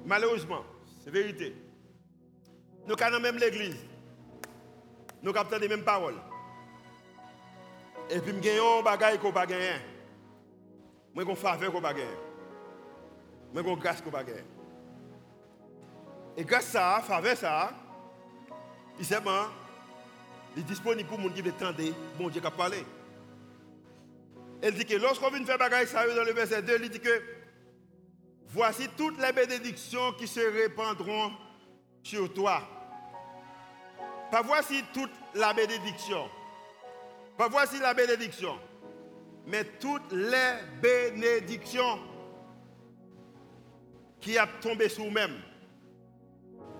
Malheureusement, 0.05 0.65
c'est 1.03 1.11
vérité. 1.11 1.55
Nous 2.87 2.95
avons 3.01 3.21
même 3.21 3.37
l'église. 3.37 3.77
Nous 5.23 5.35
avons 5.37 5.59
les 5.59 5.69
mêmes 5.69 5.85
paroles. 5.85 6.21
Et 8.11 8.21
puis, 8.21 8.33
nous 8.33 8.49
avons 8.49 8.81
un 8.81 8.83
bagage 8.83 9.19
qu'on 9.19 9.33
pas 9.33 9.47
gagner. 9.47 9.77
Moi, 11.15 11.25
j'ai 11.27 11.35
faveur 11.35 11.73
qu'on 11.73 11.81
pas 11.81 11.93
gagner. 11.93 12.07
Moi, 13.53 13.63
j'ai 13.67 13.77
grâce 13.77 14.01
qu'on 14.01 14.11
pas 14.11 14.25
gagner. 14.25 14.45
Et 16.37 16.45
grâce 16.45 16.75
à 16.77 17.01
ça, 17.01 17.03
faveur 17.03 17.37
ça, 17.37 17.73
il 18.99 19.05
s'est 19.05 19.21
il 20.57 20.63
est 20.63 20.65
disponible 20.65 21.09
pour 21.09 21.19
les 21.19 21.25
gens 21.25 21.33
qui 21.33 21.43
veulent 21.43 21.95
bon 22.19 22.29
Dieu 22.29 22.41
qui 22.41 22.47
a 22.47 22.51
parlé. 22.51 22.85
Elle 24.61 24.75
dit 24.75 24.85
que 24.85 24.97
lorsqu'on 24.97 25.31
vient 25.31 25.45
faire 25.45 25.59
bagaille 25.59 25.87
ça 25.87 26.07
dans 26.07 26.25
le 26.25 26.33
verset 26.33 26.63
2, 26.63 26.79
il 26.83 26.91
dit 26.91 27.01
que 27.01 27.23
voici 28.49 28.89
toutes 28.97 29.21
les 29.21 29.33
bénédictions 29.33 30.13
qui 30.13 30.27
se 30.27 30.41
répandront 30.41 31.33
sur 32.03 32.33
toi. 32.33 32.63
Pas 34.31 34.43
voici 34.43 34.83
toute 34.93 35.13
la 35.35 35.53
bénédiction. 35.53 36.29
Pas 37.37 37.49
voici 37.49 37.79
la 37.79 37.95
bénédiction. 37.95 38.59
Mais 39.47 39.65
toutes 39.65 40.13
les 40.13 40.55
bénédictions 40.83 42.01
qui 44.21 44.37
a 44.37 44.47
tombé 44.61 44.89
sur 44.89 45.05
nous-mêmes 45.05 45.41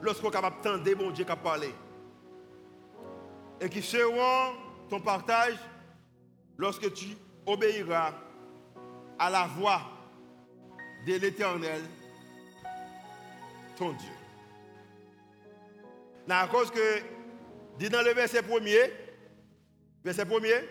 lorsqu'on 0.03 0.29
est 0.29 0.33
capable 0.33 0.57
d'entendre 0.63 0.95
mon 0.97 1.11
Dieu 1.11 1.25
qui 1.25 1.31
a 1.31 1.37
parlé. 1.37 1.73
Et 3.61 3.69
qui 3.69 3.83
seront 3.83 4.55
ton 4.89 5.01
partage 5.01 5.57
lorsque 6.57 6.93
tu 6.95 7.07
obéiras 7.47 8.13
à 9.19 9.31
la 9.31 9.47
voix 9.47 9.81
de 11.07 11.15
l'Éternel, 11.15 11.83
ton 13.77 13.93
Dieu. 13.93 14.13
À 16.29 16.47
cause 16.47 16.71
que, 16.71 17.01
dit 17.79 17.89
dans 17.89 18.03
le 18.03 18.13
verset 18.13 18.43
premier, 18.43 18.93
verset 20.05 20.27
premier, 20.27 20.69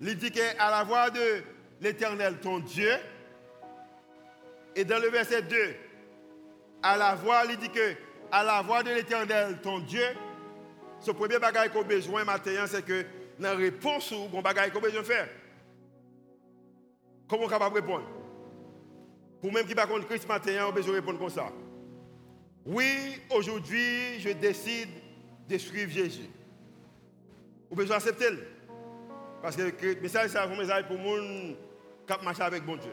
il 0.00 0.16
dit 0.16 0.30
qu'à 0.30 0.70
la 0.70 0.84
voix 0.84 1.10
de 1.10 1.42
l'Éternel, 1.80 2.38
ton 2.40 2.60
Dieu, 2.60 2.92
et 4.76 4.84
dans 4.84 4.98
le 4.98 5.08
verset 5.08 5.42
2, 5.42 5.74
à 6.82 6.96
la 6.96 7.14
voix, 7.14 7.42
il 7.48 7.56
dit 7.56 7.68
que 7.68 7.94
à 8.30 8.44
la 8.44 8.62
voix 8.62 8.82
de 8.82 8.90
l'Éternel, 8.90 9.60
ton 9.60 9.80
Dieu, 9.80 10.04
ce 11.00 11.10
premier 11.10 11.38
bagage 11.38 11.70
qu'on 11.70 11.80
a 11.80 11.84
besoin 11.84 12.24
maintenant, 12.24 12.66
c'est 12.66 12.84
que 12.84 13.04
la 13.38 13.54
réponse 13.54 14.10
ou 14.12 14.28
qu'on 14.28 14.42
bagage 14.42 14.70
qu'on 14.70 14.78
a 14.78 14.82
besoin 14.82 15.00
de 15.00 15.06
faire. 15.06 15.28
Comment 17.28 17.44
on 17.44 17.46
est 17.46 17.50
capable 17.50 17.76
de 17.76 17.80
répondre? 17.80 18.06
Pour 19.40 19.52
même 19.52 19.66
qui 19.66 19.74
pas 19.74 19.86
contre 19.86 20.06
Christ 20.06 20.28
matin, 20.28 20.66
on 20.66 20.68
a 20.68 20.72
besoin 20.72 20.92
de 20.92 20.98
répondre 20.98 21.18
comme 21.18 21.30
ça. 21.30 21.50
Oui, 22.66 23.20
aujourd'hui, 23.30 24.20
je 24.20 24.30
décide 24.30 24.90
de 25.48 25.56
suivre 25.56 25.90
Jésus. 25.90 26.28
Vous 27.70 27.76
besoin 27.76 27.96
d'accepter. 27.96 28.26
Parce 29.40 29.56
que 29.56 29.62
le 29.62 30.00
message, 30.00 30.30
c'est 30.30 30.38
un 30.38 30.46
message 30.48 30.86
pour 30.86 30.96
les 30.96 31.56
gens 32.06 32.18
qui 32.18 32.24
marchent 32.24 32.40
avec 32.40 32.64
bon 32.64 32.76
Dieu. 32.76 32.92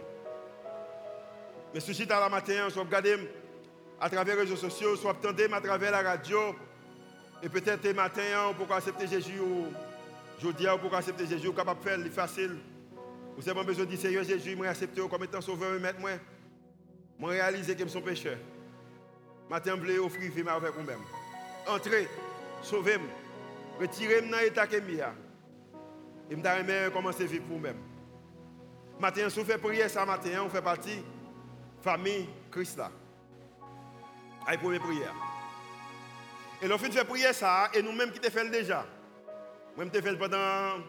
Mais 1.74 1.82
ceci 1.82 2.05
dans 2.05 2.20
la 2.20 2.30
matin, 2.30 2.70
soit 2.70 2.84
regarder 2.84 3.18
à 3.99 4.10
travers 4.10 4.36
les 4.36 4.41
réseaux 4.43 4.55
sociaux, 4.55 4.95
soit 4.95 5.12
attendre 5.12 5.53
à 5.53 5.62
travers 5.62 5.91
la 5.91 6.01
radio. 6.01 6.55
Et 7.43 7.49
peut-être 7.49 7.83
le 7.83 7.93
matin, 7.93 8.21
on 8.49 8.53
peut 8.53 8.73
accepter 8.73 9.07
Jésus 9.07 9.39
ou 9.39 9.67
jeudi, 10.41 10.67
on 10.67 10.77
peut 10.77 10.95
accepter 10.95 11.27
Jésus, 11.27 11.51
capable 11.53 11.79
de 11.79 11.85
faire, 11.85 11.99
c'est 12.03 12.09
facile. 12.09 12.57
Vous 13.38 13.47
avez 13.47 13.63
besoin 13.63 13.85
de 13.85 13.91
dire 13.91 13.99
Seigneur 13.99 14.23
Jésus, 14.23 14.57
je 14.57 14.63
accepté 14.63 15.01
comme 15.07 15.23
étant 15.23 15.41
sauveur 15.41 15.75
et 15.75 15.79
maître 15.79 15.99
moi. 15.99 16.11
Je 17.19 17.25
réalise 17.25 17.67
que 17.67 17.83
je 17.83 17.88
suis 17.88 18.01
pécheur. 18.01 18.38
Matin, 19.49 19.73
je 19.75 19.79
voulais 19.79 19.99
offrir 19.99 20.31
vie 20.31 20.43
avec 20.47 20.73
vous-même. 20.73 20.99
Entrez, 21.67 22.07
sauvez-moi. 22.63 23.07
Retirez-moi 23.79 24.31
dans 24.31 24.43
l'état 24.43 24.65
que 24.65 24.79
je 24.79 24.83
suis. 24.83 24.99
Et 26.29 26.35
je 26.35 26.35
vais 26.35 26.91
commencer 26.91 27.23
à 27.23 27.27
vivre 27.27 27.45
pour 27.45 27.57
vous-même. 27.57 27.77
Matin, 28.99 29.29
si 29.29 29.39
on 29.39 29.45
fait 29.45 29.59
prière 29.59 29.89
ça 29.89 30.05
matin, 30.05 30.43
on 30.43 30.49
fait 30.49 30.61
partie 30.61 31.03
famille 31.81 32.27
Christ 32.51 32.77
là. 32.77 32.91
Aïe 34.47 34.57
première 34.57 34.81
prière. 34.81 35.13
Et 36.62 36.68
l'on 36.68 36.78
fait 36.78 37.05
prière 37.05 37.36
ça, 37.36 37.70
et 37.74 37.82
nous-mêmes 37.82 38.12
qui 38.12 38.20
te 38.20 38.30
fait 38.30 38.49
déjà. 38.49 38.86
Moi, 39.76 39.86
je 39.93 40.01
fait 40.01 40.16
pendant 40.16 40.84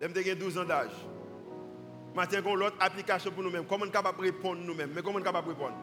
12 0.00 0.58
ans 0.58 0.64
d'âge. 0.64 0.92
Maintenant, 2.14 2.38
on 2.46 2.54
l'autre 2.54 2.76
application 2.80 3.30
pour 3.30 3.42
nous-mêmes. 3.42 3.66
Comment 3.66 3.84
on 3.84 3.88
est 3.88 3.92
capable 3.92 4.18
de 4.18 4.22
répondre 4.24 4.60
nous-mêmes? 4.62 4.92
Mais 4.94 5.02
comment 5.02 5.16
on 5.16 5.20
est 5.20 5.24
capable 5.24 5.48
de 5.48 5.52
répondre? 5.52 5.76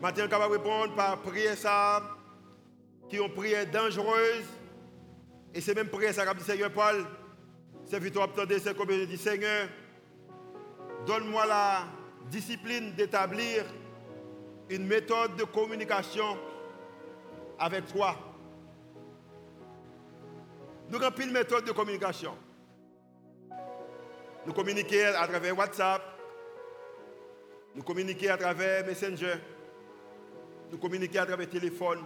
Maintenant, 0.00 0.22
on 0.22 0.26
est 0.26 0.30
capable 0.30 0.52
de 0.52 0.58
répondre 0.58 0.94
par 0.94 1.20
prière 1.20 1.56
ça, 1.56 2.02
qui 3.08 3.16
une 3.16 3.34
prière 3.34 3.66
dangereuse. 3.66 4.44
Et 5.52 5.60
c'est 5.60 5.74
même 5.74 5.88
prière 5.88 6.14
ça 6.14 6.24
qu'a 6.24 6.34
dit 6.34 6.44
Seigneur 6.44 6.70
Paul. 6.70 7.04
C'est 7.84 7.98
victoire 7.98 8.28
attendre, 8.28 8.54
c'est 8.62 8.76
comme 8.76 8.90
je 8.90 9.04
dis 9.04 9.16
Seigneur, 9.16 9.66
donne-moi 11.06 11.44
la 11.46 11.82
discipline 12.30 12.94
d'établir 12.94 13.64
une 14.68 14.86
méthode 14.86 15.34
de 15.34 15.42
communication 15.42 16.38
avec 17.60 17.86
toi. 17.92 18.16
Nous 20.88 21.00
avons 21.00 21.22
une 21.22 21.30
méthode 21.30 21.66
de 21.66 21.72
communication. 21.72 22.34
Nous 24.46 24.54
communiquons 24.54 25.14
à 25.18 25.28
travers 25.28 25.56
WhatsApp, 25.56 26.02
nous 27.74 27.82
communiquons 27.82 28.32
à 28.32 28.38
travers 28.38 28.86
Messenger, 28.86 29.34
nous 30.72 30.78
communiquons 30.78 31.20
à 31.20 31.26
travers 31.26 31.48
téléphone, 31.48 31.98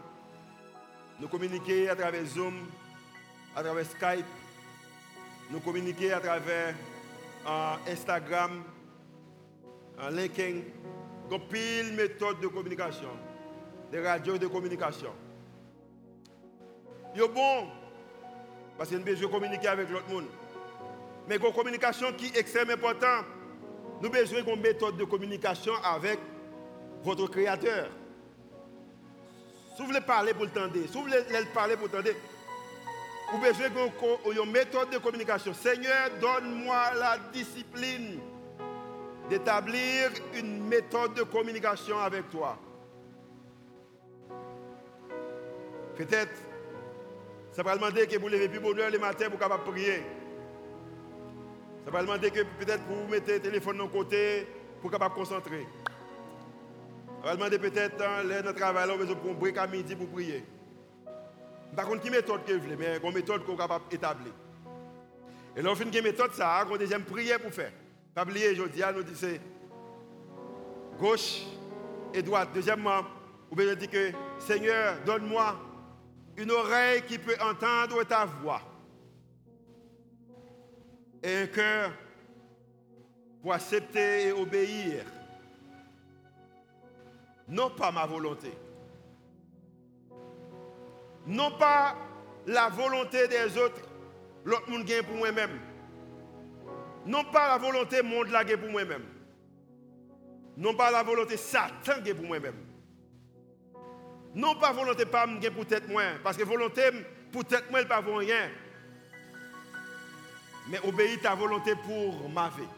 nous 1.21 1.29
communiquons 1.29 1.89
à 1.89 1.95
travers 1.95 2.25
Zoom, 2.27 2.55
à 3.55 3.63
travers 3.63 3.87
Skype, 3.87 4.27
nous 5.51 5.61
communiquons 5.61 6.13
à 6.13 6.21
travers 6.21 6.75
euh, 7.47 7.75
Instagram, 7.89 8.65
en 10.03 10.09
LinkedIn, 10.11 10.61
il 11.27 11.33
y 11.33 11.35
a 11.35 11.39
pile 11.39 11.95
méthodes 11.95 12.41
de 12.41 12.49
communication, 12.49 13.11
des 13.93 14.05
radios 14.05 14.37
de 14.37 14.49
communication. 14.49 15.13
Est 17.15 17.29
bon, 17.29 17.69
parce 18.77 18.91
y 18.91 18.97
a 18.97 18.99
besoin 18.99 19.29
de 19.29 19.33
communiquer 19.33 19.69
avec 19.69 19.89
l'autre 19.89 20.09
monde. 20.09 20.27
Mais 21.29 21.37
une 21.37 21.53
communication 21.53 22.13
qui 22.13 22.27
est 22.27 22.39
extrêmement 22.39 22.75
importante, 22.75 23.25
nous 24.03 24.11
besoin 24.11 24.43
d'une 24.43 24.61
méthode 24.61 24.97
de 24.97 25.05
communication 25.05 25.73
avec 25.83 26.19
votre 27.03 27.29
Créateur. 27.29 27.89
Si 29.75 29.83
vous 29.83 29.87
voulez 29.87 30.01
parler 30.01 30.35
pour 30.35 30.45
le 30.45 30.51
tendre, 30.51 30.73
si 30.75 30.93
vous 30.93 31.03
voulez 31.03 31.23
parler 31.53 31.77
pour 31.77 31.87
le 31.87 31.93
tendre, 31.93 32.11
vous 33.33 33.45
avez 33.45 33.53
besoin 33.53 34.43
d'une 34.45 34.53
méthode 34.53 34.91
de 34.91 34.99
communication. 34.99 35.55
Seigneur, 35.55 36.11
donne-moi 36.21 36.95
la 36.99 37.19
discipline 37.33 38.21
d'établir 39.31 40.11
une 40.35 40.67
méthode 40.69 41.15
de 41.15 41.23
communication 41.23 41.99
avec 41.99 42.29
toi. 42.31 42.59
Peut-être, 45.97 46.35
ça 47.55 47.63
va 47.63 47.77
demander 47.77 48.09
que 48.09 48.19
vous 48.19 48.29
levez 48.29 48.49
plus 48.49 48.59
bonheur 48.59 48.91
le 48.91 48.99
matin 48.99 49.31
pour 49.31 49.39
capable 49.39 49.63
prier. 49.63 50.03
Ça 51.85 51.91
va 51.93 52.03
demander 52.03 52.33
que 52.33 52.41
peut-être 52.41 52.83
vous 52.89 53.07
mettez 53.09 53.35
le 53.35 53.41
téléphone 53.41 53.79
de 53.79 53.85
côté 53.85 54.49
pour 54.83 54.91
capable 54.91 55.15
concentrer. 55.15 55.65
Ça 57.23 57.29
va 57.29 57.37
demander 57.37 57.61
peut-être 57.61 57.97
dans 57.97 58.07
hein, 58.07 58.43
notre 58.45 58.59
travail, 58.59 58.91
on 58.93 58.97
besoin 58.97 59.15
pour 59.15 59.31
un 59.31 59.35
break 59.35 59.57
à 59.57 59.69
midi 59.69 59.95
pour 59.95 60.09
prier. 60.09 60.45
Par 61.77 61.87
contre, 61.87 62.03
quelle 62.03 62.13
méthode 62.13 62.45
que 62.45 62.55
vous 62.55 62.61
voulez, 62.61 62.77
mais 62.77 62.99
une 63.01 63.15
méthode 63.15 63.45
qu'on 63.45 63.55
est 63.55 63.59
capable 63.59 63.85
d'établir. 63.89 64.33
Et 65.57 65.63
là, 65.63 65.71
on 65.71 65.77
fait 65.77 65.85
une 65.85 66.03
méthode, 66.03 66.33
ça, 66.33 66.67
on 66.69 66.75
a 66.75 66.79
deuxième 66.79 67.05
prière 67.05 67.39
pour 67.39 67.53
faire. 67.53 67.71
Pas 68.17 68.25
oublier, 68.25 68.57
je 68.57 68.65
dis, 68.65 68.81
nous 68.81 69.15
c'est 69.15 69.41
gauche 70.99 71.43
et 72.13 72.21
droite. 72.21 72.49
Deuxièmement, 72.53 73.03
vous 73.49 73.57
pouvez 73.57 73.77
dire 73.77 73.91
que 73.91 74.11
Seigneur, 74.41 74.97
donne-moi 75.07 75.57
une 76.37 76.51
oreille 76.51 77.03
qui 77.03 77.19
peut 77.19 77.37
entendre 77.41 78.03
ta 78.05 78.25
voix 78.25 78.61
et 81.23 81.37
un 81.37 81.47
cœur 81.47 81.93
pour 83.41 83.53
accepter 83.53 84.29
et 84.29 84.33
obéir. 84.33 85.05
Non 87.49 87.71
pas 87.71 87.93
ma 87.93 88.07
volonté. 88.07 88.53
Non 91.27 91.51
pas 91.59 91.97
la 92.47 92.69
volonté 92.69 93.29
des 93.29 93.57
autres, 93.57 93.81
l'autre 94.45 94.71
monde 94.71 94.85
gagne 94.85 95.03
pour 95.03 95.17
moi-même. 95.17 95.61
Non 97.07 97.25
pas 97.25 97.49
la 97.49 97.59
volonté 97.59 98.03
monde 98.03 98.29
là 98.29 98.45
pour 98.45 98.71
moi-même. 98.71 99.05
Non 100.57 100.75
pas 100.75 100.91
la 100.91 101.03
volonté 101.03 101.37
Satan 101.37 102.03
pour 102.17 102.27
moi-même. 102.27 102.64
Non 104.35 104.57
pas 104.57 104.73
volonté 104.73 105.07
pas 105.07 105.27
pour 105.55 105.67
tête 105.67 105.89
moi. 105.89 106.03
Parce 106.23 106.37
que 106.37 106.43
volonté 106.43 106.83
pour 107.31 107.45
tête 107.45 107.71
moi, 107.71 107.81
elle 107.81 107.89
pas 107.89 108.01
rien. 108.01 108.51
Mais 110.69 110.81
obéir 110.85 111.21
ta 111.21 111.35
volonté 111.35 111.75
pour 111.77 112.29
ma 112.29 112.49
vie. 112.49 112.69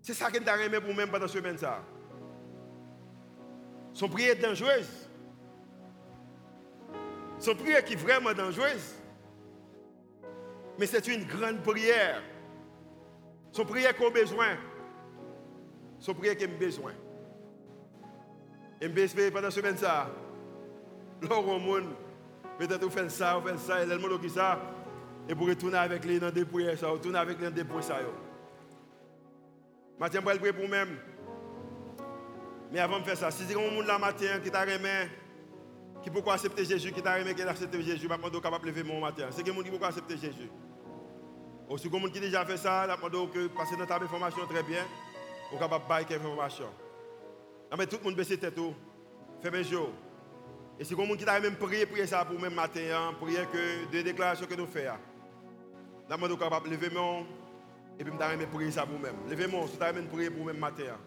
C'est 0.00 0.14
ça 0.14 0.30
que 0.30 0.38
nous 0.38 0.62
aimé 0.62 0.80
pour 0.80 0.94
moi 0.94 1.06
pendant 1.06 1.26
semaine. 1.26 1.58
Ça. 1.58 1.82
Son 3.92 4.08
prière 4.08 4.32
est 4.32 4.40
dangereuse. 4.40 5.08
Son 7.38 7.54
prière 7.54 7.84
qui 7.84 7.94
est 7.94 7.96
vraiment 7.96 8.32
dangereuse. 8.32 8.94
Mais 10.78 10.86
c'est 10.86 11.08
une 11.08 11.24
grande 11.24 11.62
prière. 11.62 12.22
Son 13.50 13.64
prière 13.64 13.96
qu'on 13.96 14.08
a 14.08 14.10
besoin. 14.10 14.56
Son 15.98 16.14
prière 16.14 16.36
qu'on 16.36 16.44
a 16.44 16.58
besoin. 16.58 16.92
Et 18.80 18.88
je 18.88 19.30
pendant 19.30 19.50
ce 19.50 19.60
semaine 19.60 19.76
ça. 19.76 20.10
Au 21.30 21.58
monde, 21.58 21.94
peut-être 22.58 22.84
vous 22.84 22.90
faites 22.90 23.10
ça, 23.10 23.36
vous 23.36 23.58
ça, 23.58 23.82
et 23.82 23.86
le 23.86 23.98
monde 23.98 24.20
qui 24.20 24.28
ça. 24.28 24.60
Et 25.28 25.34
pour 25.34 25.48
retourner 25.48 25.78
avec 25.78 26.04
les 26.04 26.20
dans 26.20 26.30
des 26.30 26.44
prières, 26.44 26.78
ça, 26.78 26.88
retourner 26.88 27.18
avec 27.18 27.38
les 27.38 27.46
dans 27.46 27.54
des 27.54 27.64
points, 27.64 27.82
ça. 27.82 27.96
Matin, 29.98 30.20
je 30.20 30.28
vais 30.28 30.38
prier 30.38 30.52
pour 30.52 30.68
moi-même. 30.68 30.98
Mais 32.70 32.80
avant 32.80 32.98
de 32.98 33.04
faire 33.04 33.16
ça, 33.16 33.30
si 33.30 33.44
c'est 33.44 33.54
un 33.54 33.70
monde 33.70 33.86
là 33.86 33.98
matin 33.98 34.40
qui 34.42 34.50
t'a 34.50 34.60
remis, 34.60 35.10
qui 36.02 36.10
peut 36.10 36.20
accepter 36.30 36.64
Jésus, 36.64 36.92
qui 36.92 37.00
t'a 37.00 37.14
remis, 37.14 37.34
qui 37.34 37.42
a 37.42 37.48
accepté 37.48 37.82
Jésus, 37.82 38.02
je 38.02 38.08
vais 38.08 38.40
capable 38.40 38.64
de 38.64 38.70
lever 38.70 38.82
mon 38.82 39.00
matin. 39.00 39.28
C'est 39.30 39.42
quelqu'un 39.42 39.62
qui 39.62 39.70
peut 39.70 39.84
accepter 39.84 40.18
Jésus. 40.18 40.50
Ou 41.68 41.78
si 41.78 41.88
quelqu'un 41.88 42.08
qui 42.10 42.20
déjà 42.20 42.44
fait 42.44 42.58
ça, 42.58 42.86
je 42.86 43.38
vais 43.38 43.48
passer 43.48 43.76
dans 43.76 43.86
ta 43.86 43.96
information 43.96 44.46
très 44.46 44.62
bien, 44.62 44.84
ou 45.52 45.58
capable 45.58 45.84
de 45.84 45.88
bailler 45.88 46.16
information. 46.16 46.66
Mais 47.76 47.86
tout 47.86 47.96
le 47.98 48.04
monde 48.04 48.16
baisse 48.16 48.28
tête, 48.28 48.58
fait 49.42 49.50
mes 49.50 49.64
jours. 49.64 49.90
Et 50.78 50.84
si 50.84 50.94
quelqu'un 50.94 51.16
qui 51.16 51.24
t'a 51.24 51.40
même 51.40 51.56
prié, 51.56 51.86
prier 51.86 52.06
ça 52.06 52.24
pour 52.24 52.38
même 52.38 52.54
matin, 52.54 52.80
hein, 52.92 53.14
prier 53.20 53.46
que 53.52 53.90
des 53.90 54.02
déclarations 54.02 54.46
que 54.46 54.54
nous 54.54 54.66
faisons. 54.66 54.92
Je 56.08 56.14
vais 56.14 56.36
capable 56.36 56.68
de 56.68 56.74
lever 56.74 56.90
mon 56.90 57.26
et 57.98 58.04
puis 58.04 58.12
je 58.12 58.36
vais 58.36 58.46
prier 58.46 58.70
ça 58.70 58.86
pour 58.86 58.98
même. 58.98 59.16
Levez 59.28 59.46
moi 59.46 59.66
si 59.66 59.76
tu 59.76 59.82
as 59.82 59.92
prier 59.92 60.30
pour 60.30 60.44
même 60.44 60.58
matin. 60.58 60.84
Hein. 60.92 60.98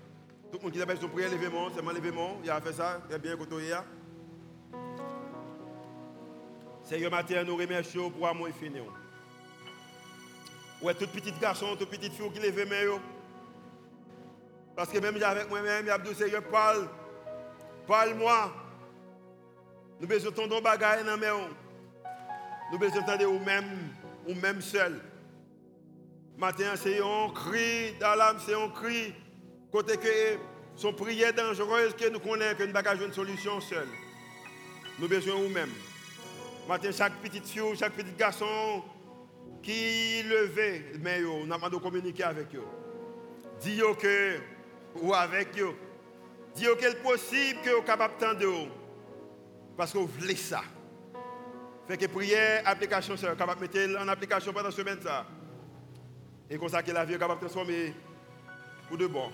Tout 0.52 0.58
le 0.58 0.64
monde 0.64 0.74
qui 0.74 0.82
a 0.82 0.86
besoin 0.86 1.08
de 1.08 1.14
prier, 1.14 1.30
levez 1.30 1.50
moi 1.50 1.70
c'est 1.74 1.82
moi 1.82 1.94
levez 1.94 2.12
moi 2.12 2.32
il 2.44 2.50
a 2.50 2.60
fait 2.60 2.74
ça, 2.74 3.00
très 3.08 3.20
bien 3.20 3.38
côté 3.38 3.56
Seigneur 6.84 7.12
matin, 7.12 7.44
nous 7.44 7.56
remercions 7.56 8.10
pour 8.10 8.28
amour 8.28 8.48
infini. 8.48 8.80
Ouais, 10.82 10.96
tout 10.96 11.08
petit 11.08 11.32
garçon, 11.40 11.76
tout 11.78 11.86
petite 11.86 12.14
fille 12.14 12.32
qui 12.32 12.40
lève 12.40 12.68
moi. 12.68 13.00
Parce 14.80 14.92
que 14.92 15.00
même 15.00 15.22
avec 15.22 15.50
moi-même, 15.50 15.88
il 15.88 15.92
a 15.92 15.98
dit 15.98 16.16
Seigneur, 16.16 16.42
parle. 16.44 16.88
Parle-moi. 17.86 18.50
Nous 20.00 20.08
besoin 20.08 20.32
de 20.32 20.38
ton 20.38 20.62
bagage 20.62 21.04
dans 21.04 21.18
main. 21.18 21.50
Nous 22.72 22.80
besoin 22.80 23.02
d'entendre 23.02 23.26
ou 23.26 23.40
même, 23.40 23.66
ou 24.26 24.34
même 24.36 24.62
seul. 24.62 25.02
Matin, 26.38 26.78
c'est 26.78 27.00
un 27.00 27.30
cri 27.36 27.94
dans 28.00 28.16
l'âme, 28.16 28.38
c'est 28.40 28.54
un 28.54 28.70
cri. 28.70 29.14
Côté 29.70 29.98
que 29.98 30.40
son 30.78 30.94
prière 30.94 31.34
dangereuse 31.34 31.94
que 31.94 32.08
nous 32.08 32.22
connaissons, 32.22 32.56
que 32.56 32.64
nous 32.64 32.72
n'avons 32.72 33.06
une 33.06 33.12
solution 33.12 33.60
seul. 33.60 33.88
Nous 34.98 35.10
besoin 35.10 35.42
nous-mêmes. 35.42 35.74
Matin, 36.70 36.92
chaque 36.94 37.18
petite 37.22 37.50
fille, 37.50 37.76
chaque 37.78 37.96
petit 37.96 38.16
garçon 38.18 38.82
qui 39.62 40.24
levait, 40.24 40.94
mais 41.02 41.20
nous 41.20 41.54
avons 41.54 41.68
de 41.68 41.76
communiquer 41.76 42.24
avec 42.24 42.56
eux. 42.56 42.64
Dis 43.60 43.82
que, 44.02 44.40
ou 44.96 45.14
avec 45.14 45.60
eux. 45.60 45.76
Dis 46.56 46.66
qu'il 46.78 46.88
est 46.88 47.04
possible 47.04 47.62
que 47.62 47.76
vous 47.76 47.82
capable 47.84 48.14
d'entendre. 48.20 48.68
Parce 49.78 49.94
que 49.94 49.98
vous 49.98 50.08
voulez 50.08 50.36
ça. 50.36 50.62
Fait 51.88 51.98
que 51.98 52.06
prière, 52.08 52.64
application, 52.66 53.16
c'est 53.18 53.38
capable 53.38 53.68
de 53.68 53.80
mettre 53.80 54.02
en 54.02 54.08
application 54.08 54.52
pendant 54.52 54.66
la 54.68 54.72
semaine. 54.72 55.00
Ça. 55.02 55.26
Et 56.50 56.58
comme 56.58 56.70
que 56.70 56.92
la 56.92 57.06
vie 57.06 57.14
est 57.14 57.20
capable 57.20 57.42
de 57.42 57.46
transformer 57.46 57.94
pour 58.88 58.98
de 58.98 59.08
bon. 59.08 59.30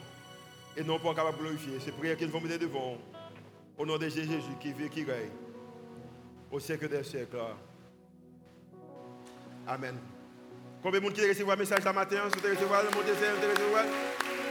Et 0.77 0.83
non 0.83 0.99
pas 0.99 1.13
capable 1.13 1.37
de 1.37 1.43
glorifier. 1.43 1.79
C'est 1.79 1.91
prière 1.93 2.17
qu'ils 2.17 2.29
vont 2.29 2.41
mettre 2.41 2.59
devant. 2.59 2.97
Au 3.77 3.85
nom 3.85 3.97
de 3.97 4.07
Jésus 4.07 4.29
qui 4.59 4.71
vit, 4.71 4.89
qui 4.89 5.03
règne. 5.03 5.31
Au 6.51 6.59
siècle 6.59 6.87
des 6.87 7.03
siècles. 7.03 7.37
Amen. 9.67 9.97
Combien 10.81 10.99
de 10.99 11.05
monde 11.05 11.13
qui 11.13 11.27
reçoit 11.27 11.53
un 11.53 11.57
message 11.57 11.83
ce 11.83 11.89
matin? 11.89 12.29
Si 12.31 12.39
vous 12.39 12.55
vous 12.67 14.44